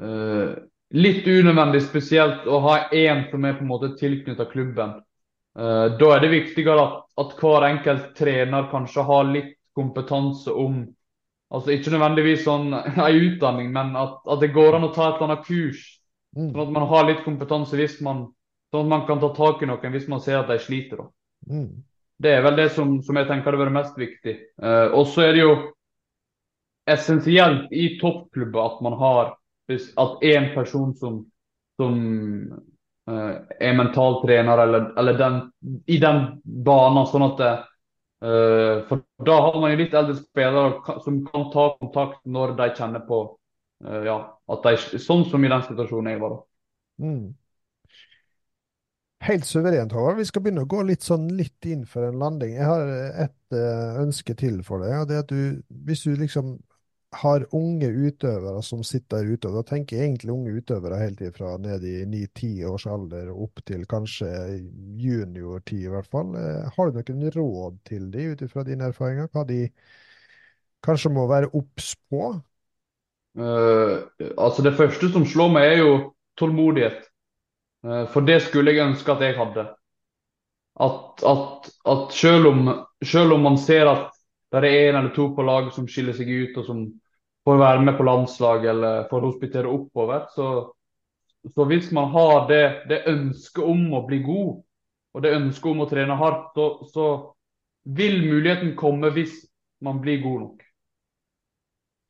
uh, 0.00 0.52
Litt 0.92 1.24
unødvendig 1.24 1.80
spesielt 1.86 2.44
å 2.44 2.58
ha 2.66 2.72
én 2.92 3.22
som 3.30 3.44
er 3.48 3.54
på 3.56 3.64
en 3.64 3.70
måte 3.70 3.88
tilknyttet 3.96 4.50
klubben. 4.52 4.98
Uh, 5.56 5.88
da 5.96 6.10
er 6.12 6.20
det 6.20 6.32
viktigere 6.34 6.82
at, 6.84 6.98
at, 7.20 7.32
hver 7.40 7.64
enkelt 7.64 8.10
trener 8.16 8.68
kanskje 8.68 9.04
har 9.08 9.24
litt 9.28 9.54
kompetanse 9.76 10.52
om 10.52 10.82
altså 11.52 11.72
Ikke 11.72 11.92
nødvendigvis 11.92 12.44
sånn 12.44 12.72
ei 13.06 13.16
utdanning, 13.26 13.72
men 13.72 13.96
at, 13.96 14.20
at, 14.24 14.40
det 14.40 14.52
går 14.52 14.76
an 14.76 14.88
å 14.88 14.92
ta 14.92 15.10
et 15.10 15.18
eller 15.18 15.30
annet 15.30 15.48
kurs. 15.48 15.80
Mm. 16.36 16.50
Sånn 16.52 16.62
at 16.64 16.76
man 16.76 16.86
har 16.88 17.08
litt 17.08 17.24
kompetanse 17.24 17.76
hvis 17.76 17.98
man, 18.04 18.22
sånn 18.72 18.86
at 18.86 18.92
man 18.92 19.04
kan 19.08 19.20
ta 19.20 19.32
tak 19.36 19.60
i 19.60 19.68
noen 19.68 19.96
hvis 19.96 20.08
man 20.12 20.20
ser 20.24 20.40
at 20.40 20.52
de 20.52 20.56
sliter. 20.64 21.04
Mm. 21.48 21.84
Det 22.22 22.32
er 22.36 22.42
vel 22.44 22.58
det 22.58 22.68
som, 22.76 22.96
som 23.02 23.18
jeg 23.18 23.28
tenker 23.28 23.50
hadde 23.50 23.64
vært 23.64 23.74
mest 23.74 23.98
viktig. 23.98 24.34
Eh, 24.62 24.88
og 24.94 25.08
så 25.10 25.26
er 25.26 25.32
det 25.36 25.42
jo 25.42 25.54
essensielt 26.92 27.72
i 27.74 27.96
toppklubber 28.00 28.66
at 28.66 28.82
man 28.84 28.98
har 29.00 29.32
at 29.72 30.24
én 30.26 30.50
person 30.52 30.90
som, 30.98 31.20
som 31.80 31.98
eh, 33.08 33.34
er 33.68 33.76
mentaltrener 33.78 34.64
eller, 34.66 34.88
eller 34.98 35.18
den, 35.18 35.38
i 35.86 35.98
den 36.02 36.24
banen, 36.42 37.06
sånn 37.08 37.26
at 37.30 37.36
det, 37.40 37.52
eh, 38.26 38.82
For 38.90 39.04
da 39.24 39.38
har 39.46 39.60
man 39.62 39.72
jo 39.72 39.80
litt 39.80 39.94
eldre 39.96 40.18
spillere 40.18 40.98
som 41.06 41.22
kan 41.30 41.46
ta 41.54 41.68
kontakt 41.78 42.20
når 42.26 42.56
de 42.58 42.72
kjenner 42.76 43.06
på 43.08 43.22
ja, 43.82 44.18
at 44.46 44.66
de, 44.66 44.98
Sånn 45.02 45.24
som 45.30 45.42
i 45.42 45.48
den 45.50 45.64
situasjonen 45.66 46.12
jeg 46.12 46.20
var 46.22 46.36
da. 46.36 46.42
Mm. 47.02 47.32
Helt 49.22 49.44
suverent, 49.46 49.92
Håvard. 49.94 50.16
Vi 50.18 50.24
skal 50.26 50.42
begynne 50.42 50.64
å 50.64 50.70
gå 50.70 50.80
litt, 50.82 51.04
sånn, 51.06 51.28
litt 51.38 51.66
inn 51.70 51.84
for 51.86 52.02
en 52.08 52.18
landing. 52.18 52.56
Jeg 52.56 52.66
har 52.66 52.88
et 53.22 53.54
uh, 53.54 54.00
ønske 54.02 54.34
til 54.34 54.56
for 54.66 54.82
deg. 54.82 54.96
og 54.98 55.04
det 55.06 55.14
er 55.14 55.22
at 55.22 55.30
du, 55.30 55.60
Hvis 55.86 56.02
du 56.08 56.16
liksom 56.18 56.56
har 57.22 57.44
unge 57.54 57.86
utøvere 57.86 58.62
som 58.66 58.80
sitter 58.82 59.20
der 59.20 59.36
ute, 59.36 59.50
og 59.50 59.60
da 59.60 59.62
tenker 59.68 59.98
jeg 59.98 60.08
egentlig 60.08 60.32
unge 60.32 60.54
utøvere 60.56 60.98
helt 60.98 61.20
ifra 61.22 61.52
ned 61.60 61.84
i 61.86 62.00
9-10 62.08 62.64
års 62.72 62.86
alder 62.88 63.28
og 63.30 63.44
opp 63.46 63.62
til 63.68 63.84
kanskje 63.86 64.30
juniortid 64.98 65.84
i 65.84 65.92
hvert 65.92 66.10
fall. 66.10 66.34
Uh, 66.34 66.66
har 66.74 66.90
du 66.90 66.98
noen 66.98 67.36
råd 67.36 67.78
til 67.86 68.10
dem 68.10 68.34
ut 68.34 68.42
ifra 68.42 68.66
dine 68.66 68.90
erfaringer? 68.90 69.30
Hva 69.30 69.46
de 69.46 69.68
kanskje 70.82 71.14
må 71.14 71.28
være 71.30 71.52
obs 71.54 71.92
på? 72.10 72.32
Uh, 73.38 74.02
altså 74.34 74.66
Det 74.66 74.74
første 74.74 75.14
som 75.14 75.30
slår 75.30 75.54
meg, 75.54 75.76
er 75.76 75.84
jo 75.84 75.96
tålmodighet. 76.42 77.11
Eh, 77.86 78.06
for 78.06 78.26
det 78.26 78.40
skulle 78.46 78.74
jeg 78.74 78.86
ønske 78.86 79.12
at 79.12 79.24
jeg 79.26 79.38
hadde. 79.38 79.66
At, 80.82 81.24
at, 81.28 81.70
at 81.92 82.14
selv, 82.16 82.48
om, 82.48 82.70
selv, 83.04 83.36
om, 83.36 83.42
man 83.44 83.58
ser 83.60 83.90
at 83.90 84.08
det 84.52 84.62
er 84.62 84.88
en 84.88 85.00
eller 85.00 85.14
to 85.16 85.30
på 85.36 85.44
laget 85.44 85.74
som 85.74 85.88
skiller 85.88 86.16
seg 86.16 86.30
ut, 86.30 86.56
og 86.60 86.66
som 86.68 86.84
får 87.44 87.58
være 87.58 87.82
med 87.84 87.96
på 87.98 88.06
landslag 88.06 88.64
eller 88.70 89.06
får 89.10 89.26
hospitere 89.26 89.68
oppover, 89.68 90.26
så, 90.34 90.48
så 91.54 91.66
hvis 91.68 91.90
man 91.92 92.10
har 92.14 92.46
det, 92.48 92.64
det, 92.88 93.02
ønsket 93.10 93.64
om 93.64 93.86
å 93.98 94.04
bli 94.06 94.22
god, 94.24 94.60
og 95.12 95.24
det 95.24 95.36
ønsket 95.36 95.70
om 95.72 95.84
å 95.84 95.88
trene 95.90 96.16
hardt, 96.20 96.52
så, 96.56 96.68
så 96.92 97.06
vil 97.84 98.20
muligheten 98.22 98.76
komme 98.78 99.10
hvis 99.12 99.34
man 99.82 99.98
blir 100.00 100.22
god 100.22 100.44
nok. 100.46 100.62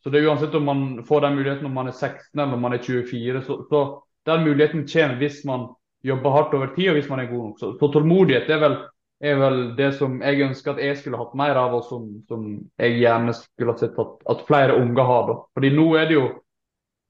Så 0.03 0.11
det 0.11 0.21
er 0.21 0.29
uansett 0.29 0.55
om 0.59 0.67
man 0.67 0.83
får 1.07 1.25
den 1.25 1.37
muligheten 1.39 1.67
når 1.67 1.75
man 1.75 1.91
er 1.91 1.95
16 1.95 2.35
eller 2.35 2.57
om 2.59 2.65
man 2.67 2.75
er 2.77 2.83
24, 2.83 3.43
så, 3.47 3.59
så 3.71 3.83
den 4.29 4.45
muligheten 4.47 4.87
kommer 4.89 5.19
hvis 5.21 5.45
man 5.49 5.69
jobber 6.03 6.35
hardt 6.35 6.55
over 6.55 6.73
tid 6.77 6.91
og 6.91 6.99
hvis 6.99 7.09
man 7.11 7.23
er 7.23 7.31
god 7.31 7.45
nok. 7.49 7.61
Så, 7.61 7.73
så 7.79 7.89
tålmodighet 7.95 8.51
er 8.51 8.61
vel, 8.63 8.77
er 9.23 9.39
vel, 9.39 9.59
det 9.79 9.93
som 9.99 10.19
jeg 10.23 10.43
ønsker 10.49 10.75
at 10.75 10.83
jeg 10.83 10.99
skulle 10.99 11.21
hatt 11.21 11.35
mer 11.39 11.59
av, 11.59 11.77
og 11.79 11.87
som, 11.87 12.09
som 12.29 12.47
jeg 12.83 13.01
gjerne 13.01 13.35
skulle 13.39 13.75
ha 13.75 13.83
sett 13.83 13.99
at, 14.03 14.15
at, 14.35 14.47
flere 14.49 14.79
unger 14.79 15.11
har. 15.11 15.27
Da. 15.31 15.39
Fordi 15.57 15.73
nå 15.75 15.89
er 16.01 16.11
det 16.11 16.19
jo 16.19 16.29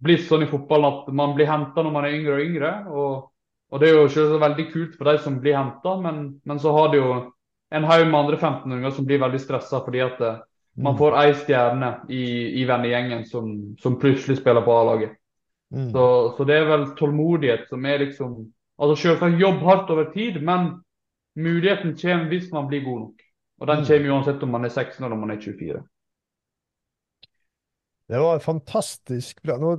blitt 0.02 0.26
sånn 0.26 0.44
i 0.46 0.50
fotballen 0.50 0.88
at 0.90 1.12
man 1.14 1.36
blir 1.36 1.48
henta 1.48 1.84
når 1.84 1.94
man 1.94 2.08
er 2.08 2.16
yngre 2.18 2.38
og 2.38 2.46
yngre. 2.46 2.72
og, 2.90 3.12
og 3.72 3.80
det 3.80 3.88
er 3.88 3.94
jo 3.96 4.08
selvsagt 4.12 4.42
veldig 4.42 4.64
kult 4.72 4.96
for 4.98 5.08
de 5.08 5.20
som 5.24 5.38
blir 5.40 5.56
henta, 5.56 5.96
men, 6.02 6.24
men, 6.44 6.58
så 6.60 6.74
har 6.76 6.90
det 6.92 7.00
jo 7.00 7.12
en 7.72 7.86
haug 7.88 8.02
med 8.04 8.18
andre 8.18 8.36
15-åringer 8.36 8.92
som 8.92 9.06
blir 9.08 9.22
veldig 9.22 9.38
stressa 9.40 9.78
fordi 9.80 10.02
at 10.04 10.18
eh, 10.20 10.40
man 10.76 10.92
mm. 10.92 10.98
får 10.98 11.14
ei 11.22 11.30
stjerne 11.40 11.88
i, 12.12 12.24
i 12.60 12.66
vennegjengen 12.68 13.24
som, 13.28 13.48
som 13.80 13.96
plutselig 14.00 14.42
spiller 14.42 14.64
på 14.66 14.74
A-laget. 14.76 15.16
Mm. 15.72 15.90
Så, 15.92 16.34
så, 16.36 16.44
det 16.44 16.56
er 16.56 16.68
vel 16.68 16.90
tålmodighet 16.98 17.70
som 17.70 17.86
er 17.88 18.04
liksom 18.06 18.42
Altså 18.82 18.96
selvsagt 18.98 19.38
jobb 19.38 19.60
hardt 19.62 19.90
over 19.94 20.08
tid, 20.10 20.40
men 20.42 20.80
muligheten 21.38 21.92
kommer 22.00 22.30
hvis 22.32 22.48
man 22.50 22.64
blir 22.66 22.80
god 22.82 22.98
nok. 23.00 23.20
Og 23.60 23.68
den 23.68 23.82
mm. 23.82 23.84
kommer 23.86 24.14
uansett 24.14 24.42
om 24.42 24.50
man 24.50 24.64
er 24.64 24.72
16 24.72 25.04
eller 25.04 25.14
om 25.14 25.20
man 25.22 25.30
er 25.30 25.40
24. 25.40 25.82
Det 28.08 28.18
var 28.18 28.38
fantastisk 28.38 29.42
bra. 29.42 29.58
Nå 29.60 29.76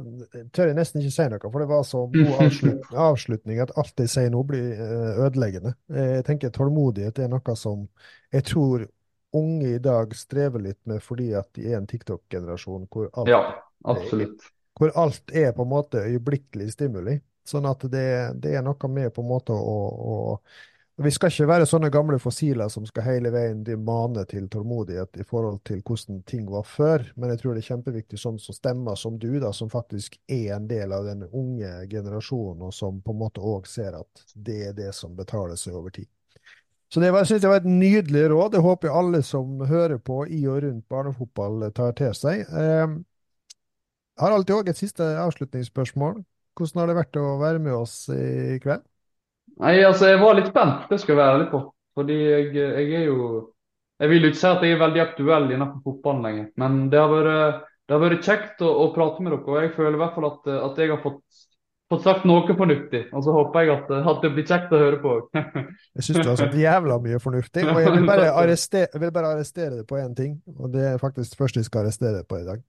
tør 0.56 0.70
jeg 0.70 0.78
nesten 0.78 1.02
ikke 1.02 1.12
si 1.18 1.26
noe, 1.34 1.42
for 1.44 1.66
det 1.66 1.68
var 1.74 1.84
så 1.90 2.06
god 2.14 2.32
avslutning, 2.46 2.96
avslutning 3.10 3.60
at 3.66 3.76
alt 3.82 4.06
jeg 4.06 4.14
sier 4.14 4.32
nå 4.32 4.46
blir 4.48 4.72
eh, 4.72 5.20
ødeleggende. 5.26 5.76
Jeg 5.92 6.24
tenker 6.30 6.54
Tålmodighet 6.56 7.20
er 7.20 7.34
noe 7.34 7.58
som 7.60 7.84
jeg 8.32 8.48
tror 8.54 8.88
unge 9.34 9.76
i 9.76 9.84
dag 9.84 10.16
strever 10.16 10.64
litt 10.64 10.80
med 10.90 11.04
fordi 11.04 11.34
at 11.36 11.50
de 11.58 11.68
er 11.74 11.82
en 11.82 11.90
TikTok-generasjon 11.90 12.88
hvor 12.94 13.10
alt 13.18 13.34
ja, 13.34 13.42
absolutt 13.90 14.46
hvor 14.78 14.94
alt 14.98 15.32
er 15.34 15.54
på 15.54 15.66
en 15.66 15.74
måte 15.74 16.04
øyeblikkelig 16.04 16.72
stimuli. 16.74 17.20
Sånn 17.48 17.68
at 17.68 17.82
det, 17.92 18.08
det 18.40 18.54
er 18.56 18.64
noe 18.64 18.90
med 18.90 19.12
på 19.14 19.24
en 19.24 19.28
måte 19.28 19.56
å, 19.56 19.80
å 20.14 20.16
Vi 21.04 21.12
skal 21.12 21.32
ikke 21.34 21.48
være 21.50 21.66
sånne 21.66 21.90
gamle 21.92 22.20
fossiler 22.22 22.70
som 22.70 22.86
skal 22.86 23.08
hele 23.08 23.32
veien 23.34 23.64
mane 23.84 24.24
til 24.30 24.46
tålmodighet 24.48 25.18
i 25.20 25.26
forhold 25.26 25.60
til 25.66 25.82
hvordan 25.82 26.22
ting 26.30 26.46
var 26.46 26.64
før, 26.70 27.08
men 27.18 27.34
jeg 27.34 27.42
tror 27.42 27.56
det 27.56 27.64
er 27.64 27.70
kjempeviktig 27.72 28.20
sånn 28.22 28.38
som 28.40 28.56
stemmer 28.56 28.96
som 28.96 29.18
du, 29.18 29.40
da, 29.42 29.50
som 29.52 29.72
faktisk 29.74 30.20
er 30.30 30.54
en 30.56 30.68
del 30.70 30.94
av 30.94 31.10
den 31.10 31.26
unge 31.32 31.72
generasjonen, 31.90 32.62
og 32.70 32.74
som 32.78 33.02
på 33.02 33.12
en 33.12 33.24
måte 33.26 33.42
òg 33.42 33.66
ser 33.68 33.98
at 33.98 34.28
det 34.36 34.60
er 34.70 34.78
det 34.78 34.92
som 34.94 35.18
betaler 35.18 35.58
seg 35.58 35.74
over 35.82 35.90
tid. 35.98 36.08
Så 36.94 37.02
det 37.02 37.10
var, 37.10 37.24
jeg 37.24 37.28
synes 37.32 37.42
det 37.42 37.50
var 37.50 37.64
et 37.64 37.72
nydelig 37.82 38.28
råd. 38.30 38.52
Det 38.54 38.60
håper 38.62 38.88
jeg 38.88 38.98
alle 39.00 39.24
som 39.26 39.64
hører 39.66 39.98
på 39.98 40.20
i 40.30 40.44
og 40.46 40.60
rundt 40.62 40.86
barnefotball, 40.94 41.72
tar 41.74 41.96
til 41.98 42.14
seg. 42.14 42.46
Jeg 44.14 44.26
har 44.26 44.36
alltid 44.36 44.56
òg 44.56 44.70
et 44.70 44.80
siste 44.80 45.06
avslutningsspørsmål. 45.24 46.20
Hvordan 46.54 46.82
har 46.82 46.90
det 46.90 46.98
vært 47.00 47.18
å 47.18 47.30
være 47.42 47.62
med 47.64 47.74
oss 47.76 47.96
i 48.14 48.60
kveld? 48.62 48.84
Nei, 49.62 49.78
altså 49.86 50.10
Jeg 50.10 50.22
var 50.22 50.38
litt 50.38 50.50
spent, 50.50 50.86
det 50.90 51.00
skal 51.02 51.14
jeg 51.14 51.22
være 51.22 51.38
ærlig 51.38 51.50
på. 51.54 51.64
Fordi 51.98 52.18
jeg, 52.18 52.46
jeg, 52.58 52.88
er 52.98 53.06
jo 53.06 53.18
Jeg 54.02 54.10
vil 54.10 54.28
ikke 54.28 54.40
si 54.40 54.50
at 54.50 54.64
jeg 54.66 54.76
er 54.76 54.82
veldig 54.82 55.02
aktuell 55.04 55.50
innenfor 55.50 55.82
fotballen 55.86 56.28
lenger. 56.28 56.48
Men 56.62 56.78
det 56.94 57.02
har 57.02 57.10
vært, 57.14 57.66
det 57.88 57.96
har 57.96 58.04
vært 58.06 58.30
kjekt 58.30 58.64
å, 58.66 58.70
å, 58.84 58.92
prate 58.94 59.26
med 59.26 59.34
dere. 59.34 59.46
Og 59.50 59.60
jeg 59.62 59.74
føler 59.78 59.98
i 59.98 60.02
hvert 60.04 60.16
fall 60.18 60.30
at, 60.30 60.54
at 60.70 60.82
jeg 60.82 60.94
har 60.94 61.02
fått 61.06 61.22
fått 61.94 62.06
sagt 62.08 62.28
noe 62.28 62.56
fornuftig. 62.58 63.04
Og 63.14 63.26
så 63.26 63.34
håper 63.36 63.66
jeg 63.66 63.74
at, 63.76 63.92
at 64.14 64.22
det 64.24 64.32
blir 64.34 64.46
kjekt 64.50 64.74
å 64.74 64.82
høre 64.82 65.00
på 65.02 65.16
òg. 65.18 65.42
Jeg 65.98 66.08
syns 66.08 66.22
du 66.24 66.30
har 66.32 66.40
sagt 66.40 66.58
jævla 66.58 66.98
mye 67.04 67.20
fornuftig, 67.22 67.66
og 67.70 67.78
jeg 67.84 67.92
vil 67.94 68.08
bare 68.08 68.32
arrestere, 68.42 68.88
jeg 68.90 69.02
vil 69.04 69.12
bare 69.14 69.34
arrestere 69.36 69.76
deg 69.76 69.84
på 69.86 70.00
én 70.02 70.16
ting, 70.18 70.40
og 70.58 70.72
det 70.74 70.88
er 70.90 70.96
faktisk 71.02 71.38
først 71.38 71.60
jeg 71.60 71.68
skal 71.68 71.84
arrestere 71.84 72.16
deg 72.18 72.26
på 72.26 72.40
i 72.40 72.48
dag. 72.48 72.64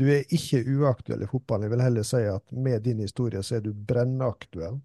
Du 0.00 0.06
er 0.08 0.24
ikke 0.32 0.62
uaktuell 0.64 1.26
i 1.26 1.28
fotballen. 1.28 1.66
Jeg 1.66 1.74
vil 1.74 1.84
heller 1.84 2.06
si 2.08 2.22
at 2.24 2.54
med 2.56 2.86
din 2.86 3.02
historie 3.04 3.42
så 3.44 3.58
er 3.58 3.66
du 3.66 3.74
brennaktuell. 3.74 4.78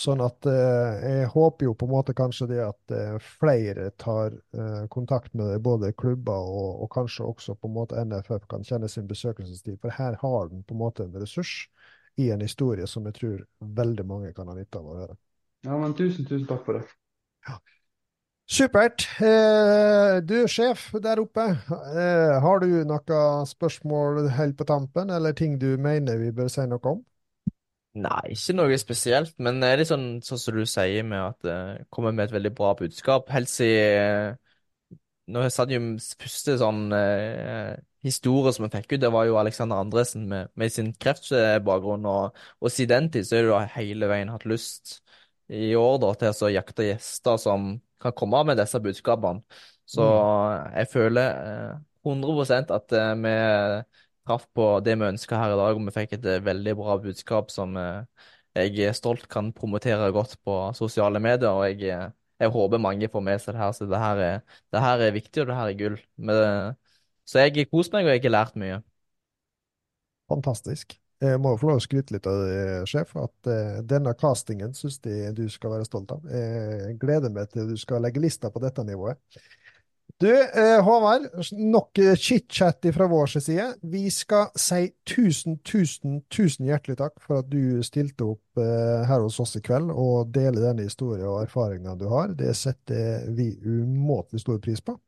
Sånn 0.00 0.22
at 0.24 0.46
eh, 0.48 1.00
jeg 1.02 1.30
håper 1.34 1.66
jo 1.66 1.74
på 1.76 1.84
en 1.84 1.92
måte 1.92 2.14
kanskje 2.16 2.46
det 2.48 2.60
at 2.64 2.94
eh, 2.94 3.16
flere 3.40 3.90
tar 4.00 4.32
eh, 4.32 4.84
kontakt 4.92 5.34
med 5.34 5.50
deg, 5.50 5.58
både 5.66 5.90
klubber 5.98 6.46
og, 6.46 6.84
og, 6.84 6.88
kanskje 6.94 7.26
også 7.26 7.56
på 7.58 7.68
en 7.68 7.74
måte 7.74 8.04
NFF 8.06 8.46
kan 8.48 8.64
kjenne 8.64 8.88
sin 8.88 9.10
besøkelsestid. 9.10 9.76
For 9.82 9.92
her 9.92 10.16
har 10.22 10.48
den 10.52 10.62
på 10.64 10.76
en 10.76 10.82
måte 10.86 11.04
en 11.04 11.18
ressurs 11.20 11.66
i 12.16 12.30
en 12.32 12.40
historie 12.40 12.86
som 12.88 13.10
jeg 13.10 13.18
tror 13.18 13.42
veldig 13.82 14.06
mange 14.08 14.32
kan 14.36 14.48
ha 14.48 14.56
nytte 14.56 14.80
av 14.80 14.88
å 14.88 14.96
høre. 15.02 15.18
Ja, 15.66 15.76
men 15.76 15.92
tusen, 15.98 16.24
tusen 16.24 16.48
takk 16.48 16.64
for 16.64 16.80
det. 16.80 16.86
Ja. 17.48 17.58
Supert. 18.50 19.04
Eh, 19.22 20.16
du, 20.26 20.40
sjef 20.50 20.88
der 20.98 21.20
oppe, 21.22 21.44
eh, 21.70 22.32
har 22.42 22.58
du 22.58 22.80
noen 22.82 23.46
spørsmål 23.46 24.24
helt 24.34 24.56
på 24.58 24.64
tampen, 24.66 25.10
eller 25.14 25.36
ting 25.38 25.54
du 25.60 25.76
mener 25.78 26.18
vi 26.18 26.32
bør 26.34 26.48
si 26.50 26.64
noe 26.66 26.82
om? 26.90 27.04
Nei, 28.02 28.32
ikke 28.34 28.56
noe 28.58 28.78
spesielt, 28.78 29.36
men 29.38 29.60
det 29.62 29.68
er 29.70 29.78
litt 29.78 29.90
sånn, 29.90 30.08
sånn 30.26 30.40
som 30.42 30.58
du 30.58 30.64
sier, 30.66 31.06
med 31.06 31.22
at 31.22 31.46
det 31.46 31.54
uh, 31.54 31.84
kommer 31.94 32.14
med 32.16 32.24
et 32.24 32.34
veldig 32.34 32.52
bra 32.58 32.72
budskap. 32.78 33.30
Helt 33.30 33.50
siden 33.50 34.38
Nå 35.30 35.44
jo 35.46 35.82
første 36.18 36.56
sånn 36.58 36.80
historie 38.02 38.50
som 38.50 38.64
vi 38.64 38.70
fikk 38.72 38.96
ut, 38.96 39.02
det 39.04 39.12
var 39.14 39.28
jo 39.28 39.36
Alexander 39.38 39.78
Andresen 39.78 40.24
med, 40.26 40.50
med 40.58 40.74
sin 40.74 40.88
kreftbakgrunn, 40.98 42.08
og, 42.10 42.40
og 42.58 42.74
siden 42.74 43.06
den 43.06 43.12
tid 43.14 43.28
så 43.28 43.38
har 43.38 43.46
du 43.46 43.76
hele 43.76 44.08
veien 44.10 44.32
hatt 44.34 44.48
lyst 44.50 44.96
i 45.46 45.70
år 45.78 46.00
da, 46.02 46.10
til 46.18 46.34
å 46.48 46.50
jakte 46.50 46.88
gjester 46.88 47.38
som 47.38 47.70
kan 48.00 48.16
komme 48.16 48.42
med 48.48 48.58
disse 48.60 48.80
budskapene. 48.82 49.42
Så 49.90 50.04
mm. 50.06 50.76
jeg 50.78 50.90
føler 50.92 51.80
100% 52.06 52.70
at 52.72 52.94
vi 53.20 53.34
traff 54.30 54.46
på 54.54 54.66
det 54.84 54.96
vi 54.98 55.08
ønska 55.08 55.38
her 55.38 55.54
i 55.54 55.58
dag, 55.58 55.76
og 55.76 55.88
vi 55.88 55.94
fikk 55.94 56.16
et 56.18 56.28
eh, 56.28 56.44
veldig 56.44 56.76
bra 56.78 56.96
budskap 57.02 57.50
som 57.54 57.76
eh, 57.80 58.28
jeg 58.58 58.94
stolt 58.98 59.26
kan 59.30 59.52
promotere 59.56 60.10
godt 60.14 60.36
på 60.44 60.56
sosiale 60.78 61.22
medier. 61.22 61.50
og 61.50 61.66
jeg, 61.68 61.82
eh, 61.90 62.10
jeg 62.40 62.54
håper 62.54 62.82
mange 62.82 63.08
får 63.08 63.26
med 63.26 63.42
seg 63.42 63.54
det 63.54 63.62
her, 63.64 63.72
så 63.76 63.88
det 63.90 64.04
her 64.04 64.24
er, 64.28 64.40
det 64.72 64.84
her 64.86 65.06
er 65.06 65.18
viktig, 65.18 65.42
og 65.42 65.50
det 65.50 65.58
her 65.58 65.72
er 65.72 65.80
gull. 65.82 65.98
Men, 66.16 66.78
så 67.28 67.44
jeg 67.44 67.68
koser 67.70 67.98
meg, 67.98 68.08
og 68.08 68.16
jeg 68.16 68.24
har 68.28 68.36
lært 68.38 68.56
mye. 68.60 68.80
Fantastisk. 70.30 70.99
Jeg 71.20 71.40
må 71.42 71.52
få 71.60 71.68
lov 71.68 71.80
å 71.80 71.84
skryte 71.84 72.14
litt 72.14 72.26
av 72.30 72.38
det, 72.46 72.60
sjef, 72.88 73.10
at 73.20 73.48
uh, 73.50 73.80
denne 73.84 74.14
castingen 74.16 74.72
syns 74.76 74.96
jeg 75.04 75.34
du 75.36 75.46
skal 75.52 75.74
være 75.74 75.88
stolt 75.88 76.14
av. 76.14 76.24
Jeg 76.32 76.96
gleder 77.02 77.32
meg 77.34 77.52
til 77.52 77.68
du 77.68 77.76
skal 77.80 78.00
legge 78.04 78.22
lista 78.24 78.48
på 78.52 78.62
dette 78.64 78.84
nivået. 78.88 79.20
Du, 80.20 80.28
eh, 80.28 80.84
Håvard, 80.84 81.22
nok 81.52 81.98
chit-chat 82.16 82.84
fra 82.92 83.06
vår 83.08 83.26
side. 83.40 83.74
Vi 83.82 84.10
skal 84.12 84.50
si 84.52 84.90
tusen, 85.08 85.56
tusen, 85.64 86.18
tusen 86.28 86.68
hjertelig 86.68 86.98
takk 87.00 87.14
for 87.24 87.40
at 87.40 87.48
du 87.48 87.80
stilte 87.86 88.26
opp 88.34 88.60
eh, 88.60 89.06
her 89.08 89.24
hos 89.24 89.38
oss 89.40 89.56
i 89.56 89.62
kveld 89.64 89.88
og 89.88 90.28
deler 90.34 90.60
denne 90.66 90.84
historien 90.84 91.24
og 91.24 91.46
erfaringene 91.46 91.96
du 91.96 92.04
har. 92.12 92.34
Det 92.36 92.52
setter 92.52 93.30
vi 93.32 93.54
umåtelig 93.64 94.44
stor 94.44 94.60
pris 94.60 94.84
på. 94.84 94.98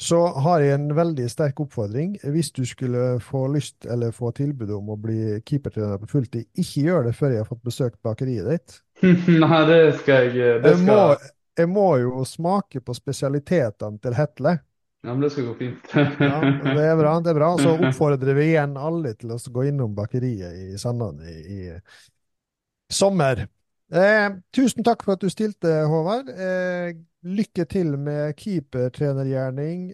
Så 0.00 0.18
har 0.42 0.62
jeg 0.64 0.74
en 0.74 0.88
veldig 0.96 1.28
sterk 1.30 1.60
oppfordring. 1.62 2.16
Hvis 2.34 2.50
du 2.56 2.64
skulle 2.66 3.20
få 3.22 3.44
lyst 3.52 3.86
eller 3.86 4.10
få 4.14 4.32
tilbud 4.34 4.72
om 4.74 4.90
å 4.90 4.98
bli 4.98 5.38
keepertrener 5.46 6.00
på 6.02 6.10
fulltid, 6.16 6.48
ikke 6.58 6.82
gjør 6.88 7.08
det 7.08 7.14
før 7.14 7.34
jeg 7.34 7.44
har 7.44 7.50
fått 7.50 7.62
besøkt 7.68 8.00
bakeriet 8.02 8.50
ditt. 8.50 8.78
Nei, 9.44 9.62
det 9.70 9.80
skal 10.02 10.28
jeg 10.34 10.60
det 10.64 10.74
skal... 10.74 10.82
Jeg 10.82 10.84
må, 10.88 11.32
jeg 11.62 11.70
må 11.70 11.88
jo 12.02 12.24
smake 12.26 12.82
på 12.82 12.96
spesialitetene 12.96 14.02
til 14.02 14.18
Hetle. 14.18 14.56
Ja, 15.04 15.12
men 15.12 15.20
det 15.20 15.30
skal 15.30 15.50
gå 15.50 15.54
fint. 15.58 15.90
ja, 15.94 16.38
det 16.64 16.84
er 16.88 16.96
bra. 16.96 17.18
det 17.20 17.34
er 17.34 17.38
bra. 17.38 17.50
Så 17.60 17.74
oppfordrer 17.88 18.34
vi 18.34 18.50
igjen 18.54 18.78
alle 18.80 19.14
til 19.18 19.34
å 19.34 19.38
gå 19.38 19.68
innom 19.68 19.94
bakeriet 19.94 20.56
i 20.58 20.80
Sandane 20.80 21.28
i, 21.30 21.68
i 21.68 22.94
sommer. 22.94 23.44
Eh, 23.92 24.30
tusen 24.54 24.84
takk 24.84 25.04
for 25.04 25.14
at 25.14 25.22
du 25.22 25.28
stilte, 25.30 25.70
Håvard. 25.90 26.30
Eh, 26.32 26.94
lykke 27.24 27.66
til 27.68 27.98
med 28.00 28.34
keepertrenergjerning, 28.40 29.92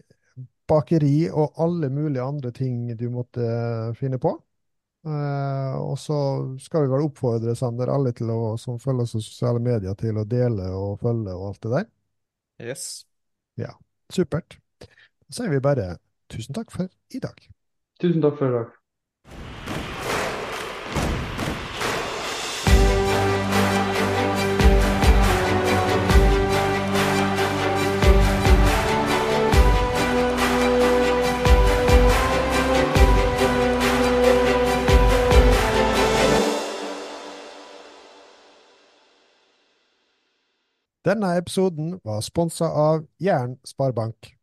bakeri 0.71 1.29
og 1.31 1.59
alle 1.59 1.91
mulige 1.91 2.23
andre 2.23 2.53
ting 2.55 2.87
du 2.99 3.09
måtte 3.11 3.43
finne 3.99 4.21
på. 4.23 4.37
Eh, 5.07 5.75
og 5.81 5.97
så 5.99 6.19
skal 6.61 6.85
vi 6.85 6.93
vel 6.93 7.07
oppfordre 7.09 7.57
Sander, 7.57 7.91
alle 7.93 8.13
til 8.17 8.31
å, 8.31 8.57
som 8.61 8.81
følger 8.81 9.09
oss 9.09 9.17
i 9.17 9.23
sosiale 9.25 9.63
medier, 9.63 9.97
til 9.99 10.21
å 10.21 10.27
dele 10.29 10.69
og 10.77 11.01
følge 11.01 11.37
og 11.37 11.47
alt 11.51 11.63
det 11.65 11.73
der. 11.77 11.89
Yes. 12.71 12.89
Ja, 13.59 13.73
supert. 14.13 14.59
Da 14.81 15.39
sier 15.39 15.51
vi 15.55 15.63
bare 15.65 15.95
tusen 16.31 16.55
takk 16.57 16.71
for 16.75 16.91
i 17.11 17.23
dag. 17.23 17.41
Tusen 18.03 18.23
takk 18.23 18.39
for 18.39 18.53
i 18.53 18.59
dag. 18.61 18.80
Denne 41.05 41.37
episoden 41.39 42.01
var 42.05 42.21
sponsa 42.21 42.65
av 42.65 43.07
Jæren 43.21 43.57
Sparebank. 43.65 44.35